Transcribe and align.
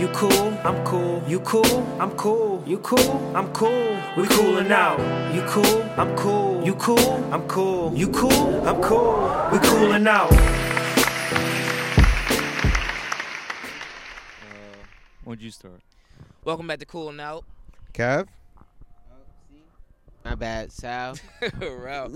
You 0.00 0.08
cool, 0.14 0.32
I'm 0.64 0.82
cool. 0.82 1.22
You 1.28 1.40
cool, 1.40 1.86
I'm 2.00 2.12
cool. 2.12 2.64
You 2.66 2.78
cool, 2.78 3.36
I'm 3.36 3.52
cool. 3.52 3.98
We 4.16 4.26
coolin' 4.28 4.72
out. 4.72 4.98
You 5.34 5.42
cool, 5.42 5.82
I'm 5.98 6.16
cool. 6.16 6.64
You 6.64 6.74
cool, 6.76 6.98
I'm 7.30 7.46
cool. 7.46 7.94
You 7.94 8.08
cool, 8.08 8.66
I'm 8.66 8.80
cool. 8.80 9.50
We 9.52 9.58
coolin' 9.58 10.06
out. 10.08 10.32
Uh, 10.32 10.38
When'd 15.24 15.42
you 15.42 15.50
start? 15.50 15.82
Welcome 16.46 16.66
back 16.66 16.78
to 16.78 16.86
Coolin' 16.86 17.20
Out. 17.20 17.44
Kev? 17.92 18.26
My 20.24 20.34
bad, 20.34 20.70
Sal. 20.70 21.16
Ralph. 21.60 22.12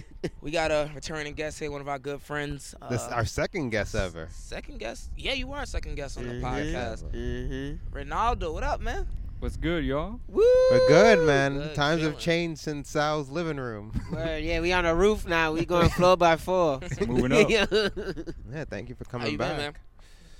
we 0.40 0.50
got 0.52 0.70
a 0.70 0.90
returning 0.94 1.34
guest 1.34 1.58
here, 1.58 1.70
one 1.70 1.80
of 1.80 1.88
our 1.88 1.98
good 1.98 2.22
friends. 2.22 2.74
This 2.88 3.02
uh, 3.02 3.10
our 3.10 3.24
second 3.24 3.70
guest 3.70 3.94
ever. 3.96 4.28
second 4.30 4.78
guest. 4.78 5.10
Yeah, 5.16 5.32
you 5.32 5.52
are 5.52 5.62
a 5.62 5.66
second 5.66 5.96
guest 5.96 6.18
on 6.18 6.28
the 6.28 6.34
Mhm. 6.34 6.40
podcast. 6.42 7.04
Mm-hmm. 7.12 7.96
Ronaldo, 7.96 8.52
what 8.54 8.62
up, 8.62 8.80
man? 8.80 9.08
What's 9.40 9.56
good, 9.56 9.84
y'all? 9.84 10.20
Woo! 10.28 10.42
We're 10.70 10.88
good, 10.88 11.26
man. 11.26 11.54
Good, 11.58 11.74
Times 11.74 12.02
have 12.02 12.18
changed 12.18 12.60
since 12.60 12.90
Sal's 12.90 13.28
living 13.28 13.56
room. 13.56 13.92
Word, 14.12 14.42
yeah, 14.42 14.60
we 14.60 14.72
on 14.72 14.84
the 14.84 14.94
roof 14.94 15.26
now. 15.28 15.52
We 15.52 15.64
going 15.64 15.88
floor 15.90 16.16
by 16.16 16.36
floor. 16.36 16.80
Moving 17.06 17.32
up. 17.32 17.48
yeah, 17.50 18.64
thank 18.64 18.88
you 18.88 18.94
for 18.94 19.04
How 19.04 19.10
coming 19.18 19.32
you 19.32 19.38
back. 19.38 19.50
been, 19.50 19.56
man? 19.58 19.74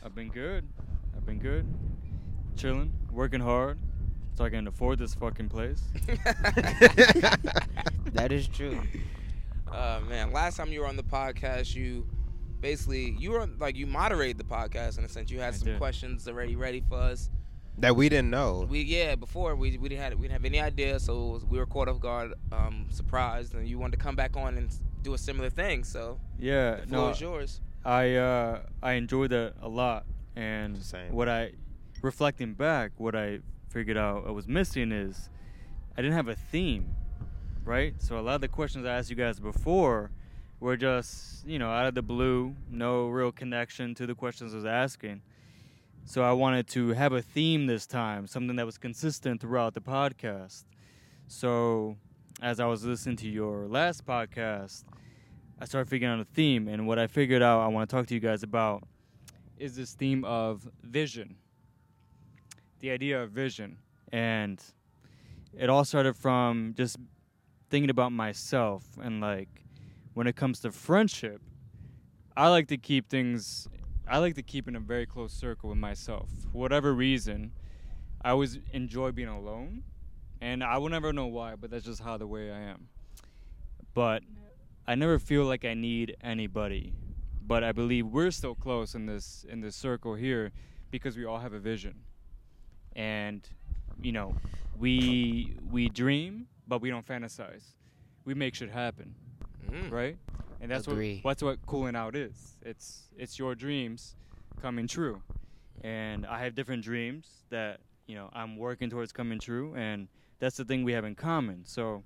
I've 0.05 0.15
been 0.15 0.29
good. 0.31 0.69
I've 1.17 1.27
been 1.27 1.39
good. 1.39 1.67
Chilling, 2.57 2.93
working 3.13 3.41
hard, 3.41 3.79
so 4.39 4.45
I 4.45 4.51
can 4.51 4.69
afford 4.69 5.01
this 5.01 5.15
fucking 5.15 5.49
place. 5.49 5.83
that 8.13 8.29
is 8.31 8.47
true. 8.47 8.81
Uh, 9.71 9.99
man, 10.09 10.33
last 10.33 10.57
time 10.57 10.71
you 10.71 10.79
were 10.81 10.87
on 10.87 10.95
the 10.95 11.03
podcast, 11.03 11.75
you 11.75 12.07
basically 12.61 13.17
you 13.19 13.33
were 13.33 13.49
like 13.59 13.75
you 13.75 13.85
moderated 13.85 14.39
the 14.39 14.45
podcast 14.45 14.97
in 14.97 15.05
a 15.05 15.09
sense. 15.09 15.33
You 15.33 15.41
had 15.41 15.55
I 15.55 15.57
some 15.57 15.67
did. 15.67 15.79
questions 15.79 16.29
already 16.29 16.55
ready 16.55 16.85
for 16.89 16.99
us. 16.99 17.31
that 17.79 17.97
we 17.97 18.09
didn't 18.09 18.31
know. 18.31 18.65
We 18.71 18.83
yeah, 18.83 19.17
before 19.17 19.57
we 19.57 19.77
we 19.77 19.89
didn't 19.89 20.03
have 20.03 20.15
we 20.15 20.29
didn't 20.29 20.35
have 20.35 20.45
any 20.45 20.61
idea, 20.61 21.01
so 21.01 21.41
we 21.51 21.59
were 21.59 21.67
caught 21.67 21.89
off 21.89 21.99
guard, 21.99 22.35
um, 22.53 22.87
surprised, 22.91 23.55
and 23.57 23.67
you 23.67 23.81
wanted 23.81 23.99
to 23.99 24.05
come 24.05 24.15
back 24.15 24.37
on 24.37 24.57
and 24.57 24.73
do 25.03 25.15
a 25.15 25.19
similar 25.19 25.51
thing. 25.51 25.83
So 25.83 26.21
Yeah, 26.39 26.77
the 26.77 26.87
floor 26.87 27.07
no, 27.07 27.11
is 27.11 27.21
yours. 27.21 27.61
I 27.85 28.15
uh, 28.15 28.61
I 28.85 28.93
enjoyed 28.93 29.31
that 29.31 29.55
a 29.61 29.69
lot, 29.69 30.07
and 30.37 30.79
what 31.11 31.29
I, 31.29 31.55
reflecting 32.03 32.55
back, 32.55 32.93
what 32.99 33.17
I 33.17 33.41
figured 33.79 33.97
out 33.97 34.25
I 34.27 34.33
was 34.33 34.49
missing 34.49 34.91
is, 34.91 35.31
I 35.97 36.03
didn't 36.03 36.17
have 36.17 36.27
a 36.27 36.35
theme, 36.35 36.97
right? 37.65 37.95
So 37.99 38.19
a 38.19 38.21
lot 38.21 38.35
of 38.35 38.41
the 38.41 38.49
questions 38.49 38.85
I 38.85 38.97
asked 38.97 39.09
you 39.09 39.15
guys 39.15 39.39
before 39.39 40.11
were 40.59 40.77
just 40.77 41.47
you 41.47 41.61
know 41.61 41.71
out 41.71 41.87
of 41.87 41.95
the 41.95 42.03
blue, 42.03 42.57
no 42.69 43.07
real 43.07 43.31
connection 43.31 43.95
to 43.95 44.05
the 44.05 44.17
questions 44.17 44.53
I 44.53 44.57
was 44.57 44.65
asking. 44.65 45.23
So 46.07 46.25
I 46.25 46.33
wanted 46.33 46.67
to 46.71 46.89
have 46.89 47.13
a 47.13 47.23
theme 47.23 47.69
this 47.69 47.87
time, 47.87 48.27
something 48.27 48.57
that 48.57 48.67
was 48.67 48.79
consistent 48.79 49.41
throughout 49.41 49.75
the 49.75 49.81
podcast. 49.81 50.65
So 51.29 51.97
as 52.43 52.59
I 52.59 52.67
was 52.67 52.85
listening 52.85 53.15
to 53.19 53.29
your 53.29 53.69
last 53.69 54.05
podcast, 54.05 54.83
I 55.61 55.67
started 55.67 55.89
figuring 55.89 56.15
out 56.15 56.21
a 56.21 56.25
theme, 56.25 56.67
and 56.67 56.89
what 56.89 56.99
I 56.99 57.07
figured 57.07 57.43
out 57.43 57.61
I 57.61 57.69
want 57.69 57.89
to 57.89 57.95
talk 57.95 58.09
to 58.09 58.15
you 58.15 58.19
guys 58.19 58.43
about 58.43 58.83
is 59.57 59.77
this 59.77 59.95
theme 59.95 60.25
of 60.25 60.69
vision. 60.83 61.37
The 62.81 62.91
idea 62.91 63.23
of 63.23 63.31
vision. 63.31 63.79
And 64.13 64.63
it 65.57 65.69
all 65.69 65.85
started 65.85 66.17
from 66.17 66.75
just 66.77 66.97
thinking 67.71 67.91
about 67.91 68.13
myself 68.13 68.85
and 69.03 69.21
like 69.21 69.49
when 70.15 70.27
it 70.27 70.37
comes 70.37 70.61
to 70.61 70.73
friendship, 70.73 71.41
I 72.37 72.49
like 72.49 72.69
to 72.69 72.77
keep 72.77 73.09
things 73.09 73.69
I 74.11 74.19
like 74.19 74.37
to 74.37 74.43
keep 74.43 74.69
in 74.69 74.75
a 74.75 74.81
very 74.81 75.05
close 75.05 75.35
circle 75.35 75.69
with 75.69 75.79
myself. 75.79 76.31
For 76.51 76.59
whatever 76.59 76.95
reason, 76.95 77.53
I 78.23 78.31
always 78.31 78.59
enjoy 78.73 79.13
being 79.13 79.29
alone. 79.29 79.83
And 80.41 80.65
I 80.65 80.79
will 80.79 80.89
never 80.89 81.13
know 81.13 81.27
why, 81.27 81.57
but 81.57 81.71
that's 81.71 81.85
just 81.85 82.01
how 82.01 82.17
the 82.17 82.27
way 82.27 82.51
I 82.51 82.59
am. 82.59 82.89
But 83.93 84.23
I 84.87 84.95
never 84.95 85.19
feel 85.19 85.45
like 85.45 85.65
I 85.65 85.75
need 85.75 86.17
anybody. 86.23 86.95
But 87.47 87.65
I 87.65 87.73
believe 87.73 88.07
we're 88.07 88.31
still 88.31 88.55
close 88.55 88.95
in 88.95 89.07
this 89.07 89.45
in 89.49 89.61
this 89.61 89.77
circle 89.77 90.15
here 90.15 90.53
because 90.91 91.17
we 91.17 91.25
all 91.25 91.39
have 91.39 91.53
a 91.53 91.59
vision. 91.59 91.97
And 92.99 93.49
you 94.03 94.13
know, 94.13 94.35
we 94.79 95.55
we 95.71 95.89
dream, 95.89 96.47
but 96.67 96.83
we 96.83 96.91
don't 96.91 97.07
fantasize. 97.07 97.63
We 98.25 98.35
make 98.35 98.55
shit 98.55 98.71
happen, 98.71 99.15
Mm. 99.71 99.91
right? 99.91 100.17
And 100.61 100.71
that's 100.71 100.87
Agree. 100.89 101.21
what 101.23 101.31
that's 101.31 101.43
what 101.43 101.65
cooling 101.67 101.97
out 101.97 102.15
is. 102.17 102.57
It's 102.63 103.09
it's 103.17 103.39
your 103.39 103.55
dreams 103.55 104.17
coming 104.61 104.87
true. 104.89 105.23
And 105.83 106.27
I 106.27 106.41
have 106.41 106.55
different 106.57 106.83
dreams 106.83 107.45
that, 107.51 107.79
you 108.09 108.17
know, 108.17 108.29
I'm 108.33 108.57
working 108.57 108.91
towards 108.91 109.13
coming 109.13 109.39
true 109.39 109.75
and 109.77 110.09
that's 110.41 110.57
the 110.57 110.65
thing 110.65 110.83
we 110.85 110.93
have 110.93 111.05
in 111.05 111.15
common. 111.15 111.65
So 111.65 112.03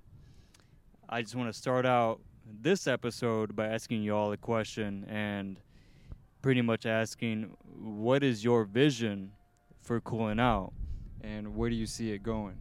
I 1.09 1.21
just 1.23 1.35
want 1.35 1.51
to 1.51 1.57
start 1.59 1.85
out 1.85 2.19
this 2.61 2.85
episode 2.87 3.55
by 3.55 3.67
asking 3.67 4.03
you 4.03 4.15
all 4.15 4.31
a 4.31 4.37
question 4.37 5.05
and 5.09 5.59
pretty 6.41 6.61
much 6.61 6.85
asking 6.85 7.55
what 7.79 8.23
is 8.23 8.43
your 8.43 8.65
vision 8.65 9.31
for 9.81 9.99
cooling 10.01 10.39
out 10.39 10.73
and 11.23 11.55
where 11.55 11.69
do 11.69 11.75
you 11.75 11.85
see 11.87 12.11
it 12.11 12.21
going? 12.23 12.57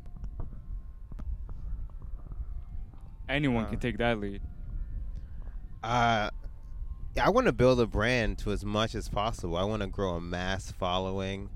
Anyone 3.28 3.66
can 3.66 3.76
Uh, 3.76 3.80
take 3.80 3.98
that 3.98 4.18
lead. 4.20 4.40
Uh, 5.82 6.30
I 7.20 7.30
want 7.30 7.46
to 7.46 7.52
build 7.52 7.80
a 7.80 7.86
brand 7.86 8.38
to 8.38 8.52
as 8.52 8.64
much 8.64 8.94
as 8.94 9.08
possible. 9.08 9.56
I 9.56 9.64
want 9.64 9.82
to 9.82 9.88
grow 9.88 10.14
a 10.14 10.20
mass 10.20 10.70
following. 10.70 11.50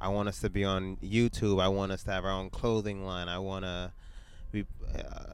I 0.00 0.08
want 0.08 0.28
us 0.28 0.40
to 0.40 0.50
be 0.50 0.64
on 0.64 0.96
YouTube. 0.96 1.60
I 1.60 1.68
want 1.68 1.92
us 1.92 2.02
to 2.04 2.10
have 2.12 2.24
our 2.24 2.30
own 2.30 2.50
clothing 2.50 3.04
line. 3.04 3.28
I 3.28 3.38
want 3.38 3.64
to 3.64 3.92
be 4.50 4.66
uh, 4.96 5.32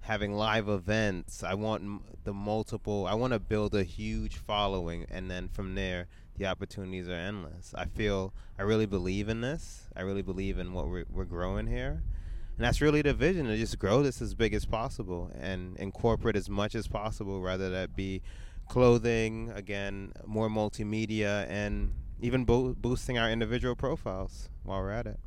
having 0.00 0.32
live 0.32 0.68
events. 0.68 1.42
I 1.42 1.54
want 1.54 1.82
m- 1.82 2.00
the 2.24 2.32
multiple. 2.32 3.06
I 3.06 3.14
want 3.14 3.32
to 3.32 3.38
build 3.38 3.74
a 3.74 3.84
huge 3.84 4.36
following, 4.36 5.06
and 5.10 5.30
then 5.30 5.48
from 5.48 5.74
there, 5.74 6.08
the 6.38 6.46
opportunities 6.46 7.08
are 7.08 7.14
endless. 7.14 7.74
I 7.74 7.84
feel 7.86 8.32
I 8.58 8.62
really 8.62 8.86
believe 8.86 9.28
in 9.28 9.40
this. 9.40 9.88
I 9.94 10.02
really 10.02 10.22
believe 10.22 10.58
in 10.58 10.72
what 10.72 10.88
we're, 10.88 11.04
we're 11.10 11.24
growing 11.24 11.66
here. 11.66 12.02
And 12.56 12.64
that's 12.64 12.80
really 12.80 13.02
the 13.02 13.14
vision 13.14 13.46
to 13.46 13.56
just 13.56 13.78
grow 13.78 14.02
this 14.02 14.22
as 14.22 14.34
big 14.34 14.54
as 14.54 14.64
possible 14.64 15.30
and 15.38 15.76
incorporate 15.76 16.36
as 16.36 16.48
much 16.48 16.74
as 16.74 16.88
possible, 16.88 17.40
rather 17.40 17.70
that 17.70 17.94
be 17.94 18.22
clothing, 18.68 19.52
again, 19.54 20.12
more 20.26 20.48
multimedia, 20.48 21.48
and 21.48 21.94
even 22.20 22.44
bo- 22.44 22.74
boosting 22.74 23.16
our 23.16 23.30
individual 23.30 23.76
profiles 23.76 24.48
while 24.64 24.80
we're 24.80 24.90
at 24.90 25.06
it. 25.06 25.20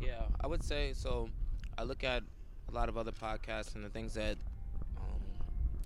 Yeah, 0.00 0.22
I 0.40 0.46
would 0.46 0.64
say 0.64 0.92
so. 0.94 1.28
I 1.76 1.82
look 1.82 2.04
at 2.04 2.22
a 2.70 2.74
lot 2.74 2.88
of 2.88 2.96
other 2.96 3.12
podcasts 3.12 3.74
and 3.74 3.84
the 3.84 3.90
things 3.90 4.14
that, 4.14 4.38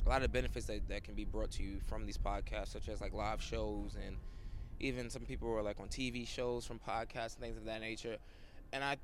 a 0.04 0.08
lot 0.08 0.22
of 0.22 0.32
benefits 0.32 0.66
that, 0.66 0.86
that 0.88 1.04
can 1.04 1.14
be 1.14 1.24
brought 1.24 1.50
to 1.52 1.62
you 1.62 1.80
from 1.86 2.06
these 2.06 2.18
podcasts, 2.18 2.68
such 2.68 2.88
as 2.88 3.00
like 3.00 3.12
live 3.12 3.42
shows 3.42 3.96
and 4.06 4.16
even 4.80 5.08
some 5.08 5.22
people 5.22 5.48
are 5.50 5.62
like 5.62 5.80
on 5.80 5.88
TV 5.88 6.26
shows 6.26 6.66
from 6.66 6.78
podcasts 6.78 7.36
and 7.36 7.40
things 7.40 7.56
of 7.56 7.64
that 7.64 7.80
nature. 7.80 8.16
And 8.72 8.82
I 8.84 8.96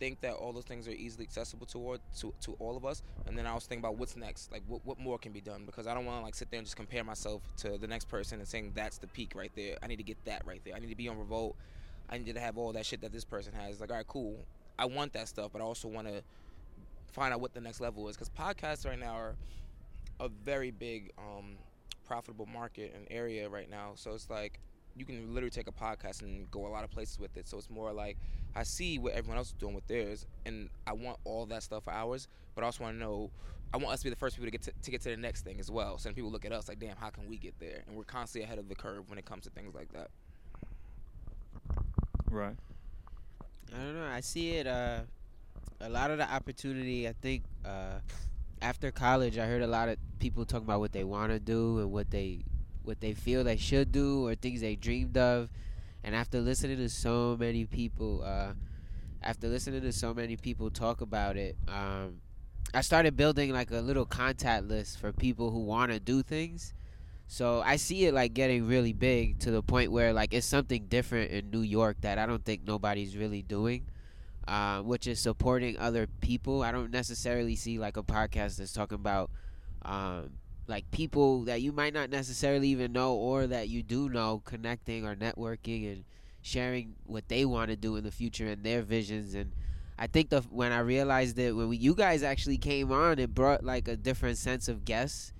think 0.00 0.20
that 0.22 0.34
all 0.34 0.52
those 0.52 0.64
things 0.64 0.88
are 0.88 0.92
easily 0.92 1.24
accessible 1.24 1.66
toward 1.66 2.00
to, 2.18 2.34
to 2.40 2.56
all 2.58 2.76
of 2.76 2.84
us. 2.84 3.02
And 3.26 3.38
then 3.38 3.46
I 3.46 3.54
was 3.54 3.64
thinking 3.64 3.84
about 3.84 3.96
what's 3.96 4.16
next, 4.16 4.50
like 4.50 4.62
what, 4.66 4.80
what 4.84 4.98
more 4.98 5.18
can 5.18 5.32
be 5.32 5.40
done 5.40 5.64
because 5.66 5.86
I 5.86 5.94
don't 5.94 6.04
want 6.04 6.18
to 6.18 6.24
like 6.24 6.34
sit 6.34 6.50
there 6.50 6.58
and 6.58 6.66
just 6.66 6.76
compare 6.76 7.04
myself 7.04 7.42
to 7.58 7.78
the 7.78 7.86
next 7.86 8.08
person 8.08 8.38
and 8.38 8.48
saying 8.48 8.72
that's 8.74 8.98
the 8.98 9.06
peak 9.06 9.32
right 9.34 9.52
there. 9.54 9.76
I 9.82 9.86
need 9.86 9.96
to 9.96 10.02
get 10.02 10.22
that 10.24 10.44
right 10.46 10.60
there. 10.64 10.74
I 10.74 10.78
need 10.78 10.90
to 10.90 10.96
be 10.96 11.08
on 11.08 11.18
Revolt. 11.18 11.56
I 12.10 12.18
need 12.18 12.34
to 12.34 12.40
have 12.40 12.58
all 12.58 12.72
that 12.72 12.84
shit 12.84 13.00
that 13.02 13.12
this 13.12 13.24
person 13.24 13.52
has. 13.54 13.80
Like, 13.80 13.90
all 13.90 13.96
right, 13.96 14.06
cool. 14.06 14.36
I 14.78 14.86
want 14.86 15.12
that 15.12 15.28
stuff, 15.28 15.50
but 15.52 15.62
I 15.62 15.64
also 15.64 15.88
want 15.88 16.08
to 16.08 16.22
find 17.12 17.32
out 17.32 17.40
what 17.40 17.54
the 17.54 17.60
next 17.60 17.80
level 17.80 18.08
is 18.08 18.16
because 18.16 18.28
podcasts 18.30 18.84
right 18.84 18.98
now 18.98 19.14
are 19.14 19.36
a 20.20 20.28
very 20.28 20.70
big 20.70 21.12
um, 21.18 21.56
profitable 22.06 22.46
market 22.46 22.94
and 22.94 23.06
area 23.10 23.48
right 23.48 23.70
now. 23.70 23.92
So 23.94 24.12
it's 24.12 24.30
like 24.30 24.60
you 24.96 25.04
can 25.04 25.34
literally 25.34 25.50
take 25.50 25.68
a 25.68 25.72
podcast 25.72 26.22
and 26.22 26.50
go 26.50 26.66
a 26.66 26.68
lot 26.68 26.84
of 26.84 26.90
places 26.90 27.18
with 27.18 27.36
it. 27.36 27.48
So 27.48 27.58
it's 27.58 27.70
more 27.70 27.92
like 27.92 28.16
I 28.54 28.62
see 28.62 28.98
what 28.98 29.14
everyone 29.14 29.38
else 29.38 29.48
is 29.48 29.54
doing 29.54 29.74
with 29.74 29.86
theirs, 29.86 30.26
and 30.46 30.70
I 30.86 30.92
want 30.92 31.18
all 31.24 31.46
that 31.46 31.62
stuff 31.62 31.84
for 31.84 31.92
ours. 31.92 32.28
But 32.54 32.62
I 32.62 32.66
also 32.66 32.84
want 32.84 32.96
to 32.96 33.00
know, 33.00 33.30
I 33.72 33.78
want 33.78 33.92
us 33.92 34.00
to 34.00 34.04
be 34.04 34.10
the 34.10 34.16
first 34.16 34.36
people 34.36 34.46
to 34.46 34.52
get 34.52 34.62
to, 34.62 34.72
to 34.82 34.90
get 34.90 35.00
to 35.02 35.10
the 35.10 35.16
next 35.16 35.42
thing 35.42 35.58
as 35.58 35.70
well. 35.70 35.98
So 35.98 36.08
then 36.08 36.14
people 36.14 36.30
look 36.30 36.44
at 36.44 36.52
us 36.52 36.68
like, 36.68 36.78
damn, 36.78 36.96
how 36.96 37.10
can 37.10 37.28
we 37.28 37.36
get 37.36 37.58
there? 37.58 37.82
And 37.86 37.96
we're 37.96 38.04
constantly 38.04 38.44
ahead 38.44 38.58
of 38.58 38.68
the 38.68 38.76
curve 38.76 39.10
when 39.10 39.18
it 39.18 39.24
comes 39.24 39.44
to 39.44 39.50
things 39.50 39.74
like 39.74 39.92
that. 39.92 40.10
Right. 42.30 42.54
I 43.74 43.78
don't 43.78 43.94
know. 43.96 44.06
I 44.06 44.20
see 44.20 44.52
it. 44.52 44.68
Uh, 44.68 45.00
a 45.80 45.88
lot 45.88 46.12
of 46.12 46.18
the 46.18 46.32
opportunity. 46.32 47.08
I 47.08 47.14
think 47.20 47.42
uh, 47.64 47.98
after 48.64 48.90
college, 48.90 49.36
I 49.36 49.44
heard 49.44 49.60
a 49.60 49.66
lot 49.66 49.90
of 49.90 49.98
people 50.18 50.46
talking 50.46 50.64
about 50.64 50.80
what 50.80 50.92
they 50.92 51.04
want 51.04 51.30
to 51.30 51.38
do 51.38 51.80
and 51.80 51.92
what 51.92 52.10
they 52.10 52.44
what 52.82 52.98
they 53.00 53.12
feel 53.12 53.44
they 53.44 53.58
should 53.58 53.92
do 53.92 54.26
or 54.26 54.34
things 54.34 54.62
they 54.62 54.74
dreamed 54.74 55.18
of. 55.18 55.50
And 56.02 56.14
after 56.14 56.40
listening 56.40 56.78
to 56.78 56.88
so 56.88 57.36
many 57.38 57.66
people, 57.66 58.22
uh, 58.24 58.54
after 59.22 59.48
listening 59.48 59.82
to 59.82 59.92
so 59.92 60.14
many 60.14 60.36
people 60.36 60.70
talk 60.70 61.02
about 61.02 61.36
it, 61.36 61.56
um, 61.68 62.20
I 62.72 62.80
started 62.80 63.16
building 63.16 63.52
like 63.52 63.70
a 63.70 63.80
little 63.80 64.06
contact 64.06 64.64
list 64.64 64.98
for 64.98 65.12
people 65.12 65.50
who 65.50 65.60
want 65.60 65.92
to 65.92 66.00
do 66.00 66.22
things. 66.22 66.72
So 67.26 67.60
I 67.64 67.76
see 67.76 68.06
it 68.06 68.14
like 68.14 68.32
getting 68.32 68.66
really 68.66 68.94
big 68.94 69.40
to 69.40 69.50
the 69.50 69.62
point 69.62 69.92
where 69.92 70.14
like 70.14 70.32
it's 70.32 70.46
something 70.46 70.86
different 70.86 71.30
in 71.30 71.50
New 71.50 71.62
York 71.62 71.98
that 72.00 72.18
I 72.18 72.24
don't 72.24 72.44
think 72.44 72.62
nobody's 72.66 73.14
really 73.14 73.42
doing, 73.42 73.84
uh, 74.46 74.80
which 74.80 75.06
is 75.06 75.20
supporting 75.20 75.78
other 75.78 76.06
people. 76.20 76.62
I 76.62 76.72
don't 76.72 76.90
necessarily 76.90 77.56
see 77.56 77.78
like 77.78 77.96
a 77.96 78.02
podcast 78.02 78.56
that's 78.56 78.72
talking 78.72 78.96
about 78.96 79.30
um, 79.82 80.30
like 80.66 80.90
people 80.90 81.42
that 81.44 81.62
you 81.62 81.72
might 81.72 81.94
not 81.94 82.10
necessarily 82.10 82.68
even 82.68 82.92
know 82.92 83.14
or 83.14 83.46
that 83.46 83.68
you 83.68 83.82
do 83.82 84.08
know 84.08 84.42
connecting 84.44 85.06
or 85.06 85.14
networking 85.14 85.90
and 85.92 86.04
sharing 86.42 86.94
what 87.06 87.28
they 87.28 87.44
want 87.44 87.70
to 87.70 87.76
do 87.76 87.96
in 87.96 88.04
the 88.04 88.10
future 88.10 88.46
and 88.46 88.62
their 88.64 88.82
visions 88.82 89.34
and 89.34 89.52
I 89.98 90.06
think 90.06 90.30
the 90.30 90.40
when 90.50 90.72
I 90.72 90.80
realized 90.80 91.36
that 91.36 91.54
when 91.54 91.68
we, 91.68 91.76
you 91.76 91.94
guys 91.94 92.22
actually 92.22 92.58
came 92.58 92.90
on, 92.90 93.18
it 93.18 93.32
brought 93.32 93.64
like 93.64 93.86
a 93.86 93.96
different 93.96 94.38
sense 94.38 94.68
of 94.68 94.84
guests. 94.84 95.32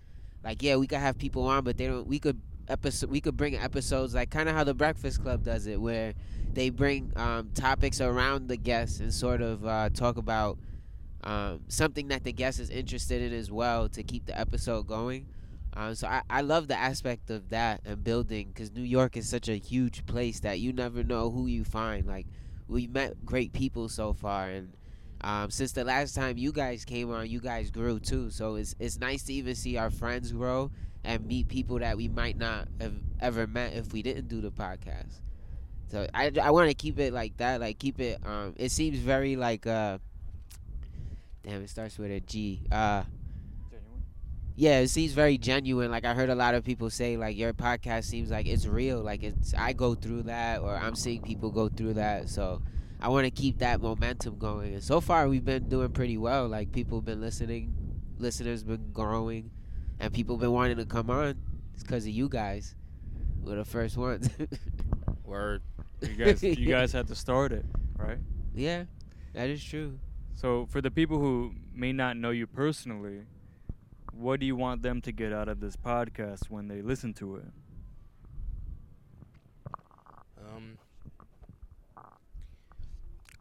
Like, 0.44 0.62
yeah, 0.62 0.76
we 0.76 0.86
could 0.86 0.98
have 0.98 1.18
people 1.18 1.42
on, 1.44 1.64
but 1.64 1.76
they 1.76 1.86
don't. 1.86 2.06
We 2.06 2.18
could 2.20 2.40
episode. 2.68 3.10
We 3.10 3.20
could 3.20 3.36
bring 3.36 3.56
episodes 3.56 4.14
like 4.14 4.30
kind 4.30 4.48
of 4.48 4.54
how 4.54 4.64
the 4.64 4.74
Breakfast 4.74 5.22
Club 5.22 5.42
does 5.42 5.66
it, 5.66 5.80
where 5.80 6.14
they 6.52 6.70
bring 6.70 7.12
um, 7.16 7.50
topics 7.54 8.00
around 8.00 8.48
the 8.48 8.56
guests 8.56 9.00
and 9.00 9.12
sort 9.12 9.42
of 9.42 9.66
uh, 9.66 9.90
talk 9.90 10.16
about 10.16 10.58
um, 11.24 11.60
something 11.68 12.08
that 12.08 12.24
the 12.24 12.32
guest 12.32 12.60
is 12.60 12.70
interested 12.70 13.22
in 13.22 13.32
as 13.32 13.50
well 13.50 13.88
to 13.88 14.02
keep 14.02 14.26
the 14.26 14.38
episode 14.38 14.86
going. 14.86 15.26
Um, 15.76 15.94
so 15.94 16.06
I, 16.06 16.22
I 16.30 16.40
love 16.42 16.68
the 16.68 16.78
aspect 16.78 17.30
of 17.30 17.48
that 17.48 17.80
and 17.84 18.04
building 18.04 18.48
because 18.48 18.70
New 18.72 18.82
York 18.82 19.16
is 19.16 19.28
such 19.28 19.48
a 19.48 19.56
huge 19.56 20.06
place 20.06 20.40
that 20.40 20.60
you 20.60 20.72
never 20.72 21.02
know 21.02 21.30
who 21.30 21.46
you 21.46 21.64
find. 21.64 22.06
Like 22.06 22.26
we 22.68 22.86
met 22.86 23.24
great 23.24 23.52
people 23.52 23.88
so 23.88 24.12
far, 24.12 24.50
and 24.50 24.72
um, 25.22 25.50
since 25.50 25.72
the 25.72 25.82
last 25.82 26.14
time 26.14 26.38
you 26.38 26.52
guys 26.52 26.84
came 26.84 27.10
on, 27.10 27.28
you 27.28 27.40
guys 27.40 27.70
grew 27.72 27.98
too. 27.98 28.30
So 28.30 28.54
it's 28.54 28.76
it's 28.78 29.00
nice 29.00 29.24
to 29.24 29.32
even 29.32 29.56
see 29.56 29.76
our 29.76 29.90
friends 29.90 30.30
grow 30.30 30.70
and 31.04 31.26
meet 31.26 31.48
people 31.48 31.78
that 31.78 31.96
we 31.96 32.08
might 32.08 32.38
not 32.38 32.68
have 32.80 32.94
ever 33.20 33.46
met 33.46 33.74
if 33.74 33.92
we 33.92 34.02
didn't 34.02 34.28
do 34.28 34.40
the 34.40 34.50
podcast. 34.50 35.20
So 35.90 36.06
I, 36.12 36.32
I 36.42 36.50
want 36.50 36.68
to 36.68 36.74
keep 36.74 36.98
it 36.98 37.12
like 37.12 37.36
that. 37.36 37.60
Like 37.60 37.78
keep 37.78 38.00
it. 38.00 38.18
Um, 38.26 38.54
it 38.56 38.70
seems 38.70 38.98
very 38.98 39.36
like 39.36 39.66
uh. 39.66 39.98
Damn, 41.42 41.62
it 41.62 41.68
starts 41.68 41.98
with 41.98 42.10
a 42.10 42.20
G. 42.20 42.66
Uh. 42.72 43.04
Yeah, 44.56 44.78
it 44.78 44.88
seems 44.88 45.12
very 45.12 45.36
genuine. 45.36 45.90
Like 45.90 46.04
I 46.04 46.14
heard 46.14 46.30
a 46.30 46.34
lot 46.34 46.54
of 46.54 46.64
people 46.64 46.88
say, 46.88 47.16
like 47.16 47.36
your 47.36 47.52
podcast 47.52 48.04
seems 48.04 48.30
like 48.30 48.46
it's 48.46 48.66
real. 48.66 49.00
Like 49.00 49.22
it's 49.22 49.52
I 49.54 49.72
go 49.72 49.94
through 49.94 50.22
that, 50.24 50.60
or 50.60 50.76
I'm 50.76 50.94
seeing 50.94 51.22
people 51.22 51.50
go 51.50 51.68
through 51.68 51.94
that. 51.94 52.28
So 52.28 52.62
I 53.00 53.08
want 53.08 53.24
to 53.26 53.30
keep 53.30 53.58
that 53.58 53.82
momentum 53.82 54.38
going. 54.38 54.74
And 54.74 54.82
so 54.82 55.00
far, 55.00 55.28
we've 55.28 55.44
been 55.44 55.68
doing 55.68 55.90
pretty 55.90 56.16
well. 56.16 56.48
Like 56.48 56.72
people 56.72 56.98
have 56.98 57.04
been 57.04 57.20
listening, 57.20 57.74
listeners 58.18 58.62
been 58.62 58.92
growing, 58.92 59.50
and 60.00 60.12
people 60.12 60.36
been 60.36 60.52
wanting 60.52 60.76
to 60.76 60.84
come 60.84 61.10
on. 61.10 61.36
It's 61.74 61.82
because 61.82 62.04
of 62.04 62.10
you 62.12 62.28
guys. 62.28 62.74
We're 63.42 63.56
the 63.56 63.64
first 63.64 63.96
ones. 63.96 64.28
Word. 65.24 65.62
You 66.00 66.14
guys, 66.14 66.42
you 66.42 66.66
guys 66.66 66.92
had 66.92 67.08
to 67.08 67.14
start 67.14 67.52
it, 67.52 67.64
right? 67.96 68.18
yeah, 68.54 68.84
that 69.32 69.48
is 69.48 69.62
true. 69.62 69.98
So 70.34 70.66
for 70.66 70.80
the 70.80 70.90
people 70.90 71.18
who 71.18 71.54
may 71.74 71.92
not 71.92 72.16
know 72.16 72.30
you 72.30 72.46
personally, 72.46 73.22
what 74.12 74.40
do 74.40 74.46
you 74.46 74.56
want 74.56 74.82
them 74.82 75.00
to 75.02 75.12
get 75.12 75.32
out 75.32 75.48
of 75.48 75.60
this 75.60 75.76
podcast 75.76 76.50
when 76.50 76.68
they 76.68 76.82
listen 76.82 77.14
to 77.14 77.36
it? 77.36 77.44
Um, 80.38 80.78
I 81.96 82.02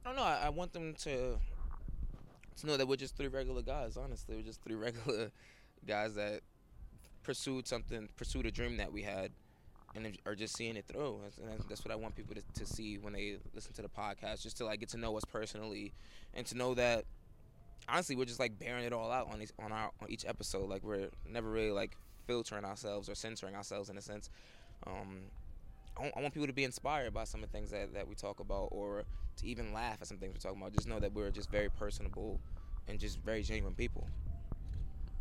don't 0.06 0.16
know. 0.16 0.24
I, 0.24 0.44
I 0.46 0.50
want 0.50 0.74
them 0.74 0.94
to 1.00 1.38
to 2.58 2.68
know 2.68 2.78
that 2.78 2.88
we're 2.88 2.96
just 2.96 3.18
three 3.18 3.28
regular 3.28 3.62
guys. 3.62 3.98
Honestly, 3.98 4.36
we're 4.36 4.42
just 4.42 4.62
three 4.64 4.76
regular 4.88 5.32
guys 5.84 6.16
that 6.16 6.42
pursued 7.24 7.68
something, 7.68 8.10
pursued 8.18 8.46
a 8.46 8.52
dream 8.52 8.78
that 8.78 8.92
we 8.92 9.02
had, 9.02 9.32
and 9.96 10.18
are 10.26 10.36
just 10.36 10.56
seeing 10.56 10.76
it 10.76 10.86
through. 10.88 11.20
That's, 11.24 11.38
and 11.38 11.48
that's- 11.48 11.86
what 11.86 11.92
I 11.92 11.96
want 11.96 12.16
people 12.16 12.36
to, 12.36 12.42
to 12.60 12.66
see 12.66 12.98
when 12.98 13.14
they 13.14 13.38
listen 13.54 13.74
to 13.74 13.82
the 13.82 13.90
podcast, 13.90 14.42
just 14.42 14.58
to 14.58 14.66
like 14.66 14.80
get 14.80 14.90
to 14.90 14.98
know 14.98 15.16
us 15.18 15.26
personally, 15.26 15.94
and 16.34 16.46
to 16.48 16.58
know 16.58 16.74
that 16.74 17.06
honestly 17.90 18.16
we're 18.16 18.26
just 18.26 18.40
like 18.40 18.58
bearing 18.60 18.86
it 18.86 18.94
all 18.94 19.12
out 19.12 19.32
on 19.32 19.40
these 19.40 19.52
on 19.60 19.72
our 19.72 19.92
on 20.02 20.10
each 20.10 20.26
episode. 20.26 20.70
Like 20.70 20.84
we're 20.84 21.10
never 21.30 21.50
really 21.50 21.72
like 21.72 21.98
filtering 22.28 22.66
ourselves 22.66 23.10
or 23.10 23.16
censoring 23.16 23.56
ourselves 23.56 23.90
in 23.90 23.98
a 23.98 24.02
sense. 24.02 24.30
Um, 24.88 25.24
I 25.98 26.02
want, 26.02 26.14
I 26.18 26.22
want 26.22 26.34
people 26.34 26.48
to 26.48 26.54
be 26.54 26.64
inspired 26.64 27.14
by 27.14 27.24
some 27.26 27.44
of 27.44 27.52
the 27.52 27.58
things 27.58 27.72
that, 27.72 27.94
that 27.94 28.08
we 28.08 28.16
talk 28.16 28.40
about 28.40 28.70
or 28.72 29.04
to 29.38 29.46
even 29.46 29.74
laugh 29.74 29.98
at 30.02 30.08
some 30.08 30.18
things 30.18 30.34
we're 30.34 30.40
talking 30.40 30.62
about. 30.62 30.74
Just 30.74 30.88
know 30.88 31.00
that 31.00 31.14
we're 31.14 31.30
just 31.30 31.52
very 31.52 31.70
personable 31.70 32.40
and 32.88 33.00
just 33.00 33.20
very 33.20 33.44
genuine 33.44 33.76
people. 33.76 34.08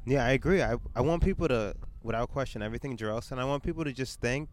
Yeah, 0.05 0.25
I 0.25 0.31
agree. 0.31 0.63
I 0.63 0.77
I 0.95 1.01
want 1.01 1.23
people 1.23 1.49
to, 1.49 1.75
without 2.03 2.29
question, 2.31 2.63
everything 2.63 2.97
Jarrell 2.97 3.23
said. 3.23 3.39
I 3.39 3.45
want 3.45 3.63
people 3.63 3.85
to 3.85 3.93
just 3.93 4.21
think. 4.21 4.49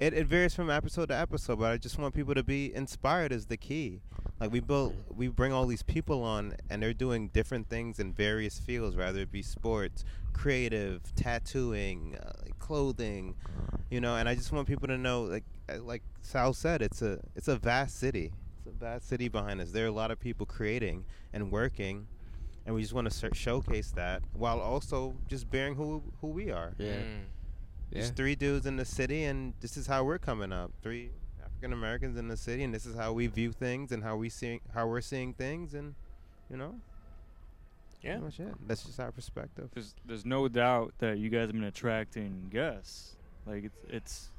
It, 0.00 0.12
it 0.12 0.26
varies 0.26 0.54
from 0.54 0.70
episode 0.70 1.06
to 1.06 1.16
episode, 1.16 1.60
but 1.60 1.70
I 1.70 1.76
just 1.76 1.98
want 1.98 2.14
people 2.14 2.34
to 2.34 2.42
be 2.42 2.74
inspired 2.74 3.30
is 3.32 3.46
the 3.46 3.56
key. 3.56 4.00
Like 4.40 4.50
we 4.50 4.58
build, 4.60 4.94
we 5.16 5.28
bring 5.28 5.52
all 5.52 5.66
these 5.66 5.84
people 5.84 6.22
on, 6.24 6.54
and 6.68 6.82
they're 6.82 6.92
doing 6.92 7.28
different 7.28 7.68
things 7.68 8.00
in 8.00 8.12
various 8.12 8.58
fields, 8.58 8.96
whether 8.96 9.20
it 9.20 9.30
be 9.30 9.40
sports, 9.42 10.04
creative, 10.32 11.14
tattooing, 11.14 12.16
uh, 12.16 12.32
clothing, 12.58 13.36
you 13.88 14.00
know. 14.00 14.16
And 14.16 14.28
I 14.28 14.34
just 14.34 14.52
want 14.52 14.66
people 14.66 14.88
to 14.88 14.98
know, 14.98 15.22
like 15.22 15.44
like 15.80 16.02
Sal 16.22 16.52
said, 16.52 16.82
it's 16.82 17.00
a 17.00 17.20
it's 17.36 17.48
a 17.48 17.56
vast 17.56 17.98
city. 17.98 18.32
It's 18.58 18.66
a 18.66 18.78
vast 18.78 19.08
city 19.08 19.28
behind 19.28 19.60
us. 19.60 19.70
There 19.70 19.84
are 19.84 19.88
a 19.88 19.92
lot 19.92 20.10
of 20.10 20.18
people 20.18 20.44
creating 20.44 21.04
and 21.32 21.52
working, 21.52 22.08
and 22.66 22.74
we 22.74 22.80
just 22.82 22.92
want 22.94 23.10
to 23.10 23.34
showcase 23.34 23.90
that 23.92 24.22
while 24.32 24.60
also 24.60 25.14
just 25.28 25.50
bearing 25.50 25.74
who 25.74 26.02
who 26.20 26.28
we 26.28 26.50
are. 26.50 26.72
Yeah. 26.78 26.94
Mm. 26.96 27.24
Just 27.92 28.16
three 28.16 28.34
dudes 28.34 28.66
in 28.66 28.76
the 28.76 28.84
city, 28.84 29.24
and 29.24 29.54
this 29.60 29.76
is 29.76 29.86
how 29.86 30.02
we're 30.02 30.18
coming 30.18 30.52
up. 30.52 30.72
Three 30.82 31.10
African 31.44 31.72
Americans 31.72 32.16
in 32.18 32.26
the 32.26 32.36
city, 32.36 32.64
and 32.64 32.74
this 32.74 32.86
is 32.86 32.96
how 32.96 33.12
we 33.12 33.28
view 33.28 33.52
things 33.52 33.92
and 33.92 34.02
how 34.02 34.16
we 34.16 34.28
see 34.28 34.60
how 34.74 34.86
we're 34.88 35.00
seeing 35.00 35.32
things, 35.34 35.74
and 35.74 35.94
you 36.50 36.56
know, 36.56 36.74
Yeah. 38.02 38.12
pretty 38.18 38.24
much 38.24 38.40
it. 38.40 38.54
That's 38.66 38.84
just 38.84 38.98
our 38.98 39.12
perspective. 39.12 39.70
There's 39.74 39.94
there's 40.04 40.24
no 40.26 40.48
doubt 40.48 40.94
that 40.98 41.18
you 41.18 41.30
guys 41.30 41.42
have 41.42 41.52
been 41.52 41.64
attracting 41.64 42.48
guests. 42.50 43.16
Like 43.46 43.64
it's 43.64 43.78
it's 43.88 44.30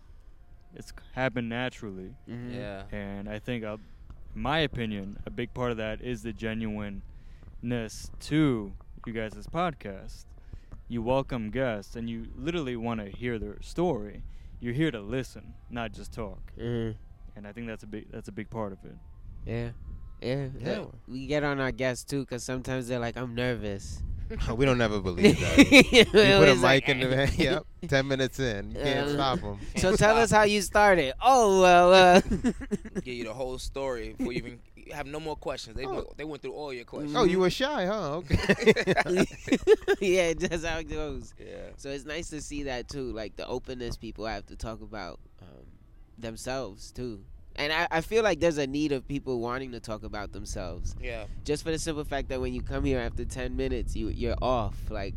it's 0.76 0.94
happened 1.14 1.48
naturally, 1.48 2.14
Mm-hmm. 2.30 2.54
Yeah. 2.56 2.84
and 2.92 3.30
I 3.30 3.40
think, 3.40 3.64
uh, 3.64 3.78
in 4.36 4.42
my 4.42 4.60
opinion, 4.60 5.18
a 5.26 5.30
big 5.30 5.54
part 5.54 5.72
of 5.72 5.78
that 5.78 6.02
is 6.02 6.24
the 6.24 6.34
genuineness 7.62 8.10
to 8.22 8.74
you 9.06 9.14
guys' 9.14 9.48
podcast. 9.48 10.26
You 10.88 11.02
welcome 11.02 11.50
guests, 11.50 11.96
and 11.96 12.10
you 12.10 12.28
literally 12.36 12.76
want 12.76 13.00
to 13.02 13.10
hear 13.10 13.40
their 13.40 13.58
story. 13.62 14.24
You're 14.60 14.74
here 14.74 14.92
to 14.92 15.00
listen, 15.02 15.54
not 15.70 15.92
just 15.94 16.14
talk. 16.14 16.40
Mm-hmm. 16.60 16.98
And 17.36 17.48
I 17.48 17.52
think 17.52 17.68
that's 17.68 17.84
a 17.84 17.88
big 17.88 18.12
that's 18.12 18.28
a 18.28 18.32
big 18.32 18.50
part 18.50 18.72
of 18.72 18.78
it. 18.86 18.96
Yeah. 19.46 19.70
Yeah. 20.22 20.48
Yeah. 20.60 20.86
We 21.08 21.28
get 21.28 21.44
on 21.44 21.60
our 21.60 21.72
guests 21.72 22.04
too, 22.06 22.22
because 22.22 22.44
sometimes 22.44 22.88
they're 22.88 23.00
like, 23.00 23.18
I'm 23.18 23.36
nervous. 23.36 24.02
we 24.56 24.66
don't 24.66 24.82
ever 24.82 25.00
believe 25.02 25.40
that. 25.40 25.58
you 25.92 26.06
put 26.06 26.16
a 26.16 26.36
Always 26.36 26.62
like, 26.62 26.88
mic 26.88 26.98
in 27.02 27.10
the 27.10 27.34
yep. 27.38 27.66
Ten 27.88 28.08
minutes 28.08 28.40
in, 28.40 28.72
you 28.72 28.78
can't 28.80 29.08
Uh, 29.10 29.14
stop 29.14 29.42
them. 29.42 29.60
So 29.78 29.96
tell 29.96 30.18
us 30.18 30.32
how 30.32 30.44
you 30.44 30.62
started. 30.62 31.14
Oh 31.22 31.62
well, 31.62 31.94
uh, 31.94 32.22
Give 32.22 33.08
you 33.14 33.24
the 33.26 33.34
whole 33.34 33.58
story 33.60 34.16
before 34.18 34.34
you 34.34 34.40
even 34.40 34.60
have 34.94 35.08
no 35.08 35.20
more 35.20 35.36
questions. 35.36 35.76
They 35.76 35.86
Oh. 35.86 35.94
went, 35.96 36.18
they 36.18 36.24
went 36.24 36.42
through 36.42 36.54
all 36.54 36.74
your 36.74 36.86
questions. 36.86 37.16
Oh, 37.16 37.24
you 37.24 37.40
were 37.40 37.50
shy, 37.50 37.86
huh? 37.86 38.18
Okay. 38.18 38.84
yeah, 40.02 40.34
that's 40.34 40.64
how 40.66 40.80
it 40.80 40.90
goes. 40.90 41.34
Yeah. 41.40 41.70
So 41.78 41.90
it's 41.90 42.06
nice 42.06 42.30
to 42.30 42.42
see 42.42 42.64
that 42.64 42.88
too, 42.90 43.12
like 43.12 43.36
the 43.36 43.48
openness 43.48 43.98
people 43.98 44.26
have 44.26 44.46
to 44.48 44.56
talk 44.56 44.82
about 44.82 45.20
um, 45.42 45.66
themselves 46.18 46.92
too. 46.92 47.24
And 47.58 47.72
I, 47.72 47.88
I 47.90 48.02
feel 48.02 48.22
like 48.24 48.42
there's 48.42 48.58
a 48.58 48.68
need 48.68 48.92
of 48.92 49.08
people 49.08 49.40
wanting 49.40 49.72
to 49.72 49.80
talk 49.80 50.04
about 50.04 50.34
themselves. 50.34 50.94
Yeah. 51.02 51.26
Just 51.46 51.64
for 51.64 51.72
the 51.72 51.80
simple 51.80 52.04
fact 52.04 52.28
that 52.30 52.42
when 52.42 52.54
you 52.54 52.62
come 52.62 52.84
here 52.84 53.00
after 53.00 53.24
ten 53.24 53.56
minutes, 53.56 53.96
you 53.96 54.10
you're 54.10 54.36
off. 54.42 54.76
Like, 54.90 55.16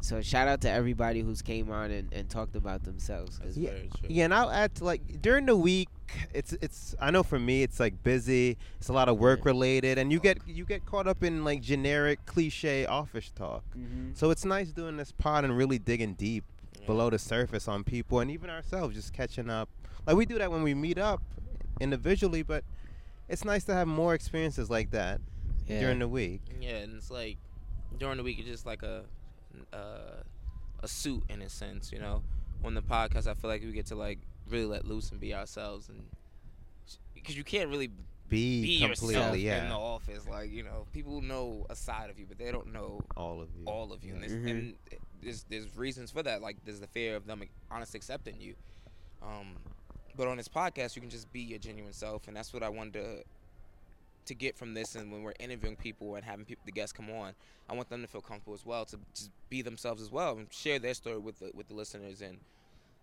so 0.00 0.22
shout 0.22 0.48
out 0.48 0.60
to 0.62 0.70
everybody 0.70 1.20
who's 1.20 1.42
came 1.42 1.70
on 1.70 1.90
and, 1.90 2.12
and 2.12 2.28
talked 2.30 2.54
about 2.56 2.84
themselves. 2.84 3.38
'cause- 3.38 3.56
yeah, 3.56 3.72
yeah, 4.08 4.24
and 4.24 4.34
I'll 4.34 4.50
add 4.50 4.74
to 4.76 4.84
like 4.84 5.20
during 5.20 5.46
the 5.46 5.56
week, 5.56 5.88
it's 6.32 6.52
it's. 6.60 6.94
I 7.00 7.10
know 7.10 7.22
for 7.22 7.38
me, 7.38 7.62
it's 7.62 7.78
like 7.80 8.02
busy. 8.02 8.56
It's 8.78 8.88
a 8.88 8.92
lot 8.92 9.08
of 9.08 9.18
work 9.18 9.44
related, 9.44 9.98
and 9.98 10.10
you 10.12 10.20
get 10.20 10.38
you 10.46 10.64
get 10.64 10.86
caught 10.86 11.06
up 11.06 11.22
in 11.22 11.44
like 11.44 11.60
generic 11.62 12.24
cliche 12.26 12.86
office 12.86 13.30
talk. 13.34 13.64
Mhm. 13.76 14.16
So 14.16 14.30
it's 14.30 14.44
nice 14.44 14.68
doing 14.70 14.96
this 14.96 15.12
pod 15.12 15.44
and 15.44 15.56
really 15.56 15.78
digging 15.78 16.14
deep 16.14 16.44
below 16.86 17.10
the 17.10 17.18
surface 17.18 17.68
on 17.68 17.84
people 17.84 18.20
and 18.20 18.30
even 18.30 18.48
ourselves, 18.48 18.94
just 18.94 19.12
catching 19.12 19.50
up. 19.50 19.68
Like 20.06 20.16
we 20.16 20.24
do 20.24 20.38
that 20.38 20.50
when 20.50 20.62
we 20.62 20.72
meet 20.74 20.96
up 20.96 21.20
individually, 21.80 22.42
but 22.42 22.64
it's 23.28 23.44
nice 23.44 23.64
to 23.64 23.74
have 23.74 23.86
more 23.86 24.14
experiences 24.14 24.70
like 24.70 24.90
that 24.92 25.20
Yeah. 25.66 25.80
during 25.80 25.98
the 25.98 26.08
week. 26.08 26.40
Yeah, 26.60 26.76
and 26.78 26.96
it's 26.96 27.10
like 27.10 27.36
during 27.98 28.16
the 28.16 28.22
week, 28.22 28.38
it's 28.38 28.48
just 28.48 28.64
like 28.64 28.82
a 28.82 29.04
uh, 29.72 30.22
a 30.82 30.88
suit 30.88 31.22
in 31.28 31.42
a 31.42 31.48
sense, 31.48 31.92
you 31.92 31.98
know. 31.98 32.22
On 32.64 32.74
the 32.74 32.82
podcast, 32.82 33.26
I 33.26 33.34
feel 33.34 33.50
like 33.50 33.62
we 33.62 33.72
get 33.72 33.86
to 33.86 33.94
like 33.94 34.18
really 34.48 34.66
let 34.66 34.84
loose 34.84 35.10
and 35.10 35.20
be 35.20 35.34
ourselves, 35.34 35.88
and 35.88 36.02
because 37.14 37.36
you 37.36 37.44
can't 37.44 37.68
really 37.68 37.88
Be 38.28 38.62
be 38.62 38.80
completely, 38.80 39.14
yourself 39.14 39.36
yeah. 39.38 39.62
in 39.64 39.68
the 39.70 39.74
office. 39.76 40.26
Like 40.28 40.50
you 40.50 40.62
know, 40.62 40.86
people 40.92 41.20
know 41.20 41.66
a 41.70 41.76
side 41.76 42.10
of 42.10 42.18
you, 42.18 42.26
but 42.28 42.38
they 42.38 42.50
don't 42.50 42.72
know 42.72 43.00
all 43.16 43.40
of 43.40 43.48
you. 43.58 43.64
All 43.66 43.92
of 43.92 44.04
you, 44.04 44.14
and, 44.14 44.22
there's, 44.22 44.32
Mhm. 44.32 44.50
and 44.50 44.74
there's 45.22 45.44
there's 45.48 45.76
reasons 45.76 46.10
for 46.10 46.22
that. 46.22 46.42
Like 46.42 46.56
there's 46.64 46.80
the 46.80 46.86
fear 46.88 47.16
of 47.16 47.26
them 47.26 47.42
honestly 47.70 47.98
accepting 47.98 48.40
you. 48.40 48.54
Um, 49.22 49.56
but 50.16 50.26
on 50.28 50.36
this 50.36 50.48
podcast, 50.48 50.96
you 50.96 51.00
can 51.02 51.10
just 51.10 51.32
be 51.32 51.40
your 51.40 51.58
genuine 51.58 51.92
self, 51.92 52.26
and 52.28 52.36
that's 52.36 52.52
what 52.52 52.62
I 52.62 52.68
wanted 52.68 52.94
to 52.94 53.24
to 54.28 54.34
get 54.34 54.56
from 54.56 54.74
this. 54.74 54.94
And 54.94 55.10
when 55.12 55.22
we're 55.22 55.34
interviewing 55.38 55.76
people 55.76 56.14
and 56.14 56.24
having 56.24 56.44
people, 56.44 56.62
the 56.64 56.72
guests 56.72 56.92
come 56.92 57.10
on, 57.10 57.34
I 57.68 57.74
want 57.74 57.88
them 57.90 58.00
to 58.02 58.08
feel 58.08 58.20
comfortable 58.20 58.54
as 58.54 58.64
well 58.64 58.84
to 58.86 58.98
just 59.14 59.30
be 59.50 59.60
themselves 59.62 60.00
as 60.00 60.10
well 60.10 60.38
and 60.38 60.46
share 60.52 60.78
their 60.78 60.94
story 60.94 61.18
with 61.18 61.38
the 61.40 61.50
with 61.54 61.68
the 61.68 61.74
listeners 61.74 62.20
and 62.22 62.38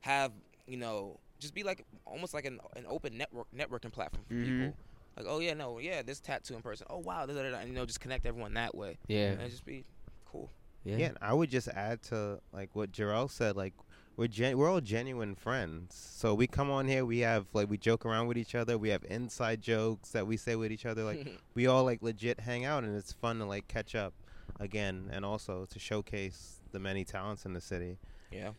have 0.01 0.32
you 0.67 0.77
know 0.77 1.20
just 1.39 1.53
be 1.53 1.63
like 1.63 1.84
almost 2.05 2.34
like 2.34 2.46
an 2.46 2.60
an 2.75 2.86
open 2.88 3.17
network 3.17 3.48
networking 3.55 3.91
platform 3.91 4.24
for 4.27 4.34
Mhm. 4.34 4.46
people. 4.67 4.77
Like, 5.17 5.25
oh 5.29 5.39
yeah, 5.39 5.53
no, 5.53 5.79
yeah, 5.79 6.01
this 6.01 6.20
tattoo 6.20 6.55
in 6.55 6.62
person. 6.62 6.88
Oh 6.89 6.98
wow, 6.98 7.25
da, 7.25 7.34
da, 7.34 7.44
da, 7.44 7.51
da, 7.51 7.58
and, 7.60 7.70
you 7.70 7.75
know, 7.75 7.86
just 7.86 8.01
connect 8.01 8.25
everyone 8.25 8.53
that 8.55 8.75
way. 8.75 8.98
Yeah. 9.08 9.32
and 9.32 9.50
just 9.50 9.65
be 9.65 9.86
cool. 10.25 10.50
Yeah. 10.84 10.98
and 11.08 11.17
I 11.22 11.34
would 11.34 11.50
just 11.50 11.67
add 11.70 12.01
to 12.03 12.39
like 12.53 12.70
what 12.75 12.91
Jarrell 12.91 13.29
said. 13.29 13.55
Like 13.55 13.74
we're 14.18 14.28
gen- 14.28 14.58
we're 14.58 14.70
all 14.70 14.82
genuine 14.82 15.36
friends. 15.36 15.96
So 15.96 16.34
we 16.34 16.48
come 16.48 16.72
on 16.72 16.88
here, 16.88 17.06
we 17.06 17.20
have 17.20 17.46
like 17.54 17.70
we 17.70 17.78
joke 17.78 18.06
around 18.06 18.28
with 18.28 18.38
each 18.38 18.56
other. 18.56 18.78
We 18.78 18.90
have 18.90 19.04
inside 19.10 19.62
jokes 19.62 20.12
that 20.12 20.26
we 20.28 20.38
say 20.38 20.56
with 20.56 20.72
each 20.72 20.86
other. 20.86 21.04
Like 21.04 21.40
we 21.54 21.68
all 21.68 21.84
like 21.84 22.02
legit 22.02 22.40
hang 22.40 22.66
out, 22.66 22.84
and 22.84 22.96
it's 22.96 23.14
fun 23.14 23.40
to 23.40 23.46
like 23.46 23.68
catch 23.68 23.96
up 23.96 24.14
again, 24.60 25.10
and 25.12 25.26
also 25.26 25.66
to 25.66 25.80
showcase 25.80 26.60
the 26.72 26.80
many 26.80 27.04
talents 27.04 27.46
in 27.46 27.54
the 27.54 27.62
city. 27.62 27.98
Yeah. 28.32 28.52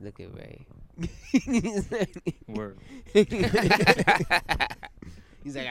Look 0.00 0.20
at 0.20 0.34
Ray. 0.34 0.66
Word. 2.48 2.78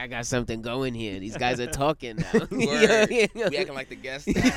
He's 0.04 0.10
like, 0.10 0.16
I 0.16 0.18
got 0.18 0.26
something 0.26 0.60
going 0.60 0.94
here. 0.94 1.18
These 1.18 1.36
guys 1.36 1.60
are 1.60 1.66
talking 1.70 2.16
now. 2.16 2.32
Word. 2.32 2.50
Yeah, 2.50 3.06
yeah, 3.10 3.26
yeah. 3.34 3.48
We 3.48 3.56
acting 3.56 3.74
like 3.74 3.88
the 3.88 3.96
guests. 3.96 4.28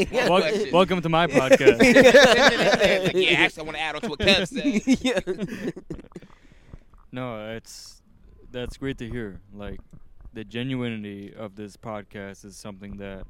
yeah. 0.10 0.28
Wel- 0.28 0.72
welcome 0.72 1.00
to 1.02 1.08
my 1.08 1.26
podcast. 1.28 1.78
Like, 1.78 3.14
yeah, 3.14 3.38
actually, 3.38 3.62
I 3.62 3.64
want 3.64 3.76
to 3.76 3.82
add 3.82 3.94
on 3.94 4.00
to 4.02 4.08
what 4.08 4.18
Kev 4.18 4.48
said. 4.48 4.98
yeah. 5.00 5.70
No, 7.12 7.50
it's 7.50 8.02
that's 8.50 8.76
great 8.76 8.98
to 8.98 9.08
hear. 9.08 9.40
Like 9.54 9.80
the 10.32 10.44
genuinity 10.44 11.34
of 11.34 11.54
this 11.54 11.76
podcast 11.76 12.44
is 12.44 12.56
something 12.56 12.96
that 12.98 13.24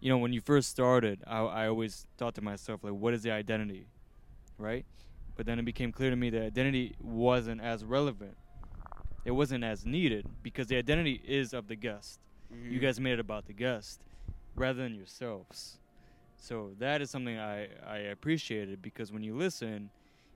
you 0.00 0.08
know 0.08 0.18
when 0.18 0.32
you 0.32 0.40
first 0.40 0.70
started, 0.70 1.22
I, 1.26 1.40
I 1.40 1.68
always 1.68 2.06
thought 2.16 2.34
to 2.36 2.42
myself 2.42 2.82
like, 2.82 2.94
what 2.94 3.12
is 3.12 3.22
the 3.22 3.32
identity, 3.32 3.86
right? 4.58 4.86
But 5.36 5.44
then 5.44 5.58
it 5.58 5.64
became 5.66 5.92
clear 5.92 6.08
to 6.10 6.16
me 6.16 6.30
that 6.30 6.42
identity 6.42 6.94
wasn't 7.00 7.60
as 7.60 7.84
relevant. 7.84 8.36
It 9.26 9.32
wasn't 9.32 9.64
as 9.64 9.84
needed 9.84 10.24
because 10.44 10.68
the 10.68 10.76
identity 10.76 11.20
is 11.26 11.52
of 11.52 11.66
the 11.66 11.74
guest. 11.74 12.20
You 12.48 12.78
Mhm. 12.78 12.80
guys 12.80 13.00
made 13.00 13.14
it 13.14 13.18
about 13.20 13.46
the 13.46 13.52
guest 13.52 14.00
rather 14.54 14.82
than 14.84 14.94
yourselves. 14.94 15.80
So 16.36 16.74
that 16.78 17.02
is 17.02 17.10
something 17.10 17.36
I, 17.36 17.66
I 17.84 17.98
appreciated 18.14 18.80
because 18.80 19.10
when 19.10 19.24
you 19.24 19.34
listen, 19.36 19.90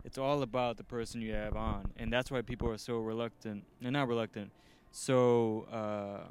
it's 0.04 0.18
all 0.18 0.42
about 0.42 0.76
the 0.76 0.82
person 0.82 1.20
you 1.22 1.32
have 1.34 1.54
on. 1.54 1.92
And 1.98 2.12
that's 2.12 2.32
why 2.32 2.42
people 2.42 2.68
are 2.68 2.78
so 2.78 2.98
reluctant, 2.98 3.64
and 3.80 3.92
not 3.92 4.08
reluctant, 4.08 4.50
so 4.90 5.68
uh, 5.70 6.26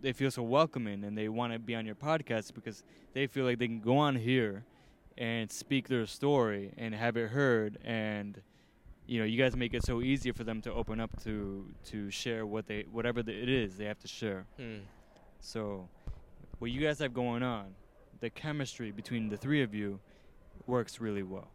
they 0.00 0.12
feel 0.12 0.30
so 0.30 0.44
welcoming 0.44 1.02
and 1.02 1.18
they 1.18 1.28
want 1.28 1.52
to 1.52 1.58
be 1.58 1.74
on 1.74 1.84
your 1.84 1.96
podcast 1.96 2.54
because 2.54 2.84
they 3.12 3.26
feel 3.26 3.44
like 3.44 3.58
they 3.58 3.66
can 3.66 3.80
go 3.80 3.96
on 3.98 4.14
here 4.14 4.64
and 5.18 5.50
speak 5.50 5.88
their 5.88 6.06
story 6.06 6.72
and 6.78 6.94
have 6.94 7.16
it 7.16 7.30
heard 7.30 7.76
and 7.84 8.40
you 9.10 9.18
know 9.18 9.24
you 9.24 9.36
guys 9.42 9.56
make 9.56 9.74
it 9.74 9.84
so 9.84 10.00
easy 10.02 10.30
for 10.30 10.44
them 10.44 10.60
to 10.62 10.72
open 10.72 11.00
up 11.00 11.10
to 11.24 11.66
to 11.84 12.10
share 12.10 12.46
what 12.46 12.66
they 12.68 12.84
whatever 12.92 13.22
the, 13.22 13.32
it 13.32 13.48
is 13.48 13.76
they 13.76 13.84
have 13.86 13.98
to 13.98 14.06
share 14.08 14.46
Hmm. 14.56 14.78
so 15.40 15.88
what 16.60 16.70
you 16.70 16.80
guys 16.80 16.98
have 17.00 17.12
going 17.12 17.42
on 17.42 17.66
the 18.20 18.30
chemistry 18.30 18.90
between 18.92 19.28
the 19.28 19.36
three 19.36 19.62
of 19.62 19.74
you 19.74 19.98
works 20.66 21.00
really 21.00 21.24
well 21.24 21.48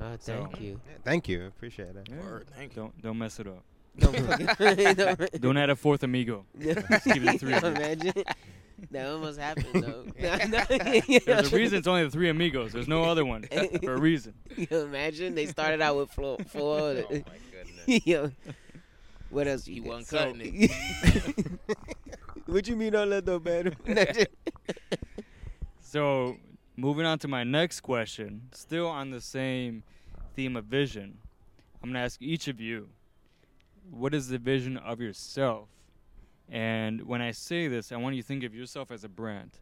Oh, 0.00 0.16
thank 0.18 0.60
you. 0.60 0.80
Yeah, 0.90 0.96
thank 1.04 1.28
you, 1.28 1.46
appreciate 1.46 1.94
it. 1.94 2.08
Yeah. 2.10 2.16
Word, 2.20 2.48
thank 2.56 2.74
you. 2.74 2.82
don't 2.82 3.00
don't 3.02 3.16
mess 3.18 3.38
it 3.38 3.46
up 3.46 3.62
Don't 3.98 4.16
fucking- 4.16 4.94
don't- 4.96 5.32
don't 5.40 5.56
add 5.56 5.70
a 5.70 5.76
fourth 5.76 6.02
amigo 6.02 6.44
Just 6.60 6.86
keep 7.04 7.16
it 7.22 7.32
the 7.32 7.38
three. 7.38 7.54
Imagine. 7.54 8.12
That 8.90 9.06
almost 9.06 9.38
happened 9.38 9.82
though. 9.84 10.04
There's 10.18 11.52
a 11.52 11.56
reason 11.56 11.78
it's 11.78 11.86
only 11.86 12.04
the 12.04 12.10
three 12.10 12.28
amigos. 12.28 12.72
There's 12.72 12.88
no 12.88 13.04
other 13.04 13.24
one 13.24 13.44
for 13.82 13.94
a 13.94 14.00
reason. 14.00 14.34
You 14.56 14.66
imagine 14.70 15.34
they 15.34 15.46
started 15.46 15.80
out 15.80 15.96
with 15.96 16.10
four. 16.10 16.38
four 16.48 16.80
Oh 16.80 17.04
my 17.10 17.22
goodness. 17.50 18.06
Yo, 18.06 18.32
what 19.30 19.46
else 19.46 19.66
you 19.68 19.74
He 19.74 19.80
got? 19.80 19.88
wasn't 19.88 20.06
So- 20.08 20.18
cutting 20.18 20.40
it. 20.70 21.50
what 22.46 22.66
you 22.68 22.76
mean 22.76 22.94
Orlando 22.96 23.38
better? 23.38 23.72
So, 25.80 26.36
moving 26.76 27.06
on 27.06 27.18
to 27.20 27.28
my 27.28 27.44
next 27.44 27.80
question, 27.80 28.48
still 28.52 28.88
on 28.88 29.10
the 29.10 29.20
same 29.20 29.84
theme 30.34 30.56
of 30.56 30.64
vision, 30.64 31.18
I'm 31.82 31.90
going 31.90 31.94
to 31.94 32.00
ask 32.00 32.20
each 32.20 32.48
of 32.48 32.60
you 32.60 32.88
what 33.90 34.14
is 34.14 34.28
the 34.28 34.38
vision 34.38 34.76
of 34.76 35.00
yourself? 35.00 35.68
And 36.48 37.06
when 37.06 37.22
I 37.22 37.30
say 37.30 37.68
this, 37.68 37.92
I 37.92 37.96
want 37.96 38.16
you 38.16 38.22
to 38.22 38.28
think 38.28 38.44
of 38.44 38.54
yourself 38.54 38.90
as 38.90 39.04
a 39.04 39.08
brand 39.08 39.58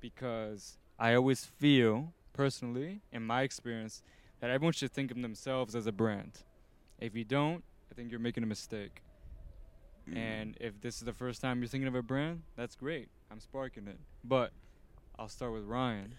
because 0.00 0.78
I 0.98 1.14
always 1.14 1.44
feel, 1.44 2.12
personally, 2.32 3.02
in 3.12 3.22
my 3.24 3.42
experience, 3.42 4.02
that 4.40 4.50
everyone 4.50 4.72
should 4.72 4.92
think 4.92 5.10
of 5.10 5.20
themselves 5.22 5.74
as 5.74 5.86
a 5.86 5.92
brand. 5.92 6.40
If 7.00 7.14
you 7.14 7.24
don't, 7.24 7.62
I 7.90 7.94
think 7.94 8.10
you're 8.10 8.20
making 8.20 8.42
a 8.42 8.46
mistake. 8.46 9.02
And 10.12 10.56
if 10.60 10.80
this 10.80 10.96
is 10.96 11.02
the 11.02 11.12
first 11.12 11.40
time 11.40 11.60
you're 11.60 11.68
thinking 11.68 11.88
of 11.88 11.94
a 11.94 12.02
brand, 12.02 12.42
that's 12.56 12.76
great. 12.76 13.08
I'm 13.30 13.40
sparking 13.40 13.88
it. 13.88 13.98
But 14.22 14.52
I'll 15.18 15.28
start 15.28 15.52
with 15.52 15.64
Ryan. 15.64 16.14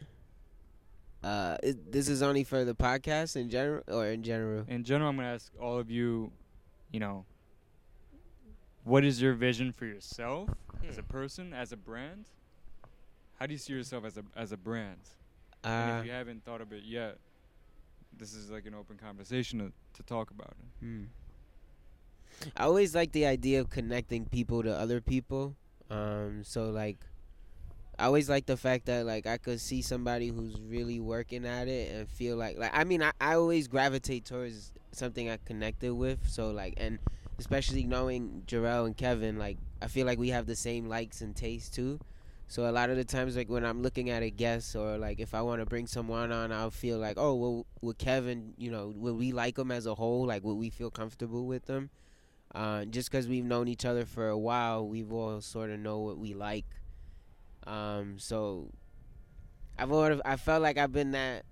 Uh, 1.24 1.58
is, 1.62 1.76
this 1.90 2.10
is 2.10 2.22
only 2.24 2.44
for 2.44 2.66
the 2.66 2.74
podcast 2.74 3.36
in 3.36 3.50
general, 3.50 3.84
or 3.88 4.08
in 4.08 4.24
general. 4.24 4.66
In 4.68 4.84
general, 4.84 5.10
I'm 5.10 5.18
going 5.18 5.28
to 5.28 5.34
ask 5.34 5.52
all 5.62 5.78
of 5.78 5.92
you, 5.92 6.32
you 6.92 7.00
know, 7.00 7.26
what 8.86 9.04
is 9.04 9.22
your 9.22 9.34
vision 9.34 9.72
for 9.74 9.86
yourself 9.86 10.50
as 10.88 10.98
a 10.98 11.01
Hmm. 11.01 11.08
person, 11.08 11.54
as 11.54 11.72
a 11.74 11.77
brand? 11.77 12.25
How 13.39 13.46
do 13.48 13.51
you 13.54 13.58
see 13.58 13.74
yourself 13.74 14.06
as 14.06 14.18
a 14.18 14.24
as 14.36 14.51
a 14.54 14.58
brand? 14.58 15.01
Uh, 15.63 15.68
and 15.68 16.00
if 16.00 16.06
you 16.06 16.12
haven't 16.12 16.46
thought 16.46 16.62
of 16.62 16.72
it 16.72 16.84
yet, 16.86 17.18
this 18.18 18.34
is 18.34 18.50
like 18.50 18.65
an 18.65 18.74
open 18.74 18.96
conversation 18.98 19.60
to, 19.60 19.72
to 19.96 20.04
talk 20.04 20.32
about 20.32 20.54
it. 20.60 20.86
Hmm. 20.86 21.04
I 22.56 22.63
always 22.63 22.94
like 22.96 23.12
the 23.12 23.25
idea 23.25 23.60
of 23.62 23.70
connecting 23.70 24.25
people 24.25 24.62
to 24.63 24.74
other 24.74 25.01
people. 25.01 25.56
Um, 25.89 26.44
so 26.44 26.70
like, 26.70 26.98
I 27.98 28.06
always 28.06 28.30
like 28.30 28.46
the 28.46 28.58
fact 28.58 28.86
that 28.86 29.06
like 29.06 29.25
I 29.25 29.38
could 29.38 29.60
see 29.62 29.82
somebody 29.82 30.27
who's 30.30 30.60
really 30.62 31.00
working 31.00 31.46
at 31.46 31.68
it 31.68 31.92
and 31.94 32.08
feel 32.10 32.36
like 32.38 32.58
like 32.58 32.72
I 32.74 32.84
mean 32.84 33.01
I, 33.04 33.12
I 33.20 33.36
always 33.36 33.68
gravitate 33.68 34.25
towards 34.25 34.72
something 34.92 35.30
I 35.30 35.38
connected 35.46 35.94
with. 35.94 36.20
So 36.27 36.51
like 36.51 36.74
and 36.77 37.00
especially 37.39 37.84
knowing 37.84 38.44
Jarrell 38.48 38.86
and 38.86 38.96
Kevin, 38.96 39.38
like 39.38 39.58
I 39.82 39.88
feel 39.88 40.06
like 40.06 40.20
we 40.20 40.30
have 40.30 40.46
the 40.46 40.56
same 40.56 40.88
likes 40.88 41.22
and 41.22 41.36
tastes 41.36 41.70
too. 41.70 42.00
So 42.48 42.70
a 42.70 42.72
lot 42.72 42.89
of 42.89 42.98
the 42.98 43.04
times, 43.04 43.36
like 43.36 43.50
when 43.50 43.65
I'm 43.65 43.82
looking 43.82 44.10
at 44.10 44.22
a 44.22 44.30
guest 44.30 44.75
or 44.75 44.98
like 44.98 45.20
if 45.20 45.34
I 45.34 45.42
want 45.42 45.62
to 45.62 45.65
bring 45.65 45.88
someone 45.88 46.32
on, 46.32 46.51
I'll 46.51 46.72
feel 46.72 47.00
like, 47.00 47.18
oh, 47.18 47.34
well, 47.34 47.65
with 47.82 47.98
Kevin, 47.98 48.54
you 48.58 48.70
know, 48.70 48.94
will 48.96 49.15
we 49.15 49.32
like 49.32 49.58
him 49.58 49.72
as 49.72 49.86
a 49.88 49.96
whole? 49.96 50.27
Like, 50.27 50.44
would 50.44 50.54
we 50.56 50.70
feel 50.70 50.92
comfortable 50.92 51.46
with 51.46 51.65
them? 51.65 51.89
Uh, 52.54 52.86
just 52.86 53.12
because 53.12 53.27
we've 53.27 53.44
known 53.44 53.68
each 53.68 53.84
other 53.84 54.06
for 54.06 54.30
a 54.30 54.38
while, 54.38 54.88
we've 54.88 55.12
all 55.12 55.42
sort 55.42 55.72
of 55.72 55.80
know 55.80 56.00
what 56.00 56.18
we 56.18 56.34
like. 56.34 56.65
Um, 57.65 58.20
so 58.20 58.70
I've 59.77 59.92
already, 59.92 60.22
I 60.24 60.36
felt 60.38 60.62
like 60.62 60.77
I've 60.77 60.94
been 60.94 61.12
that. 61.12 61.44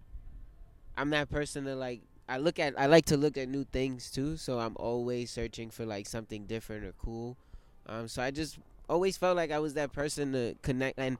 I'm 0.95 1.09
that 1.09 1.29
person 1.29 1.65
to 1.65 1.75
like. 1.75 2.01
I 2.27 2.37
look 2.37 2.59
at. 2.59 2.79
I 2.79 2.85
like 2.85 3.05
to 3.05 3.17
look 3.17 3.37
at 3.37 3.49
new 3.49 3.65
things 3.65 4.11
too. 4.11 4.37
So 4.37 4.59
I'm 4.59 4.75
always 4.77 5.31
searching 5.31 5.69
for 5.69 5.85
like 5.85 6.07
something 6.07 6.45
different 6.45 6.85
or 6.85 6.93
cool. 6.93 7.37
Um, 7.85 8.07
so 8.07 8.21
I 8.21 8.31
just 8.31 8.59
always 8.89 9.17
felt 9.17 9.35
like 9.35 9.51
I 9.51 9.59
was 9.59 9.73
that 9.75 9.91
person 9.91 10.31
to 10.33 10.55
connect 10.61 10.97
and 10.99 11.17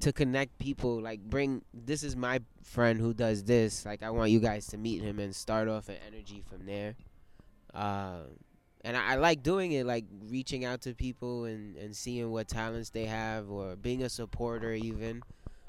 to 0.00 0.12
connect 0.12 0.58
people. 0.58 1.00
Like 1.00 1.20
bring 1.20 1.62
this 1.72 2.02
is 2.02 2.16
my 2.16 2.40
friend 2.62 3.00
who 3.00 3.14
does 3.14 3.44
this. 3.44 3.84
Like 3.84 4.02
I 4.02 4.10
want 4.10 4.30
you 4.30 4.40
guys 4.40 4.66
to 4.68 4.78
meet 4.78 5.02
him 5.02 5.18
and 5.18 5.34
start 5.34 5.68
off 5.68 5.88
an 5.88 5.96
energy 6.06 6.42
from 6.48 6.66
there. 6.66 6.94
Um, 7.74 8.38
and 8.84 8.96
I, 8.96 9.12
I 9.12 9.16
like 9.16 9.42
doing 9.42 9.72
it, 9.72 9.86
like 9.86 10.04
reaching 10.28 10.64
out 10.64 10.82
to 10.82 10.94
people 10.94 11.46
and, 11.46 11.76
and 11.76 11.96
seeing 11.96 12.30
what 12.30 12.48
talents 12.48 12.90
they 12.90 13.06
have, 13.06 13.50
or 13.50 13.76
being 13.76 14.02
a 14.02 14.08
supporter 14.08 14.72
even. 14.72 15.22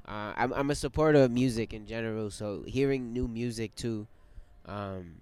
Uh, 0.08 0.34
I'm 0.36 0.54
I'm 0.54 0.70
a 0.70 0.75
supporter 0.75 1.24
of 1.24 1.32
music 1.32 1.74
in 1.74 1.88
general, 1.88 2.30
so 2.30 2.63
hearing 2.68 3.12
new 3.12 3.27
music 3.27 3.74
too, 3.75 4.06
um, 4.68 5.16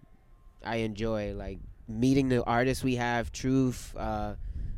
I 0.64 0.78
enjoy 0.78 1.34
like 1.34 1.60
meeting 1.88 2.30
the 2.30 2.44
artists 2.44 2.84
we 2.84 2.96
have. 2.96 3.32
Truth, 3.32 3.96
uh, 3.98 4.36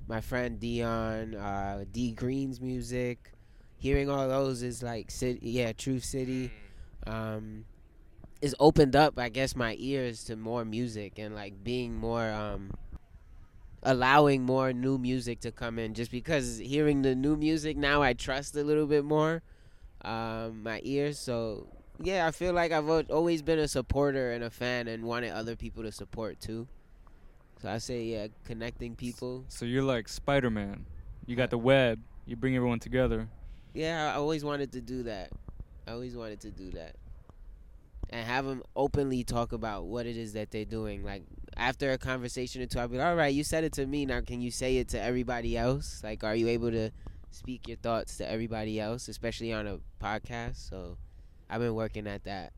my 0.08 0.22
friend 0.22 0.60
Dion, 0.60 1.36
uh, 1.36 1.86
D 1.92 2.12
Green's 2.12 2.60
music. 2.62 3.32
Hearing 3.78 4.10
all 4.10 4.28
those 4.28 4.64
is 4.64 4.82
like 4.82 5.12
city, 5.12 5.40
yeah, 5.44 5.74
Truth 5.74 6.04
City. 6.04 6.52
Um, 7.06 7.66
is 8.42 8.56
opened 8.60 8.96
up, 8.96 9.18
I 9.18 9.30
guess, 9.30 9.56
my 9.56 9.76
ears 9.80 10.24
to 10.26 10.36
more 10.36 10.66
music 10.66 11.18
and 11.18 11.34
like 11.36 11.64
being 11.64 11.96
more 11.96 12.30
um 12.32 12.72
allowing 13.84 14.44
more 14.44 14.74
new 14.74 14.98
music 14.98 15.40
to 15.42 15.52
come 15.52 15.78
in 15.78 15.94
just 15.94 16.10
because 16.10 16.58
hearing 16.58 17.04
the 17.04 17.14
new 17.14 17.36
music 17.36 17.78
now 17.78 18.02
I 18.02 18.14
trust 18.14 18.56
a 18.56 18.64
little 18.64 18.88
bit 18.88 19.06
more 19.06 19.44
um, 20.04 20.64
my 20.64 20.82
ears 20.84 21.20
so 21.20 21.68
yeah 22.02 22.28
I 22.28 22.32
feel 22.32 22.54
like 22.54 22.72
I've 22.72 22.90
always 23.10 23.42
been 23.42 23.60
a 23.60 23.68
supporter 23.68 24.32
and 24.32 24.44
a 24.44 24.50
fan 24.50 24.88
and 24.88 25.04
wanted 25.04 25.32
other 25.32 25.56
people 25.56 25.84
to 25.84 25.92
support 25.92 26.40
too. 26.40 26.68
So 27.62 27.70
I 27.70 27.78
say 27.78 28.04
yeah 28.04 28.28
connecting 28.44 28.96
people. 28.96 29.46
So 29.48 29.66
you're 29.66 29.84
like 29.84 30.08
Spider 30.08 30.50
Man. 30.50 30.86
You 31.26 31.36
got 31.36 31.50
the 31.50 31.58
web. 31.58 32.00
You 32.26 32.36
bring 32.36 32.56
everyone 32.56 32.80
together. 32.80 33.28
yeah 33.74 34.12
I 34.14 34.18
always 34.18 34.44
wanted 34.44 34.72
to 34.74 34.82
do 34.82 35.04
that. 35.04 35.32
I 35.88 35.92
always 35.92 36.16
wanted 36.16 36.42
to 36.42 36.52
do 36.52 36.72
that. 36.72 36.96
And 38.10 38.26
have 38.26 38.46
them 38.46 38.62
openly 38.76 39.24
talk 39.24 39.52
about 39.52 39.86
what 39.86 40.06
it 40.06 40.16
is 40.16 40.34
that 40.34 40.52
they're 40.52 40.66
doing. 40.66 41.04
Like 41.04 41.24
after 41.58 41.92
a 41.92 41.98
conversation 41.98 42.62
or 42.62 42.66
two 42.66 42.80
I'll 42.80 42.88
be 42.88 42.98
like 42.98 43.08
all 43.08 43.16
right 43.16 43.34
you 43.34 43.44
said 43.44 43.64
it 43.64 43.74
to 43.74 43.86
me. 43.86 44.06
Now 44.06 44.22
can 44.22 44.42
you 44.42 44.52
say 44.52 44.78
it 44.78 44.90
to 44.90 45.02
everybody 45.02 45.58
else? 45.58 46.02
Like 46.04 46.24
are 46.24 46.36
you 46.36 46.48
able 46.50 46.72
to 46.72 46.92
speak 47.32 47.68
your 47.68 47.78
thoughts 47.78 48.18
to 48.18 48.30
everybody 48.30 48.80
else 48.80 49.08
especially 49.08 49.54
on 49.54 49.66
a 49.66 49.80
podcast? 50.04 50.70
So 50.70 50.98
I've 51.50 51.60
been 51.62 51.76
working 51.76 52.08
at 52.08 52.24
that 52.26 52.54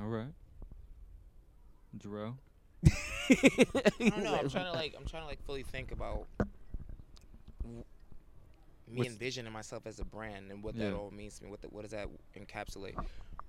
All 0.00 0.06
right. 0.06 0.32
Jarrell. 1.98 2.34
I 2.86 3.96
don't 3.98 4.22
know. 4.22 4.34
I'm 4.34 4.48
trying 4.50 4.64
to 4.66 4.72
like 4.72 4.94
I'm 4.98 5.04
trying 5.06 5.22
to 5.22 5.28
like 5.28 5.42
fully 5.44 5.62
think 5.64 5.90
about 5.92 6.26
me 7.64 8.98
What's- 8.98 9.10
envisioning 9.10 9.52
myself 9.52 9.86
as 9.86 9.98
a 10.00 10.04
brand 10.04 10.50
and 10.50 10.62
what 10.62 10.74
Yeah. 10.74 10.90
that 10.90 10.96
all 10.96 11.10
means 11.10 11.38
to 11.38 11.44
me. 11.44 11.50
What 11.50 11.60
the, 11.62 11.68
what 11.68 11.82
does 11.82 11.90
that 11.90 12.08
encapsulate? 12.36 12.94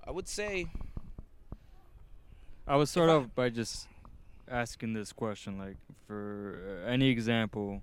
I 0.06 0.12
would 0.12 0.28
say 0.28 0.68
I 2.68 2.76
would 2.76 2.88
start 2.88 3.10
off 3.10 3.28
by 3.36 3.50
just 3.50 3.88
asking 4.48 4.94
this 4.94 5.12
question, 5.14 5.58
like 5.58 5.78
for 6.08 6.82
uh, 6.86 6.90
any 6.90 7.10
example, 7.10 7.82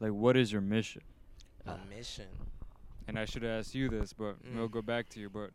like 0.00 0.12
what 0.12 0.36
is 0.36 0.52
your 0.52 0.60
mission? 0.60 1.02
a 1.66 1.76
mission. 1.94 2.26
And 3.10 3.18
I 3.18 3.24
should 3.24 3.42
ask 3.42 3.74
you 3.74 3.88
this, 3.88 4.12
but 4.12 4.36
we'll 4.54 4.68
Mm. 4.68 4.70
go 4.70 4.82
back 4.82 5.08
to 5.10 5.20
you. 5.20 5.28
But 5.28 5.50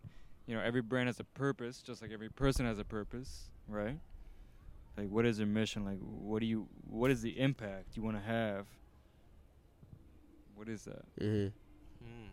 you 0.46 0.54
know, 0.56 0.62
every 0.62 0.82
brand 0.82 1.08
has 1.08 1.22
a 1.22 1.24
purpose, 1.24 1.82
just 1.82 2.02
like 2.02 2.12
every 2.12 2.28
person 2.30 2.66
has 2.66 2.80
a 2.80 2.84
purpose, 2.84 3.50
right? 3.70 3.98
Like, 4.98 5.08
what 5.10 5.26
is 5.26 5.40
your 5.40 5.48
mission? 5.48 5.86
Like, 5.86 6.00
what 6.00 6.40
do 6.42 6.48
you? 6.48 6.68
What 6.90 7.12
is 7.12 7.22
the 7.22 7.40
impact 7.40 7.96
you 7.96 8.04
want 8.04 8.18
to 8.18 8.24
have? 8.24 8.68
What 10.54 10.68
is 10.68 10.84
that? 10.84 11.06
mm-hmm. 11.18 11.48
Hmm. 12.06 12.28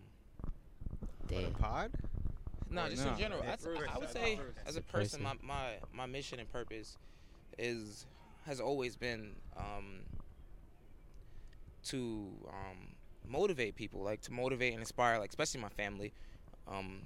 For 1.28 1.34
the 1.34 1.42
damn 1.42 1.52
pod? 1.52 1.92
No, 2.68 2.88
just 2.88 3.04
No. 3.04 3.12
in 3.12 3.18
general. 3.18 3.42
It's 3.44 3.64
I, 3.64 3.94
I 3.94 3.98
would 3.98 4.10
say, 4.10 4.40
as 4.66 4.74
a 4.74 4.80
person, 4.82 5.22
my, 5.22 5.34
my 5.40 5.76
my 5.92 6.06
mission 6.06 6.40
and 6.40 6.50
purpose 6.50 6.98
is 7.58 8.06
has 8.44 8.60
always 8.60 8.96
been 8.96 9.36
um, 9.56 10.00
to 11.84 12.28
um, 12.48 12.88
motivate 13.28 13.76
people, 13.76 14.02
like 14.02 14.20
to 14.22 14.32
motivate 14.32 14.72
and 14.72 14.80
inspire, 14.80 15.18
like 15.18 15.30
especially 15.30 15.60
my 15.60 15.68
family, 15.68 16.12
um, 16.68 17.00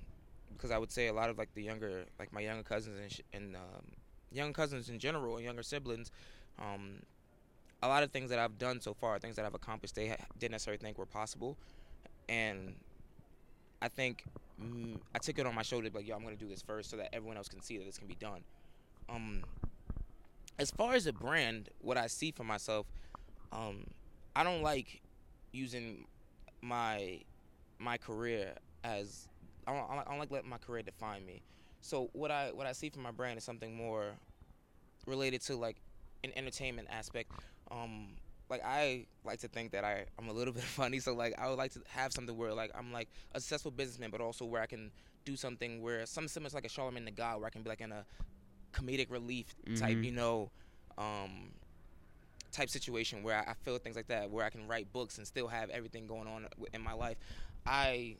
because 0.52 0.70
I 0.70 0.78
would 0.78 0.90
say 0.90 1.08
a 1.08 1.12
lot 1.12 1.30
of 1.30 1.38
like 1.38 1.52
the 1.54 1.62
younger, 1.62 2.04
like 2.18 2.32
my 2.32 2.40
younger 2.40 2.62
cousins 2.62 2.98
and 3.00 3.12
sh- 3.12 3.20
and 3.32 3.56
um, 3.56 3.84
young 4.32 4.52
cousins 4.52 4.88
in 4.88 4.98
general 4.98 5.36
and 5.36 5.44
younger 5.44 5.62
siblings. 5.62 6.10
Um, 6.58 7.02
a 7.82 7.88
lot 7.88 8.02
of 8.02 8.10
things 8.10 8.30
that 8.30 8.38
I've 8.38 8.58
done 8.58 8.80
so 8.80 8.94
far, 8.94 9.18
things 9.18 9.36
that 9.36 9.44
I've 9.44 9.54
accomplished, 9.54 9.94
they 9.94 10.08
ha- 10.08 10.16
didn't 10.38 10.52
necessarily 10.52 10.78
think 10.78 10.98
were 10.98 11.06
possible, 11.06 11.56
and 12.28 12.74
I 13.82 13.88
think 13.88 14.24
mm, 14.62 14.98
I 15.14 15.18
took 15.18 15.38
it 15.38 15.46
on 15.46 15.54
my 15.54 15.62
shoulder, 15.62 15.90
like, 15.92 16.08
yo, 16.08 16.16
I'm 16.16 16.22
gonna 16.22 16.36
do 16.36 16.48
this 16.48 16.62
first, 16.62 16.90
so 16.90 16.96
that 16.96 17.14
everyone 17.14 17.36
else 17.36 17.48
can 17.48 17.60
see 17.60 17.76
that 17.76 17.84
this 17.84 17.98
can 17.98 18.08
be 18.08 18.16
done. 18.18 18.40
Um, 19.08 19.44
as 20.58 20.70
far 20.70 20.94
as 20.94 21.06
a 21.06 21.12
brand, 21.12 21.68
what 21.82 21.96
I 21.96 22.06
see 22.06 22.30
for 22.30 22.44
myself, 22.44 22.86
um, 23.52 23.84
I 24.34 24.42
don't 24.42 24.62
like 24.62 25.00
using 25.56 26.06
my 26.62 27.20
my 27.78 27.96
career 27.98 28.54
as 28.84 29.28
I 29.66 29.72
don't, 29.72 29.90
I 29.90 30.04
don't- 30.04 30.18
like 30.18 30.30
letting 30.30 30.48
my 30.50 30.58
career 30.58 30.82
define 30.82 31.24
me. 31.26 31.42
So 31.80 32.10
what 32.12 32.30
I 32.30 32.50
what 32.52 32.66
I 32.66 32.72
see 32.72 32.88
for 32.90 33.00
my 33.00 33.10
brand 33.10 33.38
is 33.38 33.44
something 33.44 33.74
more 33.76 34.06
related 35.06 35.40
to 35.42 35.56
like 35.56 35.76
an 36.24 36.32
entertainment 36.36 36.88
aspect. 36.90 37.30
Um, 37.70 38.16
like 38.48 38.62
I 38.64 39.06
like 39.24 39.40
to 39.40 39.48
think 39.48 39.72
that 39.72 39.84
I 39.84 40.04
I'm 40.18 40.28
a 40.28 40.32
little 40.32 40.54
bit 40.60 40.62
funny, 40.64 41.00
so 41.00 41.14
like 41.14 41.34
I 41.38 41.48
would 41.48 41.58
like 41.58 41.72
to 41.72 41.80
have 41.88 42.12
something 42.12 42.36
where 42.36 42.52
like 42.54 42.70
I'm 42.76 42.92
like 42.92 43.08
a 43.34 43.40
successful 43.40 43.70
businessman, 43.70 44.10
but 44.10 44.20
also 44.20 44.44
where 44.44 44.62
I 44.62 44.66
can 44.66 44.90
do 45.24 45.36
something 45.36 45.82
where 45.82 46.06
some 46.06 46.28
similar 46.28 46.50
to 46.50 46.54
like 46.56 46.64
a 46.64 46.68
Charlamagne 46.68 47.04
tha 47.04 47.10
God, 47.10 47.38
where 47.38 47.46
I 47.46 47.50
can 47.50 47.62
be 47.62 47.68
like 47.70 47.80
in 47.80 47.92
a 47.92 48.04
comedic 48.72 49.10
relief 49.10 49.54
type, 49.76 49.96
Mhm. 49.96 50.04
you 50.04 50.12
know, 50.12 50.50
um, 50.98 51.52
type 52.52 52.70
situation 52.70 53.22
where 53.22 53.38
I, 53.48 53.54
feel 53.64 53.78
things 53.78 53.96
like 53.96 54.08
that, 54.08 54.30
where 54.30 54.44
I 54.44 54.50
can 54.50 54.66
write 54.66 54.92
books 54.92 55.18
and 55.18 55.26
still 55.26 55.48
have 55.48 55.70
everything 55.70 56.06
going 56.06 56.26
on 56.26 56.46
in 56.72 56.80
my 56.80 56.92
life. 56.92 57.16
I 57.66 58.16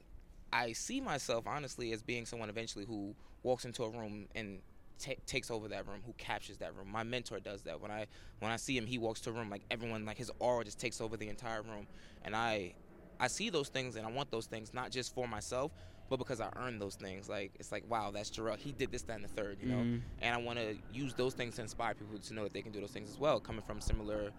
I 0.52 0.72
see 0.72 1.00
myself 1.00 1.46
honestly 1.46 1.92
as 1.92 2.02
being 2.02 2.24
someone 2.24 2.48
eventually 2.48 2.84
who 2.84 3.14
walks 3.42 3.64
into 3.64 3.82
a 3.82 3.90
room 3.90 4.26
and 4.34 4.60
ta 4.98 5.12
takes 5.26 5.50
over 5.50 5.68
that 5.68 5.86
room, 5.86 6.00
who 6.06 6.12
captures 6.14 6.58
that 6.58 6.74
room. 6.74 6.88
My 6.90 7.02
mentor 7.02 7.40
does 7.40 7.62
that. 7.62 7.80
When 7.80 7.90
I 7.90 8.06
when 8.40 8.50
I 8.50 8.56
see 8.56 8.76
him, 8.76 8.86
he 8.86 8.98
walks 8.98 9.20
to 9.22 9.30
a 9.30 9.32
room 9.32 9.50
like 9.50 9.62
everyone, 9.70 10.04
like 10.04 10.18
his 10.18 10.30
aura 10.38 10.64
just 10.64 10.78
takes 10.78 11.00
over 11.00 11.16
the 11.16 11.28
entire 11.28 11.62
room, 11.62 11.86
and 12.24 12.34
I 12.34 12.74
I 13.18 13.28
see 13.28 13.50
those 13.50 13.68
things 13.68 13.96
and 13.96 14.06
I 14.06 14.10
want 14.10 14.30
those 14.30 14.46
things 14.46 14.74
not 14.74 14.90
just 14.90 15.14
for 15.14 15.26
myself, 15.26 15.72
but 16.08 16.18
because 16.18 16.40
I 16.40 16.48
earned 16.56 16.80
those 16.80 16.94
things. 16.94 17.28
Like 17.28 17.52
it's 17.58 17.72
like 17.72 17.84
wow, 17.88 18.10
that's 18.10 18.30
Jarrell. 18.30 18.56
He 18.58 18.72
did 18.72 18.90
this, 18.92 19.02
that, 19.02 19.16
and 19.16 19.24
the 19.24 19.28
third, 19.28 19.58
you 19.60 19.68
know. 19.68 19.76
Mhm. 19.78 20.00
And 20.22 20.34
I 20.34 20.38
want 20.38 20.58
to 20.58 20.76
use 20.92 21.14
those 21.14 21.34
things 21.34 21.56
to 21.56 21.62
inspire 21.62 21.94
people 21.94 22.18
to 22.18 22.34
know 22.34 22.44
that 22.44 22.52
they 22.52 22.62
can 22.62 22.72
do 22.72 22.80
those 22.80 22.90
things 22.92 23.10
as 23.10 23.18
well, 23.18 23.40
coming 23.40 23.62
from 23.62 23.80
similar 23.80 24.30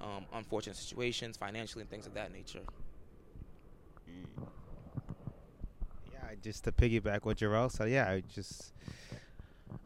um, 0.00 0.26
unfortunate 0.34 0.76
situations, 0.76 1.36
financially, 1.36 1.82
and 1.82 1.90
things 1.90 2.06
of 2.06 2.14
that 2.14 2.32
nature. 2.32 2.60
Yeah, 6.12 6.34
just 6.42 6.64
to 6.64 6.72
piggyback 6.72 7.24
what 7.24 7.38
Jarrell 7.38 7.70
said, 7.70 7.90
yeah, 7.90 8.10
I 8.10 8.22
just 8.32 8.72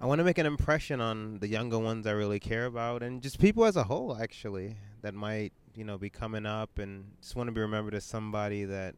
I 0.01 0.07
want 0.07 0.19
to 0.19 0.25
make 0.25 0.39
an 0.39 0.47
impression 0.47 1.01
on 1.01 1.39
the 1.39 1.49
younger 1.49 1.79
ones 1.79 2.07
I 2.07 2.13
really 2.13 2.41
care 2.41 2.67
about, 2.67 3.03
and 3.03 3.23
just 3.23 3.39
people 3.39 3.65
as 3.65 3.77
a 3.77 3.85
whole, 3.85 4.17
actually, 4.17 4.77
that 5.03 5.15
might 5.15 5.53
you 5.75 5.85
know 5.85 5.99
be 5.99 6.11
coming 6.11 6.47
up, 6.47 6.79
and 6.79 7.05
just 7.21 7.37
want 7.37 7.49
to 7.49 7.53
be 7.53 7.61
remembered 7.61 7.95
as 7.95 8.05
somebody 8.05 8.65
that 8.65 8.95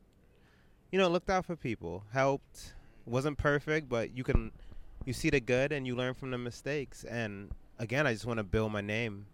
you 0.92 0.98
know 0.98 1.08
looked 1.08 1.30
out 1.30 1.44
for 1.44 1.56
people, 1.56 2.04
helped, 2.12 2.74
wasn't 3.06 3.38
perfect, 3.38 3.88
but 3.88 4.16
you 4.16 4.22
can 4.22 4.52
you 5.04 5.12
see 5.12 5.30
the 5.30 5.40
good 5.40 5.72
and 5.72 5.86
you 5.86 5.96
learn 5.96 6.14
from 6.14 6.30
the 6.30 6.38
mistakes, 6.38 7.02
and 7.02 7.50
again, 7.78 8.06
I 8.06 8.12
just 8.12 8.26
want 8.26 8.38
to 8.38 8.44
build 8.44 8.70
my 8.70 8.80
name, 8.82 9.26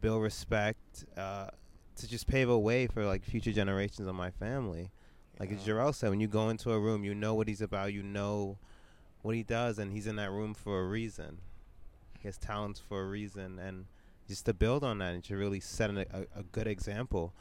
build 0.00 0.22
respect, 0.22 1.04
uh, 1.16 1.48
to 1.96 2.08
just 2.08 2.26
pave 2.26 2.48
a 2.48 2.58
way 2.58 2.86
for 2.88 3.04
like 3.04 3.24
future 3.24 3.52
generations 3.52 4.08
of 4.08 4.14
my 4.14 4.30
family. 4.30 4.90
Like 5.38 5.52
as 5.52 5.66
Yeah. 5.66 5.74
Jarrell 5.74 5.94
said, 5.94 6.10
when 6.10 6.20
you 6.20 6.28
go 6.28 6.48
into 6.48 6.72
a 6.72 6.80
room, 6.80 7.04
you 7.04 7.14
know 7.14 7.34
what 7.34 7.46
he's 7.46 7.60
about, 7.62 7.92
you 7.92 8.02
know 8.02 8.58
what 9.22 9.34
he 9.34 9.42
does, 9.42 9.78
and 9.78 9.92
he's 9.92 10.06
in 10.06 10.16
that 10.16 10.30
room 10.30 10.54
for 10.54 10.80
a 10.80 10.86
reason. 10.86 11.38
He 12.18 12.26
has 12.28 12.36
talents 12.36 12.80
for 12.80 13.02
a 13.02 13.06
reason, 13.06 13.58
and 13.58 13.86
just 14.28 14.46
to 14.46 14.54
build 14.54 14.82
on 14.84 14.98
that 14.98 15.14
and 15.14 15.24
to 15.24 15.36
really 15.36 15.60
set 15.60 15.90
an, 15.90 15.98
a, 15.98 16.38
a 16.38 16.42
good 16.52 16.66
example. 16.66 17.32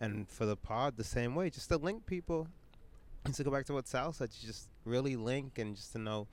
And 0.00 0.28
for 0.28 0.46
the 0.46 0.56
pod, 0.56 0.96
the 0.96 1.04
same 1.04 1.34
way, 1.34 1.50
just 1.50 1.68
to 1.70 1.76
link 1.76 2.06
people. 2.06 2.48
And 3.28 3.34
to 3.34 3.44
go 3.44 3.50
back 3.50 3.66
to 3.66 3.74
what 3.74 3.86
Sal 3.86 4.14
said, 4.14 4.30
to 4.30 4.46
just 4.46 4.68
really 4.86 5.14
link 5.14 5.58
and 5.58 5.76
just 5.76 5.92
to 5.92 5.98
know 5.98 6.26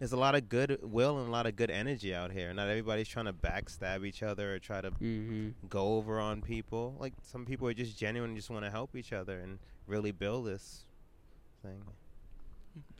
there's 0.00 0.10
a 0.12 0.16
lot 0.16 0.34
of 0.34 0.48
good 0.48 0.76
will 0.82 1.20
and 1.20 1.28
a 1.28 1.30
lot 1.30 1.46
of 1.46 1.54
good 1.54 1.70
energy 1.70 2.12
out 2.12 2.32
here. 2.32 2.52
Not 2.52 2.68
everybody's 2.68 3.06
trying 3.06 3.26
to 3.26 3.32
backstab 3.32 4.04
each 4.04 4.24
other 4.24 4.54
or 4.54 4.58
try 4.58 4.80
to 4.80 4.90
Mm-hmm. 4.90 5.50
go 5.68 5.94
over 5.98 6.18
on 6.18 6.42
people. 6.42 6.96
Like 6.98 7.12
some 7.22 7.44
people 7.46 7.68
are 7.68 7.74
just 7.74 7.96
genuine 7.96 8.30
and 8.30 8.36
just 8.36 8.50
want 8.50 8.64
to 8.64 8.72
help 8.72 8.96
each 8.96 9.12
other 9.12 9.38
and 9.38 9.60
really 9.86 10.10
build 10.10 10.46
this 10.46 10.84
thing. 11.62 11.80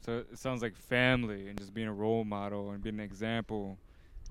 So 0.07 0.19
it 0.31 0.39
sounds 0.39 0.63
like 0.63 0.77
family 0.77 1.49
and 1.49 1.59
just 1.59 1.75
being 1.75 1.89
a 1.89 1.93
role 1.93 2.25
model 2.25 2.71
and 2.71 2.81
being 2.81 3.01
an 3.01 3.05
example. 3.05 3.77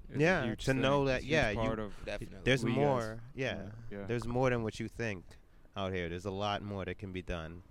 is 0.09 0.15
a 0.15 0.19
Yeah, 0.21 0.45
huge 0.45 0.63
to 0.65 0.73
know 0.73 1.03
that 1.05 1.17
it's 1.17 1.25
a 1.25 1.29
yeah, 1.29 1.49
you, 1.49 1.57
part 1.57 1.79
of 1.79 1.91
Definitely. 2.05 2.37
there's 2.45 2.61
who 2.61 2.69
you 2.69 2.75
guys- 2.75 2.81
more. 2.85 3.19
Yeah, 3.35 3.57
yeah. 3.91 4.05
there's 4.07 4.25
more 4.25 4.49
than 4.49 4.63
what 4.63 4.79
you 4.79 4.87
think 4.87 5.25
out 5.75 5.91
here. 5.91 6.07
There's 6.07 6.23
a 6.25 6.31
lot 6.31 6.61
more 6.61 6.85
that 6.85 6.97
can 6.97 7.11
be 7.11 7.21
done 7.21 7.63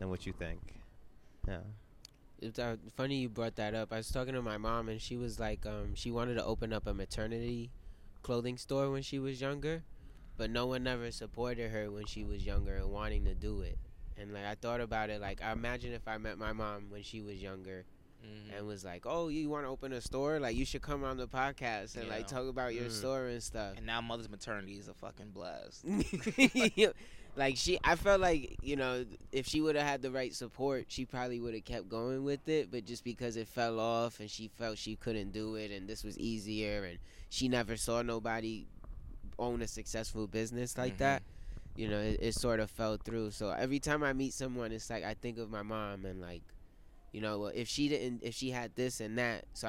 than 0.00 0.08
what 0.08 0.26
you 0.26 0.32
think. 0.32 0.77
Yeah. 1.48 1.58
It's 2.40 2.58
uh, 2.58 2.76
funny 2.96 3.16
you 3.16 3.28
brought 3.28 3.56
that 3.56 3.74
up. 3.74 3.92
I 3.92 3.96
was 3.96 4.10
talking 4.10 4.34
to 4.34 4.42
my 4.42 4.58
mom, 4.58 4.88
and 4.88 5.00
she 5.02 5.16
was 5.16 5.40
like, 5.40 5.66
um, 5.66 5.94
she 5.94 6.10
wanted 6.12 6.34
to 6.34 6.44
open 6.44 6.72
up 6.72 6.86
a 6.86 6.94
maternity 6.94 7.70
clothing 8.22 8.56
store 8.58 8.90
when 8.90 9.02
she 9.02 9.18
was 9.18 9.40
younger, 9.40 9.82
but 10.36 10.50
no 10.50 10.66
one 10.66 10.86
ever 10.86 11.10
supported 11.10 11.70
her 11.72 11.90
when 11.90 12.06
she 12.06 12.24
was 12.24 12.46
younger 12.46 12.76
and 12.76 12.90
wanting 12.90 13.24
to 13.24 13.34
do 13.34 13.62
it. 13.62 13.76
And 14.16 14.32
like 14.32 14.44
I 14.44 14.54
thought 14.54 14.80
about 14.80 15.10
it, 15.10 15.20
like 15.20 15.42
I 15.42 15.50
imagine 15.52 15.92
if 15.92 16.06
I 16.06 16.18
met 16.18 16.38
my 16.38 16.52
mom 16.52 16.86
when 16.90 17.02
she 17.02 17.22
was 17.22 17.42
younger 17.42 17.84
Mhm. 18.24 18.56
and 18.58 18.66
was 18.66 18.84
like, 18.84 19.04
"Oh, 19.06 19.28
you 19.28 19.48
want 19.48 19.64
to 19.64 19.68
open 19.68 19.92
a 19.92 20.00
store? 20.00 20.40
Like 20.40 20.56
you 20.56 20.64
should 20.64 20.82
come 20.82 21.04
on 21.04 21.16
the 21.18 21.28
podcast 21.28 21.94
and 21.96 22.08
like 22.08 22.26
talk 22.26 22.48
about 22.48 22.74
your 22.74 22.86
Mm. 22.86 22.90
store 22.90 23.26
and 23.26 23.40
stuff." 23.42 23.76
And 23.76 23.86
now 23.86 24.00
mother's 24.00 24.28
maternity 24.28 24.76
is 24.76 24.88
a 24.88 24.94
fucking 24.94 25.30
blast. 25.30 25.84
like 27.38 27.56
she 27.56 27.78
i 27.84 27.94
felt 27.94 28.20
like 28.20 28.56
you 28.62 28.76
know 28.76 29.04
if 29.32 29.46
she 29.46 29.60
would 29.60 29.76
have 29.76 29.86
had 29.86 30.02
the 30.02 30.10
right 30.10 30.34
support 30.34 30.86
she 30.88 31.04
probably 31.04 31.40
would 31.40 31.54
have 31.54 31.64
kept 31.64 31.88
going 31.88 32.24
with 32.24 32.46
it 32.48 32.70
but 32.70 32.84
just 32.84 33.04
because 33.04 33.36
it 33.36 33.46
fell 33.46 33.78
off 33.78 34.18
and 34.20 34.28
she 34.30 34.48
felt 34.48 34.76
she 34.76 34.96
couldn't 34.96 35.30
do 35.32 35.54
it 35.54 35.70
and 35.70 35.88
this 35.88 36.02
was 36.02 36.18
easier 36.18 36.84
and 36.84 36.98
she 37.30 37.48
never 37.48 37.76
saw 37.76 38.02
nobody 38.02 38.66
own 39.38 39.62
a 39.62 39.68
successful 39.68 40.26
business 40.26 40.76
like 40.76 40.94
Mhm. 40.94 40.98
that 40.98 41.22
you 41.76 41.88
know 41.88 42.00
it, 42.00 42.18
it 42.20 42.34
sort 42.34 42.58
of 42.58 42.68
fell 42.70 42.96
through 42.96 43.30
so 43.30 43.50
every 43.50 43.78
time 43.78 44.02
i 44.02 44.12
meet 44.12 44.34
someone 44.34 44.72
it's 44.72 44.90
like 44.90 45.04
i 45.04 45.14
think 45.14 45.38
of 45.38 45.48
my 45.48 45.62
mom 45.62 46.04
and 46.04 46.20
like 46.20 46.42
you 47.12 47.20
know 47.20 47.46
if 47.46 47.68
she 47.68 47.88
didn't 47.88 48.20
if 48.24 48.34
she 48.34 48.50
had 48.50 48.74
this 48.74 49.00
and 49.00 49.16
that 49.16 49.44
so 49.54 49.68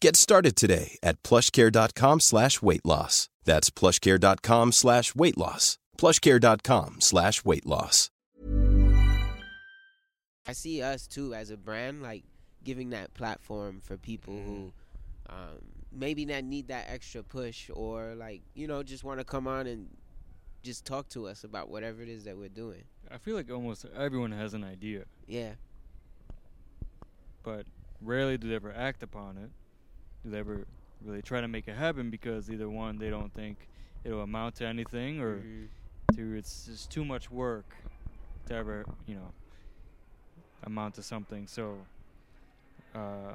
Get 0.00 0.16
started 0.16 0.56
today 0.56 0.98
at 1.02 1.22
plushcare.com 1.22 2.20
slash 2.20 2.62
weight 2.62 2.86
loss. 2.86 3.28
That's 3.44 3.68
plushcare.com 3.68 4.72
slash 4.72 5.14
weight 5.14 5.36
loss. 5.36 5.78
plushcare.com 5.98 7.02
slash 7.02 7.44
weight 7.44 7.66
loss. 7.66 8.08
I 10.46 10.52
see 10.52 10.80
us 10.80 11.06
too 11.06 11.34
as 11.34 11.50
a 11.50 11.56
brand, 11.58 12.02
like 12.02 12.24
giving 12.64 12.90
that 12.90 13.12
platform 13.12 13.82
for 13.82 13.98
people 13.98 14.34
who 14.34 14.72
um, 15.28 15.58
maybe 15.92 16.24
not 16.24 16.44
need 16.44 16.68
that 16.68 16.86
extra 16.88 17.22
push 17.22 17.68
or 17.72 18.14
like 18.16 18.40
you 18.54 18.66
know 18.66 18.82
just 18.82 19.04
want 19.04 19.20
to 19.20 19.24
come 19.24 19.46
on 19.46 19.66
and 19.66 19.86
just 20.62 20.84
talk 20.86 21.08
to 21.10 21.26
us 21.26 21.44
about 21.44 21.68
whatever 21.68 22.00
it 22.02 22.08
is 22.08 22.24
that 22.24 22.38
we're 22.38 22.48
doing. 22.48 22.84
I 23.10 23.18
feel 23.18 23.36
like 23.36 23.50
almost 23.50 23.84
everyone 23.96 24.32
has 24.32 24.54
an 24.54 24.64
idea, 24.64 25.04
Yeah, 25.26 25.52
but 27.42 27.66
rarely 28.00 28.38
do 28.38 28.48
they 28.48 28.54
ever 28.54 28.72
act 28.74 29.02
upon 29.02 29.36
it. 29.36 29.50
Do 30.24 30.30
they 30.30 30.38
ever 30.38 30.66
really 31.04 31.22
try 31.22 31.40
to 31.40 31.48
make 31.48 31.66
it 31.68 31.76
happen 31.76 32.10
because 32.10 32.50
either 32.50 32.68
one, 32.68 32.98
they 32.98 33.10
don't 33.10 33.32
think 33.32 33.56
it'll 34.04 34.22
amount 34.22 34.56
to 34.56 34.66
anything, 34.66 35.20
or 35.20 35.38
Mhm. 35.38 35.68
two, 36.14 36.34
it's 36.34 36.66
just 36.66 36.90
too 36.90 37.04
much 37.04 37.30
work 37.30 37.74
to 38.46 38.54
ever, 38.54 38.84
you 39.06 39.14
know, 39.14 39.32
amount 40.64 40.94
to 40.96 41.02
something. 41.02 41.46
So, 41.46 41.78
uh, 42.94 43.34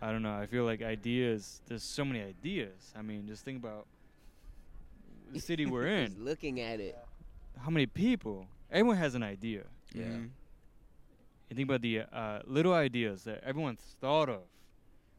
I 0.00 0.10
don't 0.10 0.22
know. 0.22 0.36
I 0.36 0.46
feel 0.46 0.64
like 0.64 0.82
ideas. 0.82 1.60
There's 1.66 1.84
so 1.84 2.04
many 2.04 2.20
ideas. 2.22 2.92
I 2.96 3.02
mean, 3.02 3.26
just 3.28 3.44
think 3.44 3.58
about 3.62 3.86
the 5.32 5.38
city 5.40 5.64
we're 5.66 5.86
Just 6.06 6.16
in. 6.18 6.24
looking 6.24 6.60
at 6.60 6.80
it. 6.80 6.96
How 7.58 7.70
many 7.70 7.86
people? 7.86 8.48
Everyone 8.70 8.96
has 8.96 9.14
an 9.14 9.22
idea. 9.22 9.64
Yeah. 9.94 10.04
Mm-hmm. 10.06 10.26
You 11.50 11.56
think 11.56 11.68
about 11.68 11.82
the 11.82 12.00
uh, 12.00 12.40
little 12.46 12.72
ideas 12.72 13.24
that 13.24 13.44
everyone's 13.44 13.94
thought 14.00 14.28
of, 14.28 14.42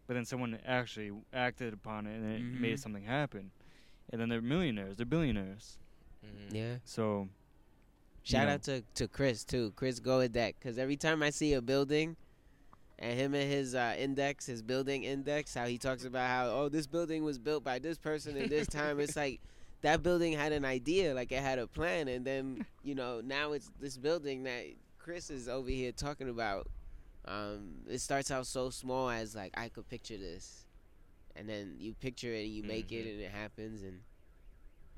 but 0.07 0.13
then 0.15 0.25
someone 0.25 0.57
actually 0.65 1.11
acted 1.33 1.73
upon 1.73 2.05
it 2.07 2.15
and 2.15 2.33
it 2.33 2.41
Mhm. 2.41 2.59
made 2.59 2.79
something 2.79 3.03
happen. 3.03 3.51
And 4.11 4.19
then 4.21 4.29
they're 4.29 4.41
millionaires, 4.41 4.97
they're 4.97 5.05
billionaires. 5.05 5.77
Mm-hmm. 6.25 6.55
Yeah. 6.55 6.75
So, 6.83 7.29
Shout 8.23 8.47
know, 8.47 8.53
out 8.53 8.63
to 8.63 8.81
to 8.95 9.07
Chris 9.07 9.43
too, 9.43 9.71
Chris 9.75 9.99
Goedeck, 9.99 10.55
because 10.59 10.77
every 10.77 10.95
time 10.97 11.21
I 11.23 11.29
see 11.29 11.53
a 11.53 11.61
building, 11.61 12.15
and 12.99 13.19
him 13.19 13.33
and 13.33 13.51
his 13.51 13.75
uh, 13.75 13.95
index, 13.97 14.45
his 14.45 14.61
building 14.61 15.03
index, 15.03 15.53
how 15.53 15.65
he 15.65 15.77
talks 15.77 16.05
about 16.05 16.27
how 16.29 16.47
oh 16.49 16.69
this 16.69 16.87
building 16.87 17.23
was 17.23 17.37
built 17.37 17.63
by 17.63 17.79
this 17.79 17.97
person 17.97 18.37
in 18.37 18.49
this 18.49 18.67
time. 18.67 18.99
it's 18.99 19.15
like 19.15 19.41
that 19.81 20.01
building 20.03 20.31
had 20.33 20.53
an 20.53 20.63
idea, 20.63 21.13
like 21.13 21.31
it 21.33 21.41
had 21.41 21.59
a 21.59 21.67
plan, 21.67 22.07
and 22.07 22.23
then 22.23 22.65
you 22.83 22.95
know 22.95 23.19
now 23.21 23.51
it's 23.53 23.69
this 23.81 23.97
building 23.97 24.43
that 24.43 24.63
Chris 24.99 25.29
is 25.29 25.49
over 25.49 25.69
here 25.69 25.91
talking 25.91 26.29
about. 26.29 26.67
Um, 27.25 27.75
it 27.89 27.99
starts 27.99 28.31
out 28.31 28.45
so 28.47 28.69
small 28.69 29.09
as 29.09 29.36
like 29.36 29.53
I 29.57 29.69
could 29.69 29.88
picture 29.89 30.17
this, 30.17 30.65
and 31.36 31.47
then 31.47 31.75
you 31.79 31.93
picture 31.93 32.33
it 32.33 32.43
and 32.45 32.53
you 32.53 32.63
make 32.63 32.91
it 32.91 33.05
Mhm. 33.05 33.12
and 33.12 33.21
it 33.21 33.31
happens 33.31 33.81
and. 33.83 34.01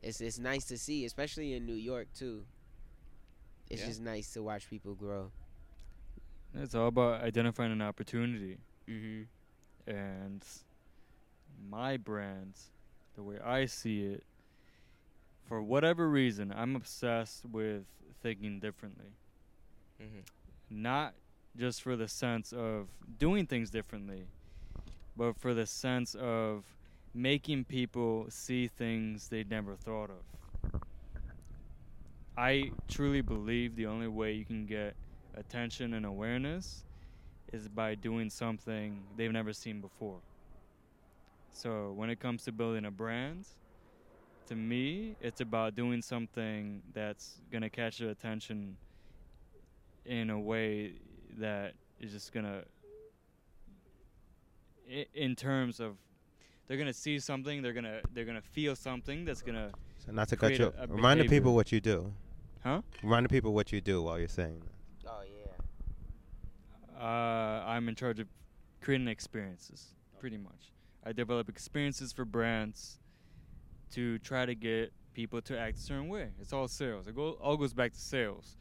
It's, 0.04 0.22
it's 0.22 0.38
nice 0.38 0.66
to 0.66 0.78
see, 0.78 1.04
especially 1.06 1.54
in 1.54 1.66
New 1.66 1.74
York 1.74 2.08
too. 2.14 2.46
It's 3.72 3.82
Yeah. 3.82 3.88
just 3.88 4.02
nice 4.02 4.32
to 4.34 4.44
watch 4.44 4.70
people 4.70 4.94
grow. 4.94 5.32
it's 6.54 6.76
all 6.76 6.88
about 6.88 7.22
identifying 7.22 7.72
an 7.72 7.82
opportunity. 7.82 8.60
Mm-hmm. 8.88 9.24
And 9.90 10.46
my 11.70 11.98
brand, 11.98 12.54
the 13.16 13.24
way 13.24 13.40
I 13.40 13.66
see 13.66 14.04
it, 14.06 14.24
for 15.48 15.62
whatever 15.64 16.08
reason, 16.10 16.52
I'm 16.52 16.76
obsessed 16.76 17.46
with 17.46 17.86
thinking 18.22 18.60
differently. 18.60 19.12
Mhm. 20.00 20.24
Not 20.70 21.16
just 21.58 21.82
for 21.82 21.96
the 21.96 22.08
sense 22.08 22.54
of 22.54 22.88
doing 23.18 23.46
things 23.46 23.70
differently, 23.70 24.28
but 25.16 25.38
for 25.38 25.54
the 25.54 25.66
sense 25.66 26.16
of 26.16 26.64
making 27.14 27.64
people 27.64 28.26
see 28.30 28.68
things 28.68 29.30
they 29.30 29.44
never 29.44 29.76
thought 29.76 30.10
of. 30.10 30.82
I 32.38 32.72
truly 32.90 33.22
believe 33.22 33.76
the 33.76 33.86
only 33.86 34.10
way 34.10 34.34
you 34.34 34.44
can 34.44 34.66
get 34.66 34.96
attention 35.36 35.94
and 35.94 36.06
awareness 36.06 36.84
is 37.54 37.70
by 37.70 37.96
doing 37.96 38.30
something 38.30 39.02
they've 39.16 39.32
never 39.32 39.54
seen 39.54 39.80
before. 39.80 40.20
So, 41.54 41.94
when 41.96 42.10
it 42.10 42.20
comes 42.20 42.44
to 42.44 42.52
building 42.52 42.84
a 42.84 42.92
brand, 42.92 43.46
to 44.48 44.56
me, 44.56 45.16
it's 45.22 45.40
about 45.40 45.76
doing 45.76 46.02
something 46.02 46.82
that's 46.94 47.40
going 47.50 47.62
to 47.62 47.70
catch 47.70 48.00
their 48.00 48.10
attention 48.10 48.76
in 50.06 50.30
a 50.30 50.40
way 50.40 50.92
that 51.40 51.74
is 52.00 52.12
just 52.12 52.32
going 52.34 52.46
to 52.46 52.64
in 55.14 55.36
terms 55.36 55.80
of 55.80 55.98
they're 56.68 56.78
going 56.78 56.88
to 56.88 56.94
see 56.94 57.20
something, 57.20 57.62
they're 57.62 57.74
going 57.74 57.86
to 57.86 58.02
they're 58.14 58.26
going 58.26 58.42
to 58.42 58.48
feel 58.48 58.76
something 58.76 59.26
that's 59.26 59.42
going 59.42 59.56
to 59.56 59.72
So 60.06 60.12
not 60.12 60.28
to 60.30 60.36
cut 60.36 60.58
you. 60.58 60.74
a- 60.78 60.84
a 60.84 60.88
Remind 60.88 61.20
the 61.20 61.26
people 61.28 61.56
what 61.56 61.72
you 61.72 61.80
do. 61.80 62.14
Huh? 62.64 62.82
Remind 63.04 63.26
the 63.26 63.30
people 63.30 63.54
what 63.54 63.72
you 63.72 63.82
do 63.82 64.02
while 64.02 64.18
you're 64.20 64.28
saying 64.28 64.60
that. 64.60 65.10
Oh 65.10 65.22
yeah. 65.24 67.04
Uh, 67.04 67.64
I'm 67.68 67.88
in 67.90 67.96
charge 67.96 68.20
of 68.20 68.28
creating 68.82 69.08
experiences, 69.08 69.94
pretty 70.20 70.38
much. 70.38 70.72
I 71.04 71.12
develop 71.12 71.50
experiences 71.50 72.12
for 72.12 72.26
brands 72.26 73.00
to 73.94 74.18
try 74.20 74.46
to 74.46 74.56
get 74.56 74.92
people 75.14 75.42
to 75.44 75.58
act 75.58 75.78
a 75.78 75.82
certain 75.82 76.08
way. 76.10 76.30
It's 76.42 76.52
all 76.54 76.68
sales. 76.68 77.08
It 77.08 77.16
go, 77.16 77.32
all 77.42 77.58
goes 77.58 77.74
back 77.74 77.94
to 77.94 78.00
sales. 78.00 78.58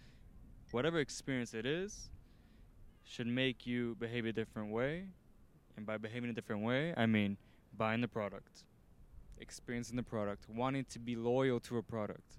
Whatever 0.72 0.98
experience 0.98 1.54
it 1.54 1.64
is 1.64 2.10
should 3.05 3.27
make 3.27 3.67
you 3.67 3.97
behave 3.99 4.27
a 4.27 4.33
different 4.33 4.71
way. 4.71 5.05
And 5.77 5.87
by 5.87 5.97
behaving 5.99 6.31
a 6.31 6.33
different 6.33 6.62
way, 6.62 6.95
I 6.97 7.07
mean 7.07 7.37
buying 7.77 8.01
the 8.01 8.09
product, 8.09 8.64
experiencing 9.38 9.97
the 9.97 10.03
product, 10.03 10.49
wanting 10.49 10.85
to 10.90 10.99
be 10.99 11.17
loyal 11.17 11.61
to 11.61 11.79
a 11.79 11.83
product. 11.83 12.38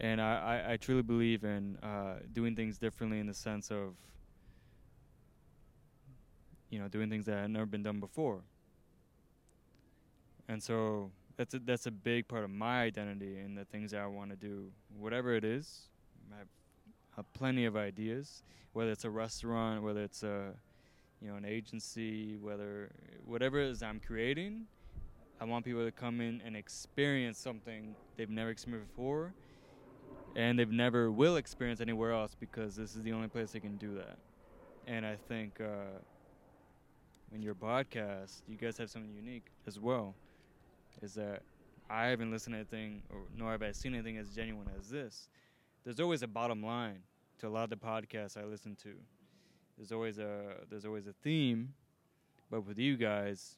And 0.00 0.20
I, 0.20 0.62
I, 0.66 0.72
I 0.72 0.76
truly 0.76 1.02
believe 1.02 1.44
in 1.44 1.76
uh, 1.82 2.20
doing 2.32 2.54
things 2.54 2.78
differently 2.78 3.18
in 3.18 3.26
the 3.26 3.34
sense 3.34 3.70
of, 3.70 3.94
you 6.70 6.78
know, 6.78 6.88
doing 6.88 7.10
things 7.10 7.26
that 7.26 7.38
had 7.38 7.50
never 7.50 7.66
been 7.66 7.82
done 7.82 7.98
before. 7.98 8.42
And 10.48 10.62
so 10.62 11.10
that's 11.36 11.54
a, 11.54 11.58
that's 11.58 11.86
a 11.86 11.90
big 11.90 12.28
part 12.28 12.44
of 12.44 12.50
my 12.50 12.82
identity 12.82 13.38
and 13.38 13.56
the 13.56 13.64
things 13.64 13.90
that 13.90 14.00
I 14.00 14.06
want 14.06 14.30
to 14.30 14.36
do. 14.36 14.70
Whatever 14.96 15.34
it 15.34 15.44
is, 15.44 15.88
I 16.32 16.38
have, 16.38 16.48
have 17.18 17.32
plenty 17.34 17.64
of 17.64 17.76
ideas. 17.76 18.42
Whether 18.72 18.92
it's 18.92 19.04
a 19.04 19.10
restaurant, 19.10 19.82
whether 19.82 20.02
it's 20.02 20.22
a, 20.22 20.52
you 21.20 21.28
know, 21.28 21.34
an 21.34 21.44
agency, 21.44 22.36
whether 22.36 22.90
whatever 23.26 23.58
it 23.58 23.70
is 23.70 23.82
I'm 23.82 24.00
creating, 24.00 24.66
I 25.40 25.44
want 25.44 25.64
people 25.64 25.84
to 25.84 25.90
come 25.90 26.20
in 26.20 26.40
and 26.46 26.56
experience 26.56 27.38
something 27.38 27.96
they've 28.16 28.30
never 28.30 28.50
experienced 28.50 28.90
before, 28.90 29.32
and 30.36 30.58
they've 30.58 30.70
never 30.70 31.10
will 31.10 31.36
experience 31.36 31.80
anywhere 31.80 32.12
else 32.12 32.36
because 32.38 32.76
this 32.76 32.94
is 32.94 33.02
the 33.02 33.12
only 33.12 33.28
place 33.28 33.50
they 33.50 33.60
can 33.60 33.76
do 33.76 33.94
that. 33.94 34.16
And 34.86 35.04
I 35.04 35.16
think 35.28 35.60
uh, 35.60 35.98
in 37.34 37.42
your 37.42 37.54
podcast, 37.54 38.42
you 38.48 38.56
guys 38.56 38.78
have 38.78 38.90
something 38.90 39.12
unique 39.12 39.46
as 39.66 39.80
well. 39.80 40.14
Is 41.02 41.14
that 41.14 41.42
I 41.90 42.06
haven't 42.06 42.30
listened 42.30 42.54
to 42.54 42.58
anything, 42.58 43.02
or 43.10 43.22
nor 43.36 43.50
have 43.52 43.62
I 43.62 43.72
seen 43.72 43.94
anything 43.94 44.18
as 44.18 44.28
genuine 44.28 44.68
as 44.78 44.88
this. 44.88 45.28
There's 45.84 46.00
always 46.00 46.22
a 46.22 46.28
bottom 46.28 46.62
line 46.62 46.98
to 47.38 47.48
a 47.48 47.50
lot 47.50 47.64
of 47.64 47.70
the 47.70 47.76
podcasts 47.76 48.36
I 48.36 48.44
listen 48.44 48.76
to. 48.82 48.90
There's 49.76 49.92
always 49.92 50.18
a 50.18 50.56
there's 50.70 50.84
always 50.84 51.06
a 51.06 51.12
theme, 51.22 51.72
but 52.50 52.66
with 52.66 52.78
you 52.78 52.96
guys, 52.96 53.56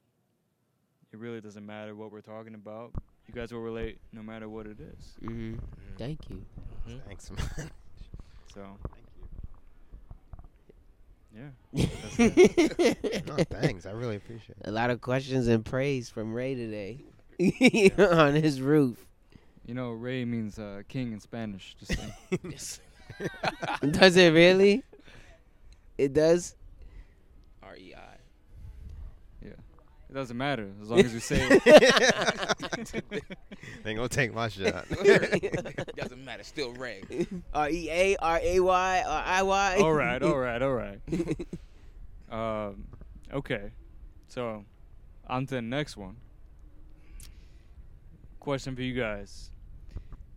it 1.12 1.18
really 1.18 1.40
doesn't 1.40 1.64
matter 1.64 1.94
what 1.94 2.12
we're 2.12 2.20
talking 2.20 2.54
about. 2.54 2.92
You 3.26 3.34
guys 3.34 3.52
will 3.52 3.60
relate 3.60 3.98
no 4.12 4.22
matter 4.22 4.48
what 4.48 4.66
it 4.66 4.78
is. 4.80 5.14
Mm-hmm. 5.22 5.54
Thank 5.96 6.28
you. 6.28 6.44
Thanks, 7.06 7.30
man. 7.30 7.70
So. 8.52 8.66
Thank 8.92 9.06
you. 11.74 11.88
yeah. 12.92 13.22
No, 13.26 13.36
thanks. 13.44 13.86
I 13.86 13.92
really 13.92 14.16
appreciate 14.16 14.58
it. 14.60 14.68
A 14.68 14.72
lot 14.72 14.90
of 14.90 15.00
questions 15.00 15.46
and 15.46 15.64
praise 15.64 16.08
from 16.08 16.34
Ray 16.34 16.54
today 16.56 17.04
on 17.98 18.34
his 18.34 18.60
roof. 18.60 19.06
You 19.64 19.74
know, 19.74 19.92
Ray 19.92 20.24
means 20.24 20.58
uh, 20.58 20.82
king 20.88 21.12
in 21.12 21.20
Spanish. 21.20 21.76
Just 21.78 21.94
saying. 21.98 22.12
Yes. 22.42 22.80
does 23.90 24.16
it 24.16 24.33
really? 24.33 24.83
It 25.98 26.12
does. 26.12 26.54
R 27.62 27.76
E 27.76 27.94
I. 27.94 28.16
Yeah. 29.44 29.52
It 30.09 30.14
doesn't 30.14 30.37
matter 30.37 30.68
as 30.83 30.90
long 30.90 31.00
as 31.00 31.12
you 31.12 31.20
say 31.20 31.46
it. 31.50 33.24
They 33.83 33.94
gonna 33.94 34.09
take 34.09 34.35
my 34.35 34.48
shot. 34.48 34.87
Doesn't 35.96 36.24
matter. 36.24 36.42
Still 36.42 36.72
Ray. 36.72 37.02
R 37.54 37.70
E 37.70 37.90
A 37.90 38.16
R 38.16 38.40
A 38.42 38.61
Y 38.61 39.04
R 39.06 39.22
I 39.24 39.42
Y. 39.42 39.76
all 39.80 39.92
right, 39.92 40.22
all 40.22 40.37
right, 40.37 40.62
all 40.62 40.72
right. 40.74 41.00
um, 42.30 42.85
okay. 43.33 43.70
So, 44.28 44.64
on 45.26 45.46
to 45.46 45.56
the 45.56 45.62
next 45.62 45.96
one. 45.96 46.16
Question 48.38 48.76
for 48.76 48.83
you 48.83 48.94
guys. 48.94 49.50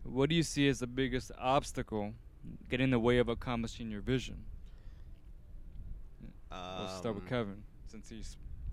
What 0.04 0.30
do 0.30 0.36
you 0.36 0.44
see 0.44 0.68
as 0.68 0.80
the 0.80 0.88
biggest 0.88 1.32
obstacle 1.40 2.14
getting 2.70 2.86
in 2.86 2.92
the 2.92 3.00
way 3.00 3.18
of 3.18 3.30
accomplishing 3.30 3.90
your 3.90 4.02
vision? 4.02 4.44
Let's 6.52 6.98
start 6.98 7.16
with 7.16 7.24
Um, 7.24 7.30
Kevin, 7.30 7.64
since 7.88 8.10
he 8.10 8.24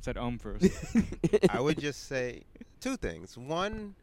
said 0.00 0.16
um 0.18 0.38
first. 0.38 0.66
I 1.50 1.60
would 1.60 1.78
just 1.78 2.06
say 2.06 2.42
two 2.80 2.96
things. 2.96 3.36
One, 3.38 3.94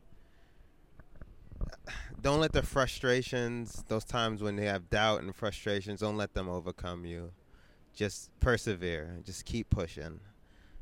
don't 2.21 2.39
let 2.39 2.53
the 2.53 2.63
frustrations, 2.63 3.84
those 3.88 4.03
times 4.03 4.41
when 4.41 4.56
they 4.56 4.65
have 4.65 4.89
doubt 4.89 5.21
and 5.21 5.36
frustrations, 5.36 5.99
don't 5.99 6.17
let 6.17 6.34
them 6.34 6.49
overcome 6.49 7.06
you. 7.06 7.32
Just 7.95 8.32
persevere. 8.39 9.19
Just 9.23 9.45
keep 9.45 9.69
pushing. 9.69 10.19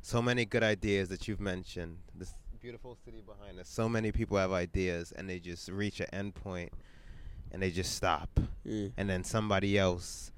So 0.02 0.22
many 0.22 0.44
good 0.44 0.62
ideas 0.62 1.08
that 1.08 1.26
you've 1.26 1.40
mentioned. 1.40 1.98
This 2.14 2.32
beautiful 2.60 2.96
city 3.04 3.22
behind 3.26 3.58
us. 3.58 3.68
So 3.68 3.88
many 3.88 4.12
people 4.12 4.36
have 4.36 4.52
ideas 4.52 5.12
and 5.12 5.28
they 5.28 5.38
just 5.38 5.68
reach 5.68 6.00
an 6.00 6.06
end 6.12 6.34
point 6.34 6.72
and 7.56 7.62
they 7.62 7.70
just 7.70 7.94
stop. 7.94 8.28
Mm. 8.66 8.92
And 8.98 9.08
then 9.08 9.24
somebody 9.24 9.78
else 9.78 10.30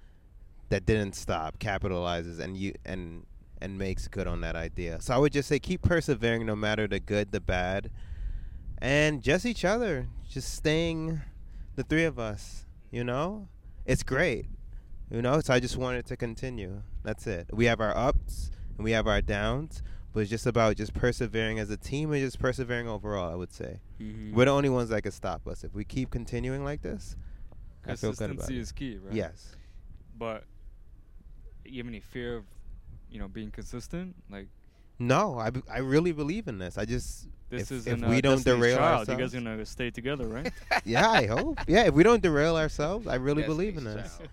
that 0.69 0.87
didn't 0.87 1.17
stop 1.17 1.59
capitalizes 1.59 2.39
and 2.39 2.57
you 2.57 2.75
and 2.85 3.27
and 3.61 3.77
makes 3.77 4.07
good 4.07 4.29
on 4.29 4.41
that 4.43 4.55
idea. 4.55 5.01
So 5.01 5.15
I 5.15 5.19
would 5.19 5.33
just 5.33 5.49
say 5.49 5.59
keep 5.59 5.83
persevering 5.83 6.47
no 6.47 6.55
matter 6.55 6.87
the 6.87 7.01
good, 7.01 7.33
the 7.33 7.41
bad, 7.41 7.91
and 8.81 9.21
just 9.21 9.45
each 9.45 9.65
other. 9.65 10.07
Just 10.31 10.55
staying 10.55 11.21
the 11.75 11.83
three 11.83 12.05
of 12.05 12.21
us, 12.21 12.67
you 12.93 13.03
know? 13.03 13.49
It's 13.85 14.05
great. 14.05 14.47
You 15.11 15.21
know, 15.21 15.41
so 15.41 15.53
I 15.53 15.59
just 15.59 15.77
wanted 15.77 16.07
to 16.07 16.17
continue. 16.17 16.83
That's 17.03 17.27
it. 17.27 17.51
We 17.53 17.65
have 17.65 17.81
our 17.81 17.97
ups 17.97 18.53
and 18.77 18.85
we 18.85 18.93
have 18.93 19.09
our 19.09 19.21
downs, 19.21 19.83
but 20.19 20.23
it's 20.23 20.31
just 20.31 20.47
about 20.47 20.75
just 20.75 20.93
persevering 20.95 21.61
as 21.61 21.71
a 21.71 21.77
team 21.77 22.11
and 22.13 22.21
just 22.21 22.41
persevering 22.41 22.89
overall, 22.89 23.31
I 23.31 23.37
would 23.37 23.53
say. 23.53 23.79
Mhm. 24.01 24.33
We're 24.33 24.47
the 24.47 24.51
only 24.51 24.69
ones 24.69 24.89
that 24.89 25.03
can 25.03 25.13
stop 25.13 25.47
us. 25.47 25.63
If 25.63 25.75
we 25.75 25.85
keep 25.85 26.11
continuing 26.11 26.65
like 26.65 26.83
this, 26.83 27.15
I 27.85 27.95
feel 27.95 28.11
good 28.11 28.33
about 28.33 28.47
Consistency 28.49 28.57
it. 28.57 28.61
is 28.61 28.73
key, 28.73 28.97
right? 28.97 29.15
Yes. 29.15 29.55
But 30.19 30.43
you 31.65 31.79
have 31.79 31.87
any 31.87 32.01
fear 32.01 32.35
of, 32.39 32.47
you 33.09 33.21
know, 33.21 33.29
being 33.29 33.53
consistent? 33.53 34.17
Like 34.29 34.49
No, 34.99 35.39
I, 35.39 35.51
b- 35.51 35.63
I 35.71 35.79
really 35.79 36.11
believe 36.11 36.49
in 36.49 36.59
this. 36.59 36.77
I 36.79 36.85
just 36.85 37.29
this 37.49 37.63
if, 37.71 37.71
is 37.71 37.87
if 37.87 38.01
we 38.01 38.17
uh, 38.17 38.21
don't 38.21 38.45
derail 38.45 38.77
Child. 38.79 39.09
ourselves, 39.09 39.33
You 39.35 39.41
guys 39.41 39.45
gonna 39.45 39.65
stay 39.67 39.93
together, 39.93 40.27
right? 40.27 40.53
yeah, 40.85 41.09
I 41.09 41.27
hope. 41.27 41.61
Yeah, 41.69 41.85
if 41.85 41.95
we 41.95 42.03
don't 42.03 42.21
derail 42.21 42.57
ourselves, 42.57 43.07
I 43.07 43.15
really 43.15 43.45
believe 43.45 43.77
in 43.79 43.85
this. 43.85 44.17
Child. 44.19 44.29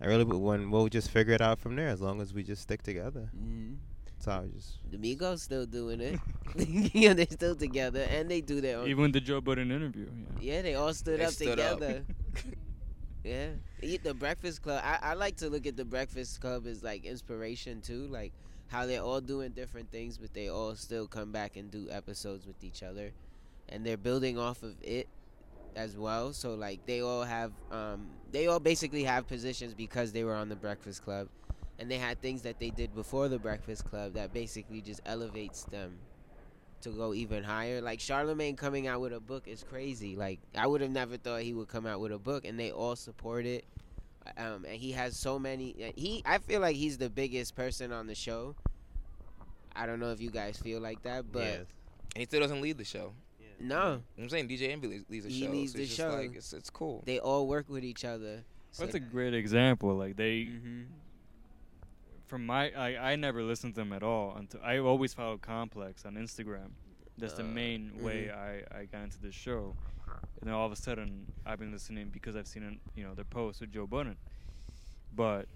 I 0.00 0.06
really, 0.06 0.24
b- 0.24 0.34
when 0.36 0.70
we'll 0.70 0.88
just 0.88 1.10
figure 1.10 1.34
it 1.34 1.42
out 1.42 1.58
from 1.60 1.76
there 1.76 1.88
as 1.88 2.00
long 2.00 2.22
as 2.22 2.32
we 2.32 2.42
just 2.42 2.62
stick 2.62 2.82
together. 2.82 3.28
Mhm. 3.36 3.76
So 4.26 4.32
I 4.32 4.40
was 4.40 4.50
just 4.50 4.90
The 4.90 4.98
Migos 4.98 5.38
still 5.38 5.66
doing 5.66 6.00
it. 6.00 6.18
yeah, 6.92 7.14
they're 7.14 7.26
still 7.30 7.54
together, 7.54 8.00
and 8.10 8.28
they 8.28 8.40
do 8.40 8.60
their 8.60 8.78
own. 8.78 8.88
Even 8.88 9.12
the 9.12 9.20
Joe 9.20 9.40
Budden 9.40 9.70
interview. 9.70 10.08
Yeah. 10.40 10.56
Yeah, 10.56 10.62
they 10.62 10.74
all 10.74 10.92
stood 10.94 11.20
They 11.20 11.24
up 11.24 11.32
stood 11.32 11.60
up. 11.60 11.78
together. 11.78 12.04
yeah, 13.24 13.50
eat 13.80 14.02
the 14.02 14.14
Breakfast 14.14 14.62
Club. 14.62 14.82
I, 14.84 14.98
I 15.00 15.14
like 15.14 15.36
to 15.36 15.48
look 15.48 15.64
at 15.64 15.76
the 15.76 15.84
Breakfast 15.84 16.40
Club 16.40 16.66
as 16.66 16.82
like 16.82 17.04
inspiration 17.04 17.80
too, 17.80 18.08
like 18.08 18.32
how 18.66 18.84
they're 18.86 19.00
all 19.00 19.20
doing 19.20 19.52
different 19.52 19.92
things, 19.92 20.18
but 20.18 20.34
they 20.34 20.48
all 20.48 20.74
still 20.74 21.06
come 21.06 21.30
back 21.30 21.56
and 21.56 21.70
do 21.70 21.86
episodes 21.88 22.48
with 22.48 22.64
each 22.64 22.82
other, 22.82 23.12
and 23.68 23.86
they're 23.86 23.96
building 23.96 24.38
off 24.40 24.64
of 24.64 24.74
it 24.82 25.06
as 25.76 25.96
well. 25.96 26.32
So 26.32 26.56
like 26.56 26.84
they 26.84 27.00
all 27.00 27.22
have, 27.22 27.52
um, 27.70 28.08
they 28.32 28.48
all 28.48 28.58
basically 28.58 29.04
have 29.04 29.28
positions 29.28 29.72
because 29.72 30.10
they 30.10 30.24
were 30.24 30.34
on 30.34 30.48
the 30.48 30.56
Breakfast 30.56 31.04
Club, 31.04 31.28
and 31.78 31.90
they 31.90 31.98
had 31.98 32.20
things 32.20 32.42
that 32.42 32.58
they 32.58 32.70
did 32.70 32.94
before 32.94 33.28
the 33.28 33.38
Breakfast 33.38 33.84
Club 33.84 34.14
that 34.14 34.32
basically 34.32 34.80
just 34.80 35.00
elevates 35.06 35.64
them 35.64 35.98
to 36.82 36.90
go 36.90 37.14
even 37.14 37.42
higher. 37.44 37.80
Like 37.80 37.98
Charlamagne 37.98 38.56
coming 38.56 38.86
out 38.86 39.00
with 39.00 39.12
a 39.12 39.20
book 39.20 39.48
is 39.48 39.62
crazy. 39.62 40.16
Like 40.16 40.40
I 40.56 40.66
would 40.66 40.80
have 40.80 40.90
never 40.90 41.16
thought 41.16 41.42
he 41.42 41.52
would 41.54 41.68
come 41.68 41.86
out 41.86 42.00
with 42.00 42.12
a 42.12 42.18
book, 42.18 42.44
and 42.44 42.58
they 42.58 42.70
all 42.70 42.96
support 42.96 43.46
it. 43.46 43.64
Um, 44.36 44.64
and 44.64 44.74
he 44.74 44.92
has 44.92 45.16
so 45.16 45.38
many. 45.38 45.92
He, 45.96 46.22
I 46.26 46.38
feel 46.38 46.60
like 46.60 46.74
he's 46.76 46.98
the 46.98 47.08
biggest 47.10 47.54
person 47.54 47.92
on 47.92 48.06
the 48.06 48.14
show. 48.14 48.56
I 49.74 49.86
don't 49.86 50.00
know 50.00 50.10
if 50.10 50.20
you 50.20 50.30
guys 50.30 50.56
feel 50.56 50.80
like 50.80 51.02
that, 51.02 51.30
but 51.30 51.42
and 51.42 51.66
he 52.16 52.24
still 52.24 52.40
doesn't 52.40 52.60
lead 52.60 52.78
the 52.78 52.84
show. 52.84 53.12
no, 53.60 54.00
I'm 54.18 54.28
saying 54.28 54.48
DJ 54.48 54.70
Envy 54.70 54.88
leads, 54.88 55.04
leads 55.10 55.26
the 55.26 55.30
he 55.32 55.44
show. 55.44 55.50
leads 55.50 55.72
so 55.72 55.78
the 55.78 55.86
show. 55.86 56.10
Like, 56.10 56.34
it's, 56.36 56.52
it's 56.52 56.70
cool. 56.70 57.02
They 57.06 57.18
all 57.20 57.46
work 57.46 57.68
with 57.68 57.84
each 57.84 58.04
other. 58.04 58.42
So 58.72 58.84
That's 58.84 58.94
a 58.96 59.00
great 59.00 59.34
example. 59.34 59.94
Like 59.94 60.16
they, 60.16 60.48
Mm-hmm. 60.50 60.82
From 62.26 62.44
my, 62.46 62.70
I, 62.72 63.12
I 63.12 63.16
never 63.16 63.42
listened 63.42 63.74
to 63.74 63.80
them 63.80 63.92
at 63.92 64.02
all 64.02 64.34
until 64.36 64.60
I 64.62 64.78
always 64.78 65.14
followed 65.14 65.42
Complex 65.42 66.04
on 66.04 66.14
Instagram. 66.14 66.70
That's 67.18 67.34
the 67.34 67.44
Uh, 67.44 67.46
main 67.46 67.92
way 68.02 68.30
mhm. 68.30 68.36
I, 68.72 68.78
I 68.80 68.84
got 68.86 69.02
into 69.04 69.18
this 69.20 69.34
show. 69.34 69.74
And 70.40 70.48
then 70.48 70.54
all 70.54 70.66
of 70.66 70.72
a 70.72 70.76
sudden, 70.76 71.26
I've 71.46 71.58
been 71.58 71.72
listening 71.72 72.10
because 72.12 72.36
I've 72.36 72.46
seen 72.46 72.62
it, 72.62 72.78
you 72.94 73.04
know 73.04 73.14
their 73.14 73.24
posts 73.24 73.60
with 73.60 73.72
Joe 73.72 73.86
Budden. 73.86 74.16
But 75.14 75.46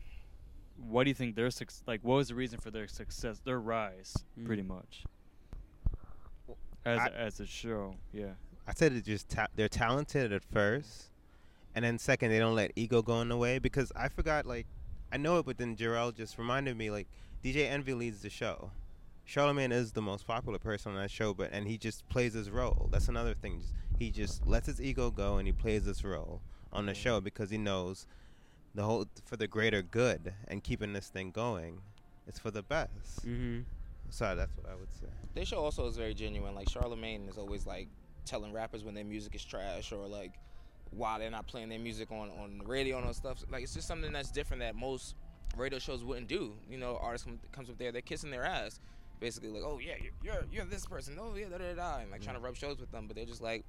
what 0.76 1.04
do 1.04 1.11
you 1.11 1.14
think 1.14 1.37
their 1.37 1.50
suc- 1.50 1.70
like? 1.87 2.00
What 2.02 2.16
was 2.16 2.28
the 2.28 2.35
reason 2.35 2.59
for 2.59 2.70
their 2.70 2.88
success, 2.88 3.40
their 3.40 3.61
rise, 3.61 4.14
pretty 4.44 4.62
Mm. 4.62 4.68
much? 4.68 5.04
As 6.85 6.98
I- 6.98 7.09
as 7.09 7.40
a 7.40 7.46
show, 7.46 7.94
yeah. 8.12 8.33
I 8.66 8.72
said 8.72 8.92
it 8.92 9.04
just 9.04 9.28
ta- 9.28 9.48
they're 9.54 9.68
talented 9.68 10.33
at 10.33 10.42
first, 10.44 11.11
and 11.74 11.85
then 11.85 11.98
second 11.98 12.30
they 12.30 12.38
don't 12.38 12.54
let 12.54 12.72
ego 12.74 13.02
go 13.02 13.20
in 13.20 13.28
the 13.28 13.37
way 13.37 13.59
because 13.59 13.92
I 13.94 14.09
forgot 14.09 14.46
like 14.46 14.66
I 15.12 15.16
know 15.16 15.38
it, 15.38 15.46
but 15.46 15.58
then 15.58 15.76
Jarrell 15.76 16.14
just 16.14 16.38
reminded 16.38 16.76
me 16.76 16.90
like 16.90 17.08
DJ 17.44 17.70
Envy 17.70 17.94
leads 17.94 18.22
the 18.22 18.30
show. 18.30 18.70
Charlamagne 19.26 19.72
is 19.72 19.92
the 19.92 20.02
most 20.02 20.26
popular 20.26 20.58
person 20.58 20.92
on 20.92 20.98
that 20.98 21.10
show, 21.10 21.34
but 21.34 21.50
and 21.52 21.66
he 21.66 21.78
just 21.78 22.08
plays 22.08 22.34
his 22.34 22.50
role. 22.50 22.88
That's 22.90 23.08
another 23.08 23.34
thing. 23.34 23.60
Just, 23.60 23.74
he 23.98 24.10
just 24.10 24.46
lets 24.46 24.66
his 24.66 24.80
ego 24.80 25.10
go 25.10 25.36
and 25.36 25.46
he 25.46 25.52
plays 25.52 25.84
his 25.84 26.04
role 26.04 26.40
on 26.72 26.86
the 26.86 26.94
show 26.94 27.20
because 27.20 27.50
he 27.50 27.58
knows 27.58 28.06
the 28.74 28.82
whole 28.82 29.06
for 29.24 29.36
the 29.36 29.46
greater 29.46 29.82
good 29.82 30.32
and 30.48 30.62
keeping 30.62 30.92
this 30.92 31.08
thing 31.08 31.30
going. 31.30 31.80
It's 32.26 32.38
for 32.38 32.50
the 32.50 32.62
best. 32.62 33.26
Mm-hmm. 33.26 33.60
So 34.10 34.34
that's 34.34 34.56
what 34.56 34.70
I 34.70 34.74
would 34.74 34.92
say. 34.92 35.06
This 35.34 35.48
show 35.48 35.58
also 35.58 35.86
is 35.86 35.96
very 35.96 36.14
genuine. 36.14 36.54
Like 36.54 36.68
Charlamagne 36.68 37.28
is 37.28 37.38
always 37.38 37.66
like 37.66 37.88
telling 38.24 38.52
rappers 38.52 38.84
when 38.84 38.94
their 38.94 39.04
music 39.04 39.34
is 39.34 39.44
trash 39.44 39.92
or 39.92 40.06
like 40.06 40.34
why 40.92 41.18
they're 41.18 41.31
not 41.31 41.46
playing 41.46 41.68
their 41.68 41.79
music 41.79 42.11
on 42.11 42.31
on 42.42 42.59
the 42.59 42.64
radio 42.66 42.96
and 42.98 43.07
all 43.07 43.12
stuff. 43.14 43.44
Like 43.50 43.62
it's 43.62 43.74
just 43.74 43.87
something 43.88 44.12
that's 44.12 44.31
different 44.31 44.61
that 44.61 44.74
most 44.74 45.14
radio 45.57 45.79
shows 45.79 46.03
wouldn't 46.05 46.29
do. 46.29 46.55
You 46.68 46.79
know, 46.79 46.98
artists 47.00 47.26
come, 47.26 47.38
comes 47.53 47.70
up 47.70 47.79
there, 47.79 47.92
they're 47.92 48.03
kissing 48.03 48.31
their 48.31 48.44
ass, 48.44 48.81
basically 49.20 49.50
like, 49.50 49.62
oh 49.64 49.79
yeah, 49.79 49.94
you're 50.03 50.12
you're, 50.35 50.44
you're 50.53 50.64
this 50.64 50.87
person. 50.87 51.16
Oh 51.20 51.35
yeah, 51.37 51.46
da 51.48 51.59
da 51.59 51.74
da, 51.74 51.98
and 51.98 52.11
like 52.11 52.22
trying 52.22 52.37
to 52.37 52.40
rub 52.42 52.57
shows 52.57 52.79
with 52.81 52.90
them, 52.90 53.07
but 53.07 53.16
they're 53.16 53.24
just 53.26 53.42
like, 53.42 53.64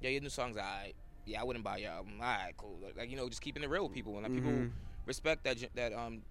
yeah, 0.00 0.10
your 0.10 0.20
new 0.20 0.28
songs, 0.28 0.56
alright. 0.56 0.94
Yeah, 1.24 1.40
I 1.40 1.44
wouldn't 1.44 1.64
buy 1.64 1.78
your 1.78 1.90
album. 1.90 2.12
Alright, 2.20 2.56
cool. 2.56 2.78
Like, 2.82 2.96
like, 2.96 3.10
you 3.10 3.16
know, 3.16 3.28
just 3.28 3.42
keeping 3.42 3.62
it 3.64 3.68
real 3.70 3.84
with 3.84 3.92
people, 3.92 4.14
and 4.14 4.22
like, 4.22 4.32
people 4.34 4.50
Mhm. 4.52 4.70
respect 5.06 5.42
that 5.44 5.58
that 5.74 5.92
um 5.92 6.22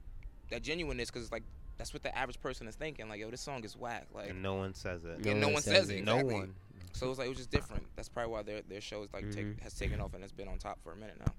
that 0.50 0.62
genuineness 0.64 1.10
because 1.10 1.24
it's 1.24 1.32
like. 1.32 1.44
That's 1.78 1.94
what 1.94 2.04
the 2.04 2.18
average 2.18 2.40
person 2.40 2.70
is 2.70 2.76
thinking. 2.76 3.10
Like, 3.10 3.20
yo, 3.20 3.30
this 3.30 3.42
song 3.42 3.62
is 3.66 3.76
whack. 3.76 4.08
Like, 4.14 4.30
And 4.30 4.42
no 4.42 4.54
one 4.56 4.74
says 4.74 5.04
it. 5.04 5.20
yeah, 5.26 5.34
no, 5.34 5.50
one 5.50 5.62
says 5.62 5.90
it. 5.90 6.06
No 6.06 6.24
one. 6.24 6.56
So 6.96 7.10
it's 7.10 7.20
like 7.20 7.28
it 7.28 7.30
was 7.30 7.38
just 7.38 7.52
different. 7.52 7.84
That's 7.96 8.10
probably 8.10 8.32
why 8.32 8.42
their 8.44 8.62
their 8.62 8.82
show 8.82 9.04
is 9.04 9.14
like 9.14 9.30
take, 9.32 9.46
Mhm. 9.46 9.62
has 9.62 9.74
taken 9.74 10.00
off 10.02 10.14
and 10.14 10.24
has 10.24 10.32
been 10.32 10.48
on 10.48 10.58
top 10.58 10.80
for 10.84 10.94
a 10.94 10.96
minute 10.96 11.18
now. 11.20 11.34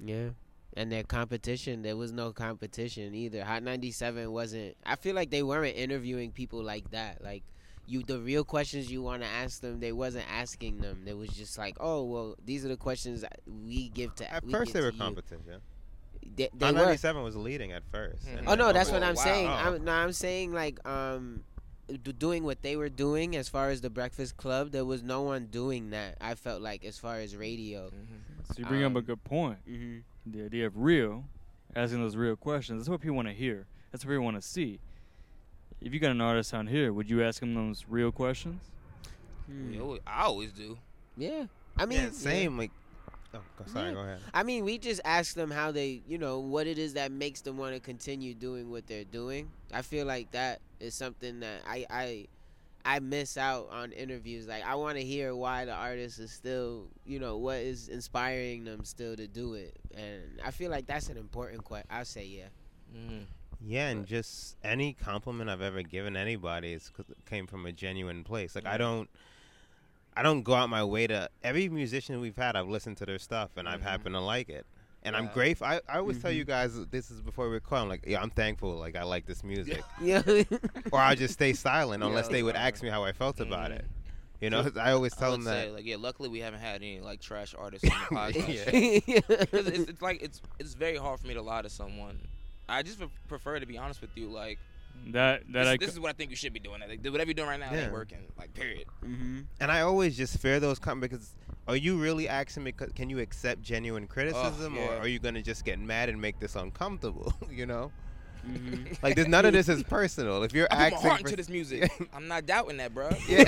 Yeah. 0.00 0.30
And 0.74 0.90
their 0.92 1.04
competition, 1.04 1.82
there 1.82 1.96
was 1.96 2.12
no 2.12 2.32
competition 2.32 3.14
either. 3.14 3.44
Hot 3.44 3.62
97 3.62 4.30
wasn't 4.30 4.76
I 4.84 4.96
feel 4.96 5.14
like 5.14 5.30
they 5.30 5.42
weren't 5.42 5.76
interviewing 5.76 6.32
people 6.32 6.62
like 6.62 6.90
that. 6.90 7.22
Like 7.22 7.42
you 7.86 8.02
the 8.02 8.18
real 8.18 8.42
questions 8.44 8.90
you 8.90 9.00
want 9.02 9.22
to 9.22 9.28
ask 9.28 9.60
them, 9.60 9.78
they 9.80 9.92
wasn't 9.92 10.24
asking 10.30 10.78
them. 10.78 11.02
They 11.04 11.14
was 11.14 11.28
just 11.30 11.56
like, 11.56 11.76
"Oh, 11.78 12.02
well, 12.02 12.34
these 12.44 12.64
are 12.64 12.68
the 12.68 12.76
questions 12.76 13.24
we 13.46 13.90
give 13.90 14.14
to 14.16 14.32
At 14.32 14.44
we 14.44 14.50
first, 14.52 14.66
give 14.68 14.74
they 14.74 14.80
to 14.80 14.86
were 14.86 14.92
you." 14.92 14.98
competition. 14.98 15.60
They, 16.34 16.48
they 16.52 16.66
Hot 16.66 16.74
were. 16.74 16.80
97 16.80 17.22
was 17.22 17.36
leading 17.36 17.70
at 17.72 17.84
1st 17.92 18.38
and 18.38 18.48
Oh 18.48 18.54
no, 18.56 18.72
that's 18.72 18.90
what 18.90 19.02
I'm 19.04 19.14
wow. 19.14 19.22
saying. 19.22 19.46
Oh. 19.48 19.52
I'm, 19.52 19.84
no, 19.84 19.92
I'm 19.92 20.12
saying 20.12 20.52
like 20.52 20.84
um, 20.86 21.44
d- 21.54 21.55
doing 22.18 22.42
what 22.44 22.62
they 22.62 22.76
were 22.76 22.88
doing 22.88 23.36
as 23.36 23.48
far 23.48 23.70
as 23.70 23.80
the 23.80 23.90
Breakfast 23.90 24.36
Club. 24.36 24.70
There 24.72 24.84
was 24.84 25.02
no 25.02 25.22
one 25.22 25.46
doing 25.46 25.90
that. 25.90 26.16
I 26.20 26.34
felt 26.34 26.60
like 26.62 26.84
as 26.84 26.98
far 26.98 27.16
as 27.18 27.36
radio. 27.36 27.90
So 28.48 28.54
you 28.58 28.66
bring 28.66 28.82
up 28.84 28.94
a 28.94 28.98
Um, 28.98 29.04
good 29.04 29.24
point. 29.24 29.58
mhm. 29.68 30.02
The 30.26 30.44
idea 30.44 30.66
of 30.66 30.76
real, 30.76 31.24
asking 31.74 32.00
those 32.00 32.16
real 32.16 32.36
questions. 32.36 32.80
That's 32.82 32.88
what 32.88 33.00
people 33.00 33.16
want 33.16 33.28
to 33.28 33.34
hear. 33.34 33.66
That's 33.92 34.04
what 34.04 34.10
people 34.10 34.24
want 34.24 34.36
to 34.36 34.42
see. 34.42 34.80
If 35.80 35.92
you 35.94 36.00
got 36.00 36.10
an 36.10 36.20
artist 36.20 36.52
on 36.54 36.66
here, 36.66 36.92
would 36.92 37.08
you 37.08 37.22
ask 37.22 37.42
him 37.42 37.54
those 37.54 37.84
real 37.88 38.10
questions? 38.10 38.62
We 39.48 39.78
always- 39.78 40.00
I 40.06 40.22
always 40.22 40.52
do. 40.52 40.78
Yeah, 41.16 41.46
I 41.76 41.86
mean, 41.86 42.00
yeah, 42.00 42.10
same. 42.10 42.58
Like, 42.58 42.72
oh, 43.60 43.64
sorry, 43.66 43.88
Yeah. 43.88 43.94
go 43.94 44.00
ahead. 44.00 44.20
I 44.34 44.42
mean, 44.42 44.64
we 44.64 44.78
just 44.78 45.00
ask 45.04 45.34
them 45.34 45.50
how 45.50 45.70
they, 45.72 46.02
you 46.06 46.18
know, 46.18 46.38
what 46.40 46.66
it 46.66 46.78
is 46.78 46.94
that 46.94 47.10
makes 47.12 47.40
them 47.42 47.56
want 47.56 47.74
to 47.74 47.80
continue 47.80 48.34
doing 48.34 48.70
what 48.70 48.86
they're 48.86 49.04
doing. 49.04 49.50
I 49.72 49.82
feel 49.82 50.06
like 50.06 50.30
that 50.32 50.60
is 50.80 50.94
something 50.94 51.40
that 51.40 51.62
I 51.66 51.86
I 51.90 52.26
I 52.84 52.98
miss 53.00 53.36
out 53.36 53.68
on 53.70 53.92
interviews. 53.92 54.46
Like 54.46 54.64
I 54.64 54.74
want 54.76 54.96
to 54.98 55.02
hear 55.04 55.34
why 55.34 55.64
the 55.64 55.72
artist 55.74 56.18
is 56.20 56.30
still, 56.30 56.86
you 57.04 57.18
know, 57.18 57.36
what 57.36 57.56
is 57.56 57.88
inspiring 57.88 58.64
them 58.64 58.84
still 58.84 59.16
to 59.16 59.26
do 59.26 59.54
it. 59.54 59.76
And 59.96 60.22
I 60.44 60.50
feel 60.52 60.70
like 60.70 60.86
that's 60.86 61.08
an 61.08 61.16
important 61.16 61.64
question. 61.64 61.88
I'll 61.90 62.04
say 62.04 62.24
yeah. 62.26 62.48
Mm-hmm. 62.96 63.24
Yeah, 63.66 63.88
and 63.88 64.06
just 64.06 64.56
any 64.62 64.92
compliment 64.92 65.48
I've 65.50 65.62
ever 65.62 65.82
given 65.82 66.16
anybody 66.16 66.74
is 66.74 66.90
'cause 66.90 67.06
it 67.10 67.16
came 67.26 67.46
from 67.46 67.66
a 67.66 67.72
genuine 67.72 68.22
place. 68.22 68.54
Like. 68.54 68.66
I 68.66 68.76
don't, 68.76 69.08
I 70.16 70.22
don't 70.22 70.42
go 70.42 70.54
out 70.54 70.68
my 70.70 70.82
way 70.82 71.06
to 71.06 71.28
every 71.42 71.68
musician 71.68 72.20
we've 72.20 72.36
had. 72.36 72.56
I've 72.56 72.68
listened 72.68 72.96
to 72.98 73.06
their 73.06 73.18
stuff 73.18 73.50
and 73.56 73.68
I've 73.68 73.80
Mm-hmm. 73.80 73.88
happened 73.88 74.14
to 74.14 74.20
like 74.20 74.48
it, 74.48 74.64
and 75.02 75.14
I'm 75.14 75.28
grateful. 75.28 75.66
I, 75.66 75.80
I 75.88 75.98
always 75.98 76.20
tell 76.22 76.30
Mhm. 76.32 76.36
you 76.36 76.44
guys 76.44 76.74
this 76.90 77.10
is 77.10 77.20
before 77.20 77.48
we 77.48 77.54
record. 77.54 77.80
I'm 77.82 77.88
like, 77.88 78.04
yeah, 78.06 78.22
I'm 78.22 78.30
thankful. 78.30 78.74
Like 78.76 78.96
I 78.96 79.02
like 79.04 79.26
this 79.26 79.44
music, 79.44 79.82
Yeah. 80.00 80.22
or 80.90 80.98
I 81.00 81.14
just 81.14 81.34
stay 81.34 81.52
silent 81.52 82.02
unless 82.02 82.26
Yeah. 82.26 82.32
they 82.32 82.42
would 82.42 82.56
ask 82.56 82.82
me 82.82 82.88
how 82.88 83.04
I 83.04 83.12
felt 83.12 83.40
about 83.40 83.70
it. 83.72 83.82
Mhm. 83.84 84.42
You 84.42 84.50
know, 84.50 84.70
I 84.80 84.92
always 84.92 85.14
I 85.14 85.16
tell 85.20 85.30
would 85.30 85.40
them 85.40 85.44
that. 85.44 85.64
say, 85.66 85.70
like, 85.70 85.84
yeah, 85.86 85.96
luckily 85.98 86.28
we 86.28 86.40
haven't 86.40 86.60
had 86.60 86.76
any 86.82 87.00
like 87.00 87.20
trash 87.20 87.54
artists 87.58 87.88
on 87.90 87.98
the 88.10 88.16
podcast. 88.16 89.02
Yeah. 89.06 89.20
'Cause 89.46 89.66
it's, 89.66 89.90
it's 89.90 90.02
like 90.02 90.22
it's 90.22 90.40
it's 90.58 90.74
very 90.74 90.96
hard 90.98 91.20
for 91.20 91.26
me 91.26 91.34
to 91.34 91.42
lie 91.42 91.62
to 91.62 91.70
someone. 91.70 92.18
I 92.68 92.82
just 92.82 92.98
pre- 92.98 93.08
prefer 93.28 93.60
to 93.60 93.66
be 93.66 93.78
honest 93.78 94.00
with 94.00 94.10
you. 94.16 94.28
Like 94.28 94.58
That 95.08 95.42
that 95.52 95.64
this, 95.64 95.68
I 95.68 95.76
this 95.76 95.90
is 95.90 96.00
what 96.00 96.10
I 96.10 96.12
think 96.14 96.30
you 96.30 96.36
should 96.36 96.52
be 96.52 96.60
doing. 96.60 96.80
Like, 96.80 97.00
whatever 97.04 97.26
you're 97.28 97.34
doing 97.34 97.48
right 97.48 97.60
now 97.60 97.72
Yeah. 97.72 97.84
ain't 97.84 97.92
working. 97.92 98.18
Like 98.38 98.52
period. 98.54 98.86
mm-hmm. 99.04 99.40
And 99.60 99.70
I 99.70 99.82
always 99.82 100.16
just 100.16 100.38
fear 100.38 100.58
those 100.60 100.78
comments 100.78 101.08
because 101.12 101.34
are 101.68 101.76
you 101.76 101.96
really 101.98 102.28
asking 102.28 102.64
me? 102.64 102.72
'cause- 102.72 102.92
Can 102.94 103.10
you 103.10 103.18
accept 103.20 103.62
genuine 103.62 104.06
criticism, 104.06 104.76
or 104.76 104.80
yeah. 104.82 104.98
are 104.98 105.06
you 105.08 105.18
gonna 105.18 105.42
just 105.42 105.64
get 105.64 105.78
mad 105.78 106.08
and 106.08 106.20
make 106.20 106.38
this 106.40 106.56
uncomfortable? 106.56 107.32
you 107.50 107.66
know, 107.66 107.92
Mm-hmm. 108.46 108.92
like 109.02 109.16
there's 109.16 109.26
none 109.26 109.44
of 109.44 109.52
this 109.52 109.68
is 109.68 109.82
personal. 109.82 110.44
If 110.44 110.52
you're 110.54 110.68
I 110.70 110.90
put 110.90 111.02
my 111.02 111.08
heart 111.08 111.20
into 111.22 111.34
this 111.34 111.48
music. 111.48 111.90
I'm 112.14 112.28
not 112.28 112.46
doubting 112.46 112.76
that, 112.76 112.94
bro. 112.94 113.10
Yeah. 113.28 113.40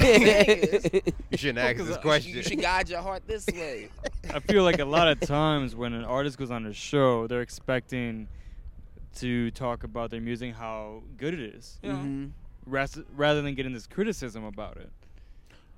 you 1.31 1.39
shouldn't 1.39 1.59
ask 1.59 1.77
this 1.87 1.97
question. 1.99 2.35
You 2.35 2.43
should 2.43 2.61
guide 2.61 2.89
your 2.89 3.01
heart 3.01 3.23
this 3.27 3.47
way. 3.47 3.91
I 4.35 4.41
feel 4.41 4.65
like 4.65 4.81
a 4.81 4.85
lot 4.85 5.07
of 5.07 5.21
times 5.21 5.77
when 5.77 5.93
an 5.93 6.05
artist 6.05 6.37
goes 6.37 6.51
on 6.51 6.67
a 6.67 6.73
show, 6.73 7.29
they're 7.29 7.43
expecting 7.43 8.27
to 9.21 9.51
talk 9.53 9.85
about 9.85 10.11
their 10.11 10.21
music, 10.21 10.55
how 10.55 11.03
good 11.17 11.35
it 11.35 11.41
is, 11.41 11.79
You 11.83 11.89
know? 11.93 11.99
Mm-hmm. 11.99 12.27
ras- 12.67 13.01
rather 13.15 13.43
than 13.43 13.55
getting 13.55 13.73
this 13.73 13.87
criticism 13.87 14.45
about 14.45 14.77
it. 14.77 14.91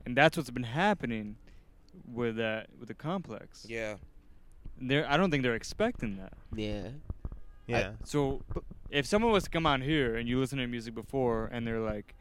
And 0.07 0.17
that's 0.17 0.37
what's 0.37 0.51
been 0.51 0.63
happening 0.63 1.37
with 2.11 2.37
that 2.37 2.69
with 2.79 2.89
the 2.89 2.95
complex. 2.95 3.67
Yeah. 3.69 3.97
They're, 4.81 5.09
I 5.11 5.17
don't 5.17 5.31
think 5.31 5.43
they're 5.43 5.55
expecting 5.55 6.17
that. 6.17 6.33
Yeah. 6.55 6.89
yeah, 7.67 7.93
So 8.05 8.43
if 8.91 9.07
someone 9.07 9.31
was 9.33 9.45
to 9.45 9.51
come 9.51 9.67
on 9.67 9.83
here 9.83 10.17
and 10.17 10.29
you 10.29 10.39
listen 10.41 10.59
to 10.59 10.67
music 10.67 10.95
before 10.95 11.47
and 11.53 11.67
they're 11.67 11.81
like, 11.81 12.15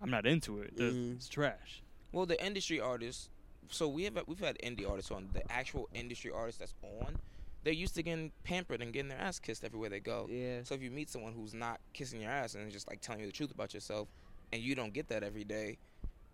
"I'm 0.00 0.10
not 0.10 0.26
into 0.26 0.60
it. 0.60 0.76
This- 0.76 0.94
Mhm. 0.94 1.16
It's 1.16 1.28
trash." 1.28 1.82
Well, 2.12 2.26
the 2.26 2.42
industry 2.44 2.80
artists. 2.80 3.28
So 3.68 3.86
we 3.86 4.04
have 4.04 4.18
we've 4.26 4.40
had 4.40 4.58
indie 4.64 4.88
artists 4.88 5.10
on. 5.12 5.28
The 5.32 5.48
actual 5.52 5.88
industry 5.94 6.30
artists 6.32 6.58
that's 6.58 6.74
on, 6.82 7.18
they're 7.64 7.72
used 7.72 7.94
to 7.96 8.02
getting 8.02 8.32
pampered 8.44 8.80
and 8.82 8.92
getting 8.92 9.08
their 9.08 9.18
ass 9.20 9.38
kissed 9.38 9.64
everywhere 9.64 9.90
they 9.90 10.00
go. 10.00 10.26
Yeah. 10.30 10.60
So 10.64 10.74
if 10.74 10.82
you 10.82 10.90
meet 10.90 11.10
someone 11.10 11.32
who's 11.32 11.52
not 11.54 11.80
kissing 11.92 12.20
your 12.22 12.30
ass 12.30 12.54
and 12.54 12.70
just 12.70 12.88
like 12.88 13.00
telling 13.00 13.20
you 13.20 13.26
the 13.26 13.32
truth 13.32 13.50
about 13.52 13.74
yourself, 13.74 14.08
and 14.52 14.60
you 14.62 14.74
don't 14.74 14.92
get 14.92 15.08
that 15.08 15.22
every 15.22 15.44
day, 15.44 15.76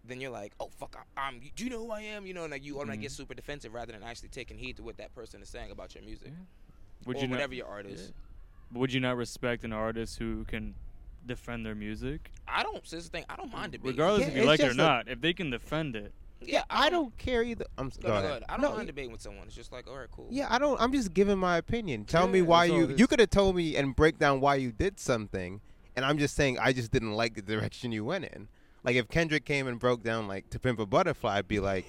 then 0.05 0.21
you're 0.21 0.31
like, 0.31 0.53
oh 0.61 0.71
fuck, 0.79 0.97
I, 1.17 1.21
I'm. 1.21 1.41
Do 1.57 1.65
you 1.65 1.71
know 1.71 1.85
who 1.85 1.91
I 1.91 2.01
am? 2.03 2.27
You 2.27 2.33
know, 2.35 2.45
and 2.45 2.53
like 2.53 2.65
you 2.65 2.77
automatically 2.79 3.03
get 3.03 3.11
Mhm. 3.11 3.17
super 3.17 3.35
defensive 3.35 3.75
rather 3.75 3.93
than 3.93 4.03
actually 4.03 4.29
taking 4.31 4.57
heed 4.57 4.77
to 4.77 4.83
what 4.83 4.97
that 4.99 5.15
person 5.15 5.43
is 5.43 5.49
saying 5.49 5.71
about 5.73 5.95
your 5.95 6.05
music 6.05 6.33
Would 7.07 7.17
or 7.17 7.21
you 7.21 7.27
not- 7.27 7.33
whatever 7.35 7.55
your 7.55 7.67
art 7.67 7.87
is. 7.87 8.13
But 8.71 8.79
would 8.81 8.93
you 8.93 9.01
not 9.01 9.17
respect 9.17 9.65
an 9.65 9.73
artist 9.73 10.19
who 10.19 10.45
can 10.45 10.75
defend 11.27 11.67
their 11.67 11.75
music, 11.75 12.31
I 12.47 12.63
don't. 12.63 12.87
So 12.87 12.97
this 12.97 13.05
is 13.05 13.11
the 13.11 13.19
thing. 13.19 13.25
I 13.29 13.35
don't 13.37 13.53
mind 13.53 13.75
it. 13.75 13.81
regardless 13.83 14.23
Yeah, 14.23 14.29
if 14.29 14.37
you 14.37 14.45
like 14.45 14.61
it 14.61 14.69
or 14.69 14.71
a- 14.71 14.75
not? 14.75 15.09
If 15.09 15.21
they 15.21 15.33
can 15.33 15.51
defend 15.51 15.97
it, 15.97 16.13
Yeah, 16.41 16.65
I 16.71 16.91
don't 16.91 17.17
care 17.19 17.43
either. 17.43 17.65
I'm 17.79 17.87
s- 17.89 17.97
Go, 17.97 18.09
go 18.09 18.21
no, 18.21 18.27
ahead. 18.27 18.45
I 18.49 18.53
don't 18.57 18.63
No, 18.71 18.77
mind 18.77 18.87
debating 18.87 19.11
with 19.13 19.21
someone. 19.23 19.47
It's 19.47 19.57
just 19.57 19.73
like, 19.73 19.89
all 19.89 19.97
right, 19.97 20.09
cool. 20.13 20.29
Yeah, 20.31 20.47
I 20.51 20.59
don't. 20.59 20.81
I'm 20.81 20.93
just 20.93 21.15
giving 21.15 21.39
my 21.39 21.57
opinion. 21.57 22.05
Tell 22.05 22.29
me 22.29 22.43
why 22.43 22.67
you. 22.67 22.95
You 22.97 23.07
could 23.07 23.21
have 23.21 23.31
told 23.31 23.57
me 23.57 23.77
and 23.77 23.97
break 23.97 24.19
down 24.19 24.41
why 24.41 24.57
you 24.57 24.71
did 24.71 25.01
something, 25.01 25.61
and 25.97 26.05
I'm 26.05 26.19
just 26.19 26.37
saying 26.37 26.59
I 26.59 26.73
just 26.73 26.91
didn't 26.93 27.13
like 27.15 27.35
the 27.35 27.43
direction 27.43 27.91
you 27.93 28.05
went 28.05 28.27
in. 28.27 28.49
Like 28.85 28.95
if 28.95 29.09
Kendrick 29.09 29.45
came 29.45 29.67
and 29.67 29.81
broke 29.81 30.05
down 30.05 30.29
like 30.29 30.49
To 30.51 30.61
Pimp 30.61 30.79
a 30.79 30.87
Butterfly, 30.87 31.39
I'd 31.39 31.49
be 31.49 31.59
like, 31.59 31.87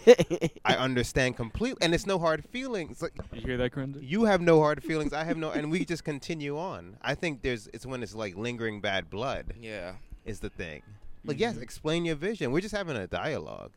I 0.66 0.76
understand 0.78 1.36
completely, 1.38 1.78
and 1.84 1.94
it's 1.94 2.08
no 2.08 2.18
hard 2.18 2.44
feelings. 2.50 3.04
Like 3.04 3.14
You 3.34 3.42
hear 3.42 3.58
that, 3.58 3.72
Corinda? 3.74 4.04
you 4.04 4.24
have 4.24 4.42
no 4.42 4.60
hard 4.62 4.82
feelings, 4.84 5.14
I 5.14 5.24
have 5.24 5.38
no, 5.38 5.52
and 5.52 5.70
we 5.70 5.86
just 5.86 6.04
continue 6.04 6.58
on. 6.58 6.98
I 7.04 7.14
think 7.14 7.44
there's 7.44 7.68
it's 7.72 7.86
when 7.86 8.02
it's 8.02 8.16
like 8.16 8.36
lingering 8.36 8.82
bad 8.82 9.12
blood 9.12 9.54
Yeah. 9.62 9.92
is 10.26 10.40
the 10.40 10.50
thing. 10.50 10.80
Mm-hmm. 10.82 11.28
Like 11.30 11.40
yes, 11.40 11.58
explain 11.58 12.04
your 12.06 12.16
vision. 12.16 12.52
We're 12.52 12.62
just 12.62 12.74
having 12.76 12.96
a 12.98 13.06
dialogue. 13.06 13.74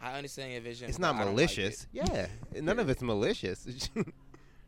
I 0.00 0.12
understand 0.16 0.52
your 0.52 0.60
vision. 0.60 0.88
It's 0.88 0.98
not 0.98 1.14
I 1.14 1.18
don't 1.18 1.26
like 1.28 1.34
malicious. 1.34 1.82
it. 1.84 1.88
yeah, 1.92 2.26
none 2.60 2.78
of 2.78 2.88
it's 2.88 3.02
malicious. 3.02 3.90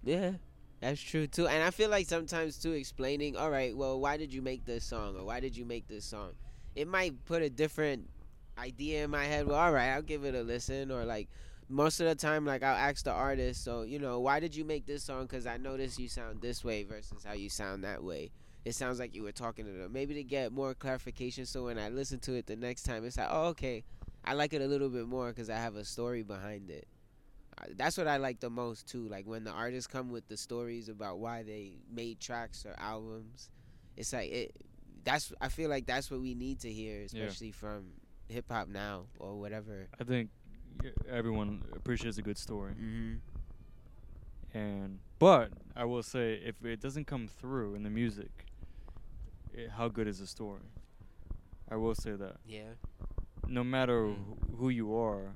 Yeah, 0.02 0.32
that's 0.80 1.00
true 1.00 1.26
too. 1.26 1.48
And 1.48 1.64
I 1.64 1.70
feel 1.70 1.90
like 1.90 2.06
sometimes 2.06 2.58
too 2.58 2.72
explaining, 2.72 3.36
all 3.36 3.50
right, 3.50 3.76
well, 3.76 3.98
why 3.98 4.16
did 4.16 4.32
you 4.32 4.40
make 4.40 4.64
this 4.64 4.84
song 4.84 5.16
or 5.16 5.24
why 5.24 5.40
did 5.40 5.56
you 5.56 5.64
make 5.64 5.88
this 5.88 6.04
song? 6.04 6.30
It 6.76 6.86
might 6.86 7.24
put 7.24 7.42
a 7.42 7.50
different 7.50 8.08
idea 8.56 9.02
in 9.04 9.10
my 9.10 9.24
head. 9.24 9.46
Well, 9.48 9.58
all 9.58 9.72
right, 9.72 9.90
I'll 9.90 10.02
give 10.02 10.24
it 10.24 10.36
a 10.36 10.42
listen. 10.42 10.92
Or 10.92 11.04
like 11.04 11.28
most 11.68 11.98
of 11.98 12.06
the 12.06 12.14
time, 12.14 12.46
like 12.46 12.62
I'll 12.62 12.76
ask 12.76 13.04
the 13.04 13.10
artist, 13.10 13.64
so 13.64 13.82
you 13.82 13.98
know, 13.98 14.20
why 14.20 14.38
did 14.38 14.54
you 14.54 14.64
make 14.64 14.86
this 14.86 15.02
song? 15.02 15.22
Because 15.22 15.44
I 15.44 15.56
noticed 15.56 15.98
you 15.98 16.08
sound 16.08 16.40
this 16.40 16.62
way 16.62 16.84
versus 16.84 17.24
how 17.24 17.32
you 17.32 17.50
sound 17.50 17.82
that 17.82 18.04
way. 18.04 18.30
It 18.64 18.74
sounds 18.76 18.98
like 19.00 19.12
you 19.14 19.22
were 19.24 19.32
talking 19.32 19.64
to 19.64 19.72
them. 19.72 19.92
Maybe 19.92 20.14
to 20.14 20.22
get 20.24 20.52
more 20.52 20.72
clarification, 20.74 21.46
so 21.46 21.64
when 21.64 21.78
I 21.78 21.88
listen 21.88 22.18
to 22.20 22.34
it 22.34 22.46
the 22.46 22.56
next 22.56 22.82
time, 22.84 23.04
it's 23.04 23.16
like, 23.16 23.28
oh, 23.30 23.46
okay, 23.48 23.82
I 24.26 24.34
like 24.34 24.52
it 24.52 24.60
a 24.60 24.66
little 24.66 24.88
bit 24.88 25.06
more 25.06 25.28
because 25.28 25.48
I 25.48 25.56
have 25.56 25.76
a 25.76 25.84
story 25.84 26.22
behind 26.22 26.70
it. 26.70 26.86
That's 27.76 27.96
what 27.96 28.06
I 28.06 28.16
like 28.18 28.40
the 28.40 28.50
most 28.50 28.88
too. 28.88 29.08
Like 29.08 29.26
when 29.26 29.44
the 29.44 29.52
artists 29.52 29.86
come 29.86 30.10
with 30.10 30.28
the 30.28 30.36
stories 30.36 30.88
about 30.88 31.18
why 31.18 31.42
they 31.42 31.78
made 31.90 32.20
tracks 32.20 32.66
or 32.66 32.74
albums. 32.78 33.50
It's 33.96 34.12
like 34.12 34.30
it. 34.30 34.56
That's 35.04 35.32
I 35.40 35.48
feel 35.48 35.70
like 35.70 35.86
that's 35.86 36.10
what 36.10 36.20
we 36.20 36.34
need 36.34 36.60
to 36.60 36.72
hear, 36.72 37.02
especially 37.02 37.52
from 37.52 37.92
hip 38.28 38.46
hop 38.50 38.68
now 38.68 39.06
or 39.18 39.38
whatever. 39.38 39.88
I 39.98 40.04
think 40.04 40.30
everyone 41.08 41.62
appreciates 41.74 42.18
a 42.18 42.22
good 42.22 42.36
story. 42.36 42.72
Mm-hmm. 42.72 43.14
And 44.58 44.98
but 45.18 45.50
I 45.74 45.84
will 45.84 46.02
say, 46.02 46.40
if 46.44 46.64
it 46.64 46.80
doesn't 46.80 47.06
come 47.06 47.28
through 47.28 47.74
in 47.74 47.82
the 47.82 47.90
music, 47.90 48.46
i 49.56 49.68
how 49.70 49.88
good 49.88 50.08
is 50.08 50.18
the 50.18 50.26
story? 50.26 50.68
I 51.70 51.76
will 51.76 51.94
say 51.94 52.12
that. 52.12 52.36
Yeah. 52.46 52.74
No 53.48 53.62
matter 53.64 54.08
wh- 54.08 54.58
who 54.58 54.68
you 54.68 54.96
are, 54.96 55.34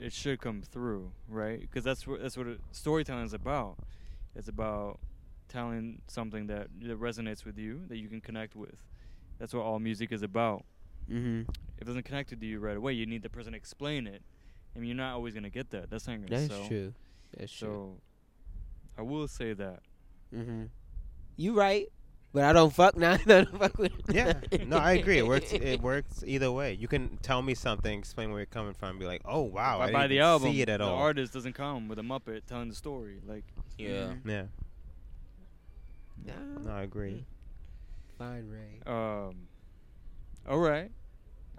it 0.00 0.12
should 0.12 0.40
come 0.40 0.62
through, 0.62 1.12
right? 1.28 1.60
Because 1.60 1.84
that's 1.84 2.06
what 2.06 2.22
that's 2.22 2.36
what 2.36 2.46
storytelling 2.72 3.24
is 3.24 3.32
about. 3.34 3.78
It's 4.36 4.48
about 4.48 4.98
telling 5.48 6.00
something 6.08 6.48
that, 6.48 6.68
that 6.82 7.00
resonates 7.00 7.44
with 7.44 7.58
you, 7.58 7.82
that 7.88 7.98
you 7.98 8.08
can 8.08 8.20
connect 8.20 8.56
with. 8.56 8.74
That's 9.38 9.54
what 9.54 9.62
all 9.62 9.78
music 9.78 10.10
is 10.12 10.22
about. 10.22 10.64
Mm-hmm. 11.10 11.42
If 11.76 11.82
it 11.82 11.84
doesn't 11.84 12.04
connect 12.04 12.30
with 12.30 12.42
you 12.42 12.58
right 12.58 12.76
away, 12.76 12.92
you 12.94 13.06
need 13.06 13.22
the 13.22 13.28
person 13.30 13.52
to 13.52 13.56
explain 13.56 14.06
it. 14.06 14.22
I 14.74 14.78
mean, 14.78 14.88
you're 14.88 14.96
not 14.96 15.14
always 15.14 15.34
gonna 15.34 15.50
get 15.50 15.70
that. 15.70 15.90
That's 15.90 16.06
not 16.06 16.16
gonna 16.16 16.28
That's 16.28 16.48
sell. 16.48 16.66
true. 16.66 16.94
That's 17.36 17.52
so, 17.52 17.66
true. 17.66 17.96
I 18.98 19.02
will 19.02 19.28
say 19.28 19.52
that. 19.52 19.80
Mm-hmm. 20.34 20.64
You 21.36 21.54
right, 21.54 21.88
but 22.34 22.42
I 22.42 22.52
don't 22.52 22.74
fuck 22.74 22.96
now. 22.96 23.12
I 23.14 23.16
don't 23.16 23.58
fuck 23.58 23.78
with. 23.78 23.92
yeah, 24.10 24.34
no, 24.66 24.76
I 24.76 24.92
agree. 24.94 25.18
It 25.18 25.26
works. 25.26 25.52
It 25.52 25.80
works 25.90 26.22
either 26.26 26.50
way. 26.52 26.74
You 26.74 26.88
can 26.88 27.16
tell 27.22 27.40
me 27.40 27.54
something, 27.54 27.96
explain 27.98 28.30
where 28.30 28.40
you're 28.40 28.46
coming 28.46 28.74
from, 28.74 28.90
and 28.90 28.98
be 28.98 29.06
like, 29.06 29.22
"Oh 29.24 29.42
wow, 29.42 29.76
if 29.76 29.80
I 29.80 29.82
I 29.82 29.86
didn't 29.86 29.94
buy 29.94 30.06
the 30.08 30.20
album, 30.20 30.52
see 30.52 30.60
it 30.62 30.68
at 30.68 30.78
the 30.80 30.84
all." 30.84 30.96
The 30.96 31.02
artist 31.02 31.32
doesn't 31.32 31.52
come 31.54 31.88
with 31.88 31.98
a 32.00 32.02
Muppet 32.02 32.44
telling 32.46 32.68
the 32.68 32.74
story. 32.74 33.20
Like, 33.26 33.44
Yeah. 33.78 34.14
Yeah, 34.26 34.42
Nah. 36.26 36.60
no, 36.62 36.70
I 36.72 36.82
agree. 36.82 37.24
Fine, 38.18 38.48
Ray. 38.48 38.80
Um, 38.92 39.46
all 40.48 40.58
right. 40.58 40.90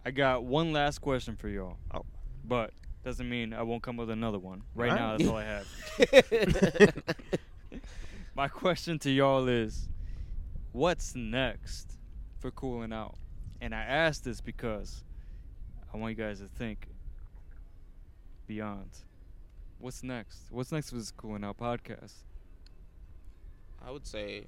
I 0.05 0.11
got 0.11 0.43
one 0.43 0.71
last 0.73 0.99
question 0.99 1.35
for 1.35 1.49
y'all. 1.49 1.77
Oh. 1.93 2.05
But 2.43 2.71
doesn't 3.03 3.27
mean 3.27 3.53
I 3.53 3.63
won't 3.63 3.81
come 3.81 3.97
with 3.97 4.09
another 4.09 4.39
one. 4.39 4.63
Right 4.75 4.91
All 4.91 4.97
now, 4.97 5.17
that's 5.17 5.29
all 5.29 5.37
I 5.37 5.43
have. 5.43 7.03
My 8.35 8.47
question 8.47 8.99
to 8.99 9.11
y'all 9.11 9.47
is 9.47 9.87
what's 10.75 11.15
next 11.15 11.97
for 12.39 12.51
cooling 12.51 12.91
out? 12.91 13.15
And 13.61 13.73
I 13.73 13.81
ask 13.81 14.23
this 14.23 14.41
because 14.41 15.05
I 15.93 15.95
want 15.95 16.17
you 16.17 16.23
guys 16.23 16.41
to 16.41 16.47
think 16.47 16.89
beyond. 18.45 18.89
What's 19.79 20.03
next? 20.03 20.51
What's 20.51 20.73
next 20.73 20.89
for 20.89 20.97
this 20.97 21.11
cooling 21.11 21.45
out 21.45 21.57
podcast? 21.57 22.11
I 23.85 23.89
would 23.89 24.05
say 24.05 24.47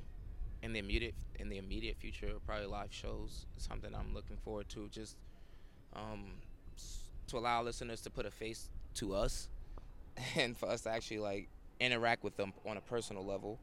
in 0.61 0.73
the 0.73 0.79
immediate 0.79 1.15
in 1.39 1.47
the 1.47 1.59
immediate 1.59 1.95
future, 1.95 2.33
probably 2.45 2.67
live 2.67 2.91
shows 2.91 3.45
something 3.55 3.95
I'm 3.95 4.13
looking 4.13 4.37
forward 4.37 4.67
to. 4.69 4.89
Just 4.89 5.15
um, 5.95 6.31
to 7.27 7.37
allow 7.37 7.63
listeners 7.63 8.01
to 8.01 8.09
put 8.09 8.25
a 8.25 8.31
face 8.31 8.69
to 8.95 9.15
us, 9.15 9.47
and 10.35 10.57
for 10.57 10.67
us 10.67 10.81
to 10.81 10.89
actually 10.89 11.19
like 11.19 11.47
interact 11.79 12.25
with 12.25 12.35
them 12.35 12.51
on 12.65 12.75
a 12.75 12.81
personal 12.81 13.25
level. 13.25 13.59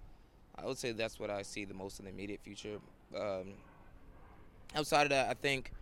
I 0.56 0.66
would 0.66 0.78
say 0.78 0.92
that's 0.92 1.18
what 1.18 1.30
I 1.30 1.42
see 1.42 1.64
the 1.64 1.74
most 1.74 1.98
in 1.98 2.04
the 2.06 2.10
immediate 2.10 2.40
future. 2.40 2.78
Um, 3.16 3.54
outside 4.74 5.02
of 5.04 5.10
that, 5.10 5.28
I 5.28 5.34
think, 5.34 5.72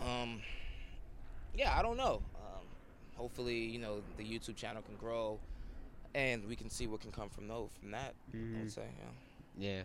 um, 0.00 0.40
yeah, 1.54 1.76
I 1.76 1.82
don't 1.82 1.96
know. 1.96 2.22
Um, 2.36 2.64
hopefully, 3.16 3.58
you 3.58 3.78
know, 3.78 4.02
the 4.16 4.24
YouTube 4.24 4.56
channel 4.56 4.82
can 4.82 4.96
grow, 4.96 5.38
and 6.14 6.44
we 6.46 6.54
can 6.56 6.68
see 6.70 6.86
what 6.86 7.00
can 7.00 7.12
come 7.12 7.28
from 7.28 7.48
those 7.48 7.70
from 7.80 7.90
that. 7.92 8.14
I 8.32 8.36
Mhm. 8.36 8.60
would 8.60 8.72
say, 8.72 8.86
yeah. 8.98 9.68
Yeah. 9.78 9.82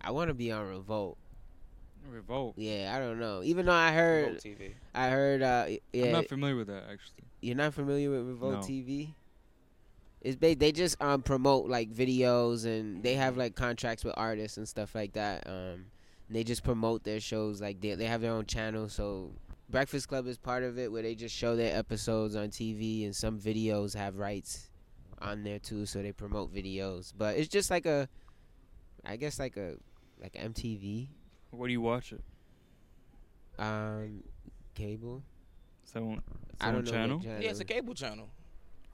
I 0.00 0.10
want 0.10 0.28
to 0.28 0.34
be 0.34 0.50
on 0.52 0.66
Revolt. 0.66 1.18
Revolt. 2.08 2.54
Yeah, 2.56 2.94
I 2.94 2.98
don't 2.98 3.18
know. 3.18 3.42
Even 3.42 3.66
though 3.66 3.72
I 3.72 3.92
heard, 3.92 4.24
Revolt 4.26 4.42
TV. 4.42 4.74
I 4.94 5.08
heard. 5.10 5.42
Uh, 5.42 5.64
y- 5.68 5.80
yeah, 5.92 6.04
I'm 6.06 6.12
not 6.12 6.28
familiar 6.28 6.56
with 6.56 6.68
that, 6.68 6.84
actually. 6.84 7.24
You're 7.40 7.56
not 7.56 7.74
familiar 7.74 8.10
with 8.10 8.26
Revolt 8.26 8.52
No. 8.54 8.60
TV? 8.60 9.14
It's 10.26 10.34
ba- 10.34 10.56
they 10.56 10.72
just 10.72 11.00
um 11.00 11.22
promote 11.22 11.68
like 11.68 11.92
videos 11.92 12.66
and 12.66 13.00
they 13.00 13.14
have 13.14 13.36
like 13.36 13.54
contracts 13.54 14.04
with 14.04 14.14
artists 14.16 14.56
and 14.56 14.66
stuff 14.68 14.92
like 14.92 15.12
that. 15.12 15.46
Um, 15.46 15.86
they 16.28 16.42
just 16.42 16.64
promote 16.64 17.04
their 17.04 17.20
shows 17.20 17.60
like 17.60 17.80
they 17.80 17.94
they 17.94 18.06
have 18.06 18.20
their 18.22 18.32
own 18.32 18.44
channel. 18.46 18.88
So 18.88 19.30
Breakfast 19.70 20.08
Club 20.08 20.26
is 20.26 20.36
part 20.36 20.64
of 20.64 20.80
it 20.80 20.90
where 20.90 21.02
they 21.02 21.14
just 21.14 21.32
show 21.32 21.54
their 21.54 21.76
episodes 21.78 22.34
on 22.34 22.48
TV 22.48 23.04
and 23.04 23.14
some 23.14 23.38
videos 23.38 23.94
have 23.94 24.16
rights 24.16 24.68
on 25.20 25.44
there 25.44 25.60
too. 25.60 25.86
So 25.86 26.02
they 26.02 26.10
promote 26.10 26.52
videos, 26.52 27.12
but 27.16 27.36
it's 27.36 27.48
just 27.48 27.70
like 27.70 27.86
a, 27.86 28.08
I 29.04 29.14
guess 29.14 29.38
like 29.38 29.56
a 29.56 29.76
like 30.20 30.32
MTV. 30.32 31.06
Where 31.52 31.68
do 31.68 31.72
you 31.72 31.80
watch 31.80 32.12
it? 32.12 32.24
Um, 33.60 34.24
cable. 34.74 35.22
Is 35.84 35.92
that 35.92 36.02
one, 36.02 36.18
is 36.18 36.22
I 36.60 36.66
don't 36.66 36.74
one 36.74 36.84
know 36.84 36.90
channel? 36.90 37.20
channel. 37.20 37.42
Yeah, 37.42 37.50
it's 37.50 37.60
a 37.60 37.64
cable 37.64 37.94
channel. 37.94 38.28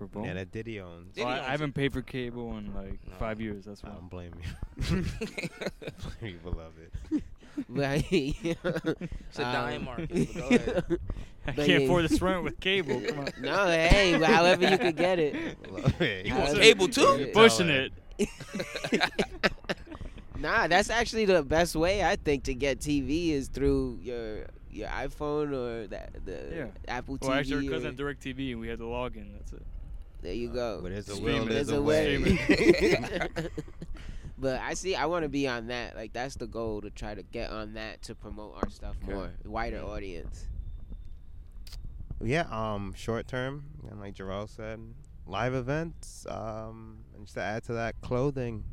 Revolt? 0.03 0.27
Yeah, 0.27 0.35
that 0.35 0.53
Diddy 0.53 0.81
owns. 0.81 1.17
Well, 1.17 1.27
I, 1.29 1.39
owns 1.39 1.47
I 1.47 1.51
haven't 1.51 1.73
paid 1.75 1.93
for 1.93 2.03
cable 2.03 2.57
in 2.59 2.75
like 2.75 3.01
No. 3.09 3.15
five 3.19 3.41
years. 3.41 3.65
That's 3.65 3.83
why. 3.83 3.91
I 3.91 3.93
why. 3.93 3.99
don't 3.99 4.11
blame 4.11 4.33
you. 4.43 5.05
blame 6.21 6.35
you, 6.35 6.39
beloved. 6.43 6.91
Right. 7.69 8.03
It's 8.11 9.39
a 9.39 9.43
dying 9.43 9.81
Um, 9.81 9.85
market, 9.85 10.09
but 10.11 10.35
go 10.35 10.47
ahead. 10.49 10.99
I 11.47 11.53
can't 11.53 11.69
yeah. 11.69 11.77
afford 11.81 12.05
this 12.07 12.19
rent 12.23 12.45
with 12.45 12.59
cable. 12.61 12.99
Come 13.07 13.19
on. 13.19 13.29
No, 13.43 13.67
hey, 13.67 14.13
however 14.13 14.71
you 14.71 14.79
could 14.79 14.97
get 14.97 15.19
it. 15.19 15.63
Beloved. 15.63 16.27
You 16.27 16.35
want 16.35 16.57
cable 16.57 16.89
too? 16.89 17.19
get 17.19 17.21
it. 17.29 17.35
Pushing 17.35 17.69
it. 17.69 17.93
Nah, 20.39 20.67
that's 20.67 20.89
actually 20.91 21.27
the 21.27 21.43
best 21.43 21.77
way 21.77 22.03
I 22.03 22.17
think 22.17 22.45
to 22.45 22.55
get 22.55 22.81
TV 22.81 23.33
is 23.33 23.49
through 23.49 23.99
your 24.03 24.47
your 24.71 24.89
iPhone 24.89 25.53
or 25.53 25.87
the, 25.87 26.01
the 26.25 26.47
Yeah. 26.57 26.67
Apple 26.89 27.19
Well, 27.21 27.31
TV. 27.33 27.37
actually, 27.39 27.69
because 27.69 27.85
or- 27.85 27.89
at 27.89 27.97
DirecTV 27.97 28.53
and 28.53 28.61
we 28.61 28.69
had 28.69 28.79
to 28.79 28.87
log 28.87 29.17
in. 29.17 29.31
That's 29.35 29.53
it. 29.53 29.63
There 30.23 30.33
you 30.35 30.49
go. 30.49 30.81
But 30.83 30.93
there's 30.93 31.09
a 31.09 31.21
will, 31.21 31.45
there's, 31.45 31.67
There's 31.67 31.71
a 31.71 31.77
a 31.77 31.83
way. 31.83 32.19
way. 32.19 33.29
but 34.39 34.61
I 34.61 34.75
see. 34.75 34.95
I 34.95 35.07
want 35.07 35.25
to 35.25 35.29
be 35.29 35.47
on 35.49 35.67
that. 35.69 35.97
Like 35.97 36.13
that's 36.13 36.37
the 36.37 36.47
goal 36.47 36.81
to 36.83 36.91
try 36.91 37.15
to 37.15 37.23
get 37.23 37.51
on 37.51 37.75
that 37.75 38.03
to 38.03 38.15
promote 38.15 38.55
our 38.63 38.71
stuff 38.71 38.97
Okay. 39.05 39.13
more, 39.13 39.31
wider 39.45 39.83
audience. 39.83 40.47
Yeah, 42.21 42.47
um, 42.51 42.93
short 42.95 43.27
term, 43.27 43.65
and 43.91 44.01
like 44.01 44.15
Jarrell 44.15 44.49
said, 44.49 44.79
live 45.27 45.55
events, 45.55 46.25
um, 46.31 46.99
and 47.17 47.25
just 47.25 47.35
to 47.35 47.43
add 47.43 47.65
to 47.65 47.73
that, 47.75 48.01
clothing. 48.01 48.65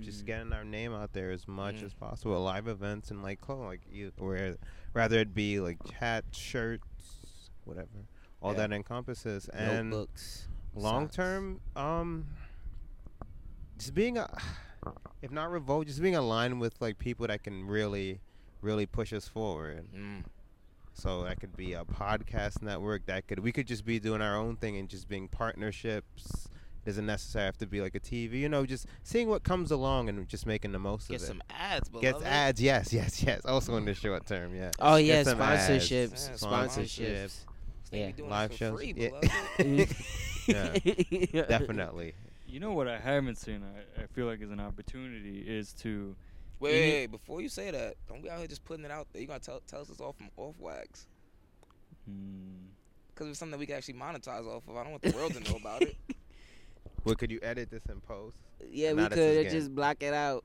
Just 0.00 0.22
Mhm. 0.22 0.26
getting 0.26 0.52
our 0.54 0.64
name 0.64 0.92
out 0.94 1.12
there 1.12 1.30
as 1.30 1.46
much 1.46 1.76
Mm. 1.76 1.84
as 1.84 1.92
possible. 1.94 2.42
Live 2.42 2.66
events 2.66 3.10
and 3.10 3.22
like 3.22 3.40
clothing, 3.42 3.66
like 3.66 3.82
you, 3.90 4.10
where 4.18 4.56
rather 4.94 5.18
it 5.18 5.34
be 5.34 5.60
like 5.60 5.76
hats, 5.92 6.38
shirts, 6.38 7.50
whatever, 7.64 8.06
all 8.40 8.52
Yeah. 8.52 8.58
that 8.66 8.72
encompasses. 8.72 9.48
And 9.50 9.90
Notebooks. 9.90 10.48
Long 10.74 11.04
socks. 11.06 11.16
term, 11.16 11.60
um, 11.76 12.26
just 13.78 13.94
being 13.94 14.18
a, 14.18 14.28
if 15.22 15.30
not 15.30 15.50
revolt, 15.50 15.86
just 15.86 16.00
being 16.02 16.16
aligned 16.16 16.60
with 16.60 16.74
like 16.80 16.98
people 16.98 17.26
that 17.26 17.42
can 17.42 17.66
really, 17.66 18.20
really 18.60 18.86
push 18.86 19.12
us 19.12 19.28
forward. 19.28 19.86
Mm. 19.94 20.24
So 20.94 21.24
that 21.24 21.40
could 21.40 21.56
be 21.56 21.72
a 21.72 21.84
podcast 21.84 22.60
network. 22.62 23.06
That 23.06 23.26
could 23.26 23.38
we 23.38 23.50
could 23.52 23.66
just 23.66 23.84
be 23.84 23.98
doing 23.98 24.20
our 24.20 24.36
own 24.36 24.56
thing 24.56 24.76
and 24.76 24.88
just 24.88 25.08
being 25.08 25.26
partnerships, 25.26 26.48
Doesn't 26.84 27.06
necessarily 27.06 27.46
have 27.46 27.56
to 27.58 27.66
be 27.66 27.80
like 27.80 27.94
a 27.94 28.00
TV. 28.00 28.40
You 28.40 28.50
know, 28.50 28.66
just 28.66 28.86
seeing 29.02 29.28
what 29.28 29.42
comes 29.42 29.70
along 29.70 30.10
and 30.10 30.28
just 30.28 30.46
making 30.46 30.72
the 30.72 30.78
most 30.78 31.08
Get 31.08 31.16
of 31.16 31.22
it. 31.22 31.24
Get 31.24 31.28
some 31.28 31.42
ads, 31.48 31.88
Gets 31.88 32.18
beloved. 32.18 32.26
ads. 32.26 32.60
Yes, 32.60 32.92
yes, 32.92 33.22
yes. 33.22 33.40
Also 33.46 33.74
in 33.76 33.86
the 33.86 33.94
short 33.94 34.26
term, 34.26 34.54
yeah. 34.54 34.70
Oh 34.78 34.98
Get 34.98 35.06
yeah, 35.06 35.22
some 35.22 35.40
ads, 35.40 35.68
sponsorships, 35.68 36.30
sponsorships. 36.42 37.44
sponsorships. 37.90 38.18
Yeah, 38.18 38.26
live 38.26 38.52
shows. 38.54 38.78
free, 38.78 38.94
yeah. 38.96 39.84
yeah, 40.46 41.42
definitely. 41.48 42.14
You 42.46 42.60
know 42.60 42.72
what 42.72 42.88
I 42.88 42.98
haven't 42.98 43.38
seen? 43.38 43.62
I, 43.62 44.02
I 44.02 44.06
feel 44.06 44.26
like 44.26 44.42
is 44.42 44.50
an 44.50 44.60
opportunity 44.60 45.38
is 45.46 45.72
to. 45.74 46.14
Wait, 46.60 46.72
wait, 46.72 46.92
wait, 46.92 47.06
before 47.06 47.40
you 47.40 47.48
say 47.48 47.70
that, 47.70 47.96
don't 48.08 48.22
be 48.22 48.30
out 48.30 48.38
here 48.38 48.46
just 48.46 48.64
putting 48.64 48.84
it 48.84 48.90
out 48.90 49.08
there. 49.12 49.20
You 49.20 49.28
gotta 49.28 49.40
tell, 49.40 49.60
tell 49.66 49.80
us 49.80 49.90
it's 49.90 50.00
all 50.00 50.12
from 50.12 50.30
off 50.36 50.54
wax. 50.58 51.08
Hmm. 52.06 52.68
Because 53.08 53.28
it's 53.28 53.38
something 53.38 53.52
that 53.52 53.58
we 53.58 53.66
can 53.66 53.76
actually 53.76 53.94
monetize 53.94 54.46
off 54.46 54.62
of. 54.68 54.76
I 54.76 54.82
don't 54.82 54.92
want 54.92 55.02
the 55.02 55.10
world 55.10 55.34
to 55.34 55.40
know 55.50 55.56
about 55.56 55.82
it. 55.82 55.96
Well, 57.04 57.16
could 57.16 57.30
you 57.32 57.40
edit 57.42 57.70
this 57.70 57.82
in 57.86 58.00
post? 58.00 58.36
Yeah, 58.70 58.92
we 58.92 59.06
could 59.08 59.50
just 59.50 59.74
block 59.74 60.02
it 60.02 60.14
out. 60.14 60.44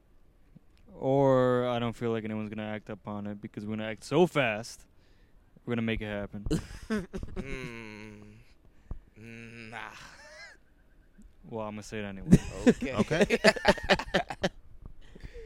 Or 0.99 1.67
I 1.67 1.77
don't 1.77 1.95
feel 1.95 2.11
like 2.11 2.25
anyone's 2.25 2.49
gonna 2.49 2.67
act 2.67 2.89
up 2.89 3.07
on 3.07 3.27
it 3.27 3.39
because 3.41 3.65
we're 3.65 3.75
gonna 3.75 3.89
act 3.89 4.03
so 4.03 4.25
fast. 4.25 4.85
We're 5.65 5.71
gonna 5.71 5.83
make 5.83 6.01
it 6.01 6.07
happen. 6.07 6.45
mm, 6.89 8.21
nah. 9.77 9.95
well, 11.49 11.65
I'm 11.67 11.73
gonna 11.73 11.83
say 11.83 11.99
it 11.99 12.05
anyway. 12.05 12.27
Okay. 12.67 12.93
Okay. 12.97 13.37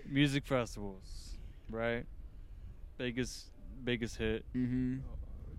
Music 0.10 0.46
festivals, 0.46 1.38
right? 1.70 2.06
Biggest, 2.98 3.50
biggest 3.84 4.18
hit 4.18 4.46
Mm-hmm. 4.56 4.98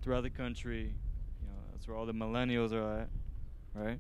throughout 0.03 0.23
the 0.23 0.31
country. 0.31 0.81
You 0.83 1.49
know, 1.49 1.55
that's 1.73 1.89
where 1.89 1.97
all 1.97 2.07
the 2.07 2.13
millennials 2.15 2.73
are 2.73 3.01
at, 3.03 3.09
right? 3.75 3.99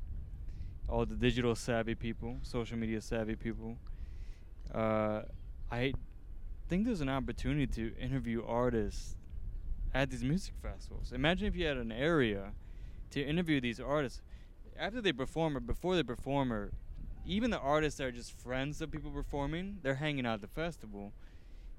All 0.88 1.06
the 1.06 1.14
digital 1.14 1.54
savvy 1.54 1.94
people, 1.94 2.38
social 2.42 2.76
media 2.76 3.00
savvy 3.00 3.36
people. 3.36 3.76
Uh, 4.74 5.22
I 5.70 5.94
think 6.68 6.84
there's 6.86 7.00
an 7.00 7.08
opportunity 7.08 7.66
to 7.68 7.94
interview 7.98 8.42
artists 8.46 9.16
at 9.94 10.10
these 10.10 10.24
music 10.24 10.54
festivals. 10.62 11.12
Imagine 11.12 11.46
if 11.48 11.56
you 11.56 11.66
had 11.66 11.76
an 11.78 11.92
area 11.92 12.52
to 13.10 13.22
interview 13.22 13.60
these 13.60 13.80
artists 13.80 14.20
after 14.82 15.00
they 15.00 15.12
perform 15.12 15.56
or 15.56 15.60
before 15.60 15.94
they 15.94 16.02
perform 16.02 16.52
or 16.52 16.72
even 17.24 17.50
the 17.50 17.58
artists 17.58 17.98
that 17.98 18.04
are 18.04 18.12
just 18.12 18.32
friends 18.32 18.80
of 18.82 18.90
people 18.90 19.12
performing, 19.12 19.78
they're 19.82 19.94
hanging 19.94 20.26
out 20.26 20.34
at 20.34 20.40
the 20.40 20.48
festival. 20.48 21.12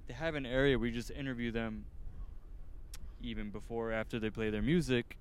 They 0.08 0.14
have 0.14 0.36
an 0.36 0.46
area 0.46 0.80
where 0.80 0.88
you 0.88 0.94
just 0.94 1.12
interview 1.12 1.52
them 1.52 1.84
even 3.22 3.50
before 3.50 3.90
or 3.90 3.94
after 3.94 4.20
they 4.20 4.30
play 4.30 4.50
their 4.50 4.62
music 4.62 5.18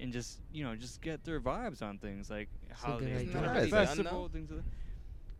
and 0.00 0.12
just 0.12 0.40
you 0.52 0.62
know 0.62 0.74
just 0.76 1.00
get 1.00 1.24
their 1.24 1.40
vibes 1.40 1.82
on 1.82 1.98
things 1.98 2.30
like 2.30 2.48
a 2.70 2.74
how 2.74 2.98
good 2.98 3.08
they 3.08 3.14
idea. 3.16 3.38
enjoy 3.38 3.60
the 3.62 3.68
festival 3.68 4.28
things 4.32 4.50
like 4.50 4.60
that. 4.60 4.70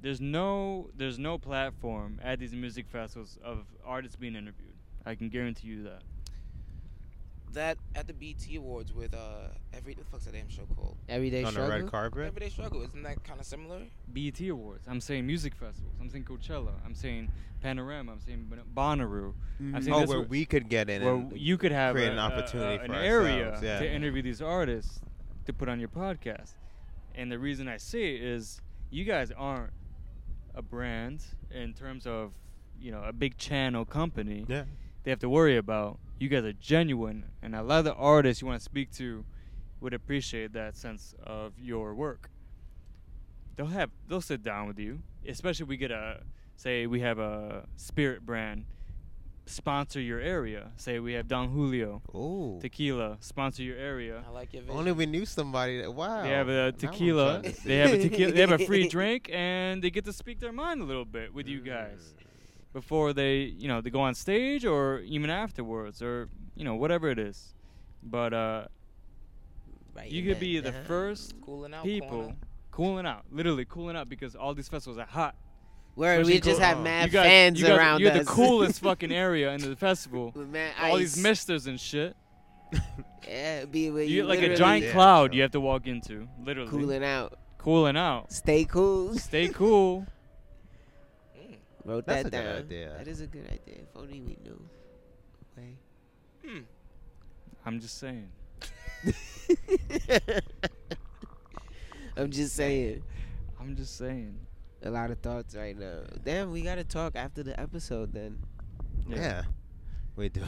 there's 0.00 0.20
no 0.20 0.88
there's 0.96 1.18
no 1.18 1.38
platform 1.38 2.18
at 2.22 2.38
these 2.40 2.54
music 2.54 2.86
festivals 2.88 3.38
of 3.44 3.66
artists 3.84 4.16
being 4.16 4.34
interviewed 4.34 4.72
i 5.04 5.14
can 5.14 5.28
guarantee 5.28 5.68
you 5.68 5.82
that 5.82 6.02
That 7.56 7.78
at 7.94 8.06
the 8.06 8.12
BET 8.12 8.46
Awards 8.54 8.92
with 8.92 9.14
uh 9.14 9.48
every 9.72 9.94
the 9.94 10.04
fuck's 10.04 10.26
that 10.26 10.34
damn 10.34 10.46
show 10.50 10.66
called? 10.76 10.94
Everyday 11.08 11.38
On 11.38 11.44
the 11.46 11.50
struggle. 11.52 11.70
red 11.80 11.90
carpet. 11.90 12.26
Everyday 12.26 12.50
Struggle. 12.50 12.82
Isn't 12.82 13.02
that 13.02 13.24
kind 13.24 13.40
of 13.40 13.46
similar? 13.46 13.80
BET 14.12 14.38
Awards. 14.50 14.84
I'm 14.86 15.00
saying 15.00 15.26
music 15.26 15.54
festivals. 15.54 15.94
I'm 15.98 16.10
saying 16.10 16.24
Coachella. 16.24 16.72
I'm 16.84 16.94
saying 16.94 17.30
Panorama. 17.62 18.12
I'm 18.12 18.20
saying 18.20 18.46
Bon- 18.50 18.98
Bonnaroo. 19.00 19.32
I'm 19.74 19.80
saying 19.82 19.94
Oh, 19.94 20.04
where 20.04 20.20
we 20.20 20.44
could 20.44 20.68
get 20.68 20.90
in 20.90 21.02
where 21.02 21.14
and 21.14 21.32
you 21.38 21.56
could 21.56 21.72
have 21.72 21.94
create 21.94 22.08
a- 22.08 22.12
an 22.12 22.18
opportunity 22.18 22.74
a- 22.76 22.86
for 22.86 22.92
an 22.92 23.04
area 23.04 23.58
yeah. 23.62 23.78
to 23.78 23.90
interview 23.90 24.20
these 24.20 24.42
artists 24.42 25.00
to 25.46 25.54
put 25.54 25.70
on 25.70 25.80
your 25.80 25.88
podcast. 25.88 26.52
And 27.14 27.32
the 27.32 27.38
reason 27.38 27.68
I 27.68 27.78
say 27.78 28.16
it 28.16 28.22
is 28.22 28.60
you 28.90 29.04
guys 29.04 29.32
aren't 29.32 29.72
a 30.54 30.60
brand 30.60 31.24
in 31.50 31.72
terms 31.72 32.06
of 32.06 32.32
you 32.78 32.90
know 32.92 33.02
a 33.02 33.14
big 33.14 33.38
channel 33.38 33.86
company. 33.86 34.44
Yeah. 34.46 34.64
They 35.04 35.10
have 35.10 35.20
to 35.20 35.30
worry 35.30 35.56
about. 35.56 35.98
You 36.18 36.28
guys 36.28 36.44
are 36.44 36.52
genuine, 36.54 37.24
and 37.42 37.54
a 37.54 37.62
lot 37.62 37.80
of 37.80 37.84
the 37.84 37.94
artists 37.94 38.40
you 38.40 38.48
want 38.48 38.60
to 38.60 38.64
speak 38.64 38.90
to 38.94 39.24
would 39.80 39.92
appreciate 39.92 40.52
that 40.54 40.76
sense 40.76 41.14
of 41.22 41.52
your 41.58 41.94
work. 41.94 42.30
They'll 43.56 43.66
have 43.66 43.90
they'll 44.08 44.20
sit 44.20 44.42
down 44.42 44.66
with 44.66 44.78
you, 44.78 45.00
especially 45.26 45.64
if 45.64 45.68
we 45.68 45.76
get 45.76 45.90
a 45.90 46.22
say 46.56 46.86
we 46.86 47.00
have 47.00 47.18
a 47.18 47.66
spirit 47.76 48.24
brand 48.24 48.64
sponsor 49.46 50.00
your 50.00 50.20
area. 50.20 50.72
Say 50.76 50.98
we 50.98 51.12
have 51.14 51.28
Don 51.28 51.50
Julio 51.50 52.02
Ooh. 52.14 52.58
tequila 52.60 53.18
sponsor 53.20 53.62
your 53.62 53.76
area. 53.76 54.24
I 54.26 54.30
like 54.30 54.52
your 54.52 54.62
vision. 54.62 54.76
Only 54.76 54.92
we 54.92 55.06
knew 55.06 55.24
somebody 55.24 55.80
that. 55.80 55.92
Wow. 55.92 56.22
They 56.22 56.30
have 56.30 56.48
Now 56.48 56.52
a 56.52 56.66
I'm 56.68 56.72
tequila. 56.72 57.42
They 57.64 57.76
have 57.76 57.92
a 57.92 57.98
tequila. 58.08 58.32
They 58.32 58.40
have 58.40 58.52
a 58.52 58.58
free 58.58 58.88
drink, 58.96 59.30
and 59.32 59.82
they 59.82 59.90
get 59.90 60.04
to 60.06 60.12
speak 60.12 60.40
their 60.40 60.52
mind 60.52 60.80
a 60.80 60.84
little 60.84 61.04
bit 61.04 61.32
with 61.32 61.46
you 61.46 61.60
mm. 61.60 61.66
guys 61.66 62.14
before 62.80 63.14
they, 63.14 63.36
you 63.62 63.68
know, 63.68 63.80
they 63.80 63.88
go 63.88 64.00
on 64.02 64.14
stage 64.14 64.66
or 64.66 65.00
even 65.00 65.30
afterwards 65.30 66.02
or 66.02 66.28
you 66.54 66.64
know 66.64 66.74
whatever 66.82 67.08
it 67.08 67.18
is. 67.18 67.54
But 68.02 68.34
uh, 68.34 68.66
Right 69.94 70.10
you 70.12 70.22
could 70.22 70.34
there. 70.34 70.40
be 70.40 70.60
the 70.60 70.68
Uh-huh. 70.68 70.82
first 70.86 71.34
Cooling 71.40 71.72
out, 71.72 71.84
people 71.84 72.08
cooling 72.08 72.28
out. 72.30 72.36
cooling 72.70 73.06
out, 73.06 73.24
literally 73.32 73.64
cooling 73.64 73.96
out 73.96 74.08
because 74.10 74.36
all 74.36 74.52
these 74.54 74.68
festivals 74.68 74.98
are 74.98 75.06
hot. 75.06 75.34
Where 75.94 76.22
we 76.22 76.34
just 76.38 76.58
cool- 76.58 76.66
have 76.68 76.80
mad 76.82 77.06
you 77.06 77.12
guys, 77.12 77.26
fans 77.26 77.60
you 77.60 77.66
guys, 77.66 77.78
around 77.78 78.00
You're 78.00 78.12
us. 78.12 78.18
the 78.18 78.24
coolest 78.26 78.80
fucking 78.88 79.10
area 79.10 79.52
in 79.54 79.62
the 79.62 79.74
festival. 79.76 80.32
With 80.34 80.48
mad 80.48 80.72
all 80.82 80.98
these 80.98 81.16
misters 81.16 81.66
and 81.66 81.80
shit. 81.80 82.14
Yeah, 83.28 83.64
be 83.64 83.90
where 83.90 84.04
You 84.04 84.18
you 84.18 84.24
like 84.24 84.38
a 84.40 84.54
giant 84.54 84.84
Yeah, 84.84 84.92
cloud 84.92 85.30
so- 85.30 85.34
you 85.36 85.42
have 85.42 85.50
to 85.52 85.60
walk 85.60 85.86
into, 85.88 86.28
literally. 86.44 86.70
cooling 86.70 87.02
out. 87.02 87.38
Cooling 87.58 87.96
out. 87.96 88.30
Stay 88.32 88.64
cool. 88.64 89.14
Stay 89.18 89.48
cool. 89.48 90.06
Wrote 91.86 92.04
That's 92.04 92.24
that 92.24 92.28
a 92.28 92.30
good 92.30 92.44
down. 92.44 92.56
idea. 92.56 92.94
That 92.98 93.06
is 93.08 93.20
a 93.20 93.26
good 93.28 93.46
idea. 93.46 93.82
If 93.82 93.96
only 93.96 94.20
we 94.20 94.36
knew. 94.42 94.60
Way. 95.56 95.76
Hmm. 96.44 96.58
I'm 97.64 97.80
just 97.80 97.98
saying. 97.98 98.28
I'm 102.16 102.30
just 102.30 102.56
saying. 102.56 103.04
I'm 103.60 103.76
just 103.76 103.96
saying. 103.96 104.36
A 104.82 104.90
lot 104.90 105.12
of 105.12 105.18
thoughts 105.20 105.54
right 105.54 105.78
now. 105.78 106.00
Damn, 106.24 106.50
we 106.50 106.62
gotta 106.62 106.82
talk 106.82 107.14
after 107.14 107.44
the 107.44 107.58
episode 107.58 108.12
then. 108.12 108.38
Yeah. 109.08 109.42
We 110.16 110.30
do. 110.30 110.40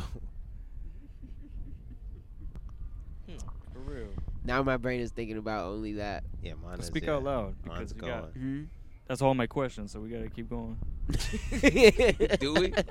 For 3.26 3.78
real. 3.80 4.06
Now 4.42 4.62
my 4.62 4.78
brain 4.78 5.00
is 5.02 5.10
thinking 5.10 5.36
about 5.36 5.66
only 5.66 5.92
that. 5.94 6.24
Yeah, 6.42 6.54
mine 6.54 6.78
is. 6.78 6.86
Speak 6.86 7.04
yeah. 7.04 7.16
out 7.16 7.24
loud 7.24 7.54
Mine's 7.66 7.92
because 7.92 7.94
you 7.94 8.00
got. 8.00 8.34
going. 8.34 8.70
That's 9.06 9.20
all 9.20 9.34
my 9.34 9.46
questions, 9.46 9.92
so 9.92 10.00
we 10.00 10.08
gotta 10.08 10.30
keep 10.30 10.48
going. 10.48 10.78
Do 12.40 12.54
we? 12.54 12.72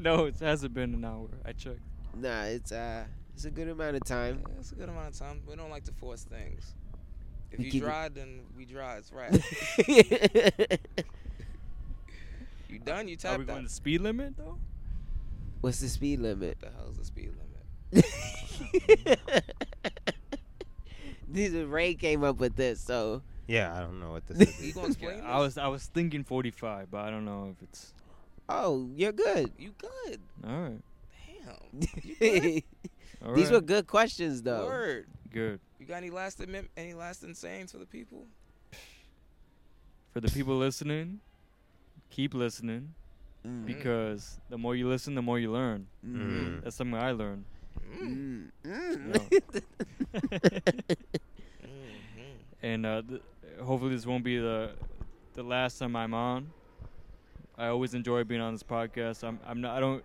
No, 0.00 0.26
it 0.26 0.38
hasn't 0.38 0.74
been 0.74 0.94
an 0.94 1.04
hour. 1.04 1.26
I 1.44 1.50
checked. 1.52 1.80
Nah, 2.16 2.44
it's 2.44 2.70
uh, 2.70 3.02
it's 3.34 3.44
a 3.46 3.50
good 3.50 3.66
amount 3.68 3.96
of 3.96 4.04
time. 4.04 4.44
Yeah, 4.48 4.54
it's 4.60 4.70
a 4.70 4.76
good 4.76 4.88
amount 4.88 5.08
of 5.08 5.18
time. 5.18 5.40
We 5.44 5.56
don't 5.56 5.70
like 5.70 5.82
to 5.86 5.92
force 5.92 6.22
things. 6.22 6.72
If 7.50 7.58
We 7.58 7.64
you 7.64 7.70
keep 7.72 7.82
it- 7.82 7.86
dry, 7.86 8.08
then 8.08 8.42
we 8.56 8.64
dry. 8.64 8.98
It's 8.98 9.12
right. 9.12 9.32
you 12.68 12.78
done? 12.78 13.08
You 13.08 13.16
tapped. 13.16 13.34
Are 13.34 13.38
tapped 13.38 13.38
we 13.40 13.44
going 13.46 13.58
out. 13.58 13.64
the 13.64 13.70
speed 13.70 14.00
limit 14.02 14.36
though? 14.36 14.58
What's 15.62 15.80
the 15.80 15.88
speed 15.88 16.20
limit? 16.20 16.58
What 16.60 16.70
the 16.72 16.76
hell's 16.78 16.96
the 16.98 17.04
speed 17.04 17.30
limit? 17.92 18.06
this 21.28 21.52
is 21.52 21.66
Ray 21.66 21.94
came 21.94 22.22
up 22.22 22.38
with 22.38 22.54
this, 22.56 22.80
so 22.80 23.22
Yeah, 23.48 23.74
I 23.76 23.80
don't 23.80 23.98
know 23.98 24.12
what 24.12 24.26
this 24.26 24.38
is. 24.60 24.66
You 24.66 24.72
gonna 24.74 24.86
explain 24.92 25.20
I 25.24 25.38
was 25.38 25.58
I 25.58 25.66
was 25.68 25.86
thinking 25.86 26.22
45, 26.22 26.90
but 26.90 26.98
I 27.04 27.10
don't 27.10 27.24
know 27.24 27.48
if 27.56 27.62
it's. 27.62 27.92
oh, 28.48 28.88
you're 28.94 29.12
good. 29.12 29.50
You 29.58 29.72
good? 29.78 30.20
All 30.46 30.60
right. 30.60 30.80
Damn. 31.26 31.88
You 32.04 32.14
good? 32.20 32.62
All 33.26 33.34
These 33.34 33.46
right. 33.46 33.52
were 33.54 33.60
good 33.62 33.86
questions 33.86 34.42
though. 34.42 34.66
Word. 34.66 35.06
good 35.32 35.58
You 35.80 35.86
got 35.86 35.96
any 35.96 36.10
lasting 36.10 36.52
mem- 36.52 36.68
any 36.76 36.94
lasting 36.94 37.34
sayings 37.34 37.72
for 37.72 37.78
the 37.78 37.86
people? 37.86 38.26
for 40.12 40.20
the 40.20 40.28
people 40.28 40.56
listening. 40.56 41.20
Keep 42.10 42.34
listening 42.34 42.94
Mm. 43.46 43.64
because 43.66 44.40
the 44.50 44.58
more 44.58 44.74
you 44.74 44.88
listen, 44.88 45.14
the 45.14 45.22
more 45.22 45.38
you 45.38 45.52
learn. 45.52 45.86
Mm. 46.04 46.64
That's 46.64 46.74
something 46.74 46.98
I 46.98 47.12
learned. 47.12 47.44
Mm. 47.96 48.48
Yeah. 48.64 48.94
Mm-hmm. 48.94 49.58
and 52.62 52.84
uh, 52.86 53.02
th- 53.08 53.22
hopefully 53.62 53.94
this 53.94 54.06
won't 54.06 54.24
be 54.24 54.38
the 54.38 54.70
the 55.34 55.42
last 55.42 55.78
time 55.78 55.96
I'm 55.96 56.14
on. 56.14 56.50
I 57.56 57.68
always 57.68 57.94
enjoy 57.94 58.24
being 58.24 58.40
on 58.40 58.54
this 58.54 58.62
podcast. 58.62 59.24
I'm 59.24 59.38
I'm 59.46 59.60
not 59.60 59.76
I 59.76 59.80
don't 59.80 60.04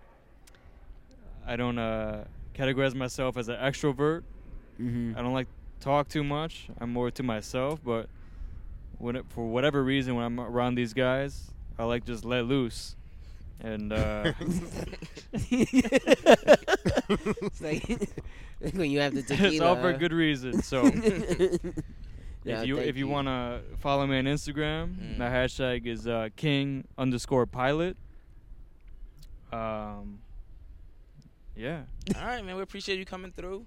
I 1.45 1.55
don't 1.55 1.77
uh, 1.77 2.23
categorize 2.55 2.95
myself 2.95 3.37
as 3.37 3.49
an 3.49 3.57
extrovert. 3.57 4.23
Mhm. 4.79 5.17
I 5.17 5.21
don't 5.21 5.33
like 5.33 5.47
talk 5.79 6.07
too 6.07 6.23
much. 6.23 6.69
I'm 6.79 6.91
more 6.91 7.11
to 7.11 7.23
myself, 7.23 7.79
but 7.83 8.07
when 8.97 9.17
it, 9.17 9.25
for 9.29 9.45
whatever 9.45 9.83
reason 9.83 10.15
when 10.15 10.25
I'm 10.25 10.39
around 10.39 10.75
these 10.75 10.93
guys, 10.93 11.51
I 11.77 11.83
like 11.83 12.05
just 12.05 12.25
let 12.25 12.45
loose. 12.45 12.95
And 13.59 13.93
uh, 13.93 14.33
it's 15.33 17.61
like 17.61 17.87
when 18.73 18.91
you 18.91 18.99
have 18.99 19.13
the 19.13 19.21
tequila. 19.21 19.49
it's 19.51 19.61
all 19.61 19.75
for 19.75 19.91
huh? 19.91 19.97
good 19.97 20.13
reason. 20.13 20.61
So 20.61 20.89
No, 22.45 22.61
if 22.61 22.67
you 22.67 22.77
if 22.77 22.97
you, 22.97 23.05
you. 23.05 23.11
wanna 23.11 23.61
follow 23.79 24.05
me 24.07 24.17
on 24.19 24.25
Instagram, 24.25 24.95
Mm. 24.95 25.17
my 25.17 25.29
hashtag 25.29 25.85
is 25.85 26.07
uh, 26.07 26.29
king 26.35 26.85
underscore 26.97 27.45
pilot. 27.45 27.95
Um, 29.51 30.19
yeah. 31.55 31.83
All 32.17 32.25
right, 32.25 32.43
man. 32.43 32.55
We 32.55 32.61
appreciate 32.63 32.97
you 32.97 33.05
coming 33.05 33.31
through, 33.31 33.65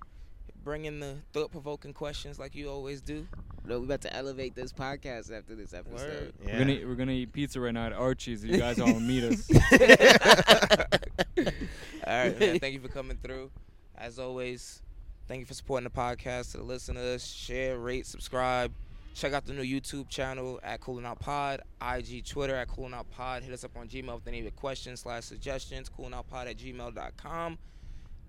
bringing 0.64 0.98
the 1.00 1.16
thought-provoking 1.32 1.92
questions 1.94 2.38
like 2.40 2.54
you 2.56 2.68
always 2.68 3.00
do. 3.00 3.26
No, 3.64 3.78
we 3.78 3.84
about 3.86 4.00
to 4.02 4.14
elevate 4.14 4.54
this 4.54 4.72
podcast 4.72 5.30
after 5.36 5.54
this 5.54 5.72
episode. 5.74 6.32
We're 6.44 6.58
gonna 6.58 6.72
eat, 6.72 6.86
we're 6.86 6.94
gonna 6.96 7.12
eat 7.12 7.32
pizza 7.32 7.60
right 7.60 7.72
now 7.74 7.86
at 7.86 7.92
Archie's. 7.92 8.44
You 8.44 8.58
guys 8.58 8.78
all 8.80 8.98
meet 9.00 9.24
us. 9.24 9.48
All 12.06 12.12
right, 12.12 12.38
man. 12.38 12.58
Thank 12.60 12.74
you 12.74 12.80
for 12.80 12.88
coming 12.88 13.18
through. 13.22 13.50
As 13.96 14.18
always, 14.18 14.82
thank 15.26 15.40
you 15.40 15.46
for 15.46 15.54
supporting 15.54 15.84
the 15.84 15.90
podcast. 15.90 16.52
To 16.52 16.58
the 16.58 16.62
listeners, 16.62 17.26
share, 17.26 17.78
rate, 17.78 18.06
subscribe. 18.06 18.72
Check 19.14 19.32
out 19.32 19.46
the 19.46 19.54
new 19.54 19.62
YouTube 19.62 20.10
channel 20.10 20.60
at 20.62 20.80
Cooling 20.80 21.06
Out 21.06 21.18
Pod, 21.20 21.62
IG, 21.80 22.26
Twitter 22.26 22.54
at 22.54 22.68
Cooling 22.68 22.92
Out 22.92 23.10
Pod. 23.10 23.42
Hit 23.42 23.52
us 23.54 23.64
up 23.64 23.74
on 23.74 23.88
Gmail 23.88 24.14
with 24.14 24.28
any 24.28 24.38
of 24.38 24.44
your 24.44 24.52
questions 24.52 25.00
slash 25.00 25.24
suggestions. 25.24 25.88
Coolingoutpod 25.88 26.50
at 26.50 26.58
gmail.com. 26.58 27.58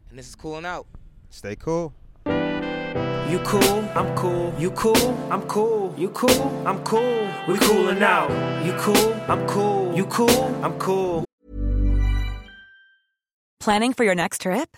And 0.09 0.17
this 0.17 0.29
is 0.29 0.35
Cooling 0.35 0.65
Out. 0.65 0.87
Stay 1.29 1.57
cool. 1.57 1.93
You 2.25 3.39
cool, 3.39 3.89
I'm 3.93 4.15
cool. 4.15 4.53
You 4.57 4.71
cool, 4.71 4.95
I'm 5.29 5.41
cool. 5.41 5.93
You 5.97 6.09
cool, 6.11 6.65
I'm 6.65 6.81
cool. 6.85 7.29
We 7.49 7.57
cooling 7.57 8.01
out. 8.01 8.29
You 8.65 8.71
cool, 8.79 9.13
I'm 9.27 9.45
cool. 9.45 9.93
You 9.93 10.05
cool, 10.05 10.63
I'm 10.63 10.79
cool. 10.79 11.25
Planning 13.59 13.91
for 13.91 14.05
your 14.05 14.15
next 14.15 14.39
trip? 14.41 14.77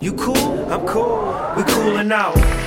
You 0.00 0.12
cool, 0.14 0.72
I'm 0.72 0.84
cool. 0.88 1.54
We 1.56 1.62
coolin' 1.62 2.10
out. 2.10 2.63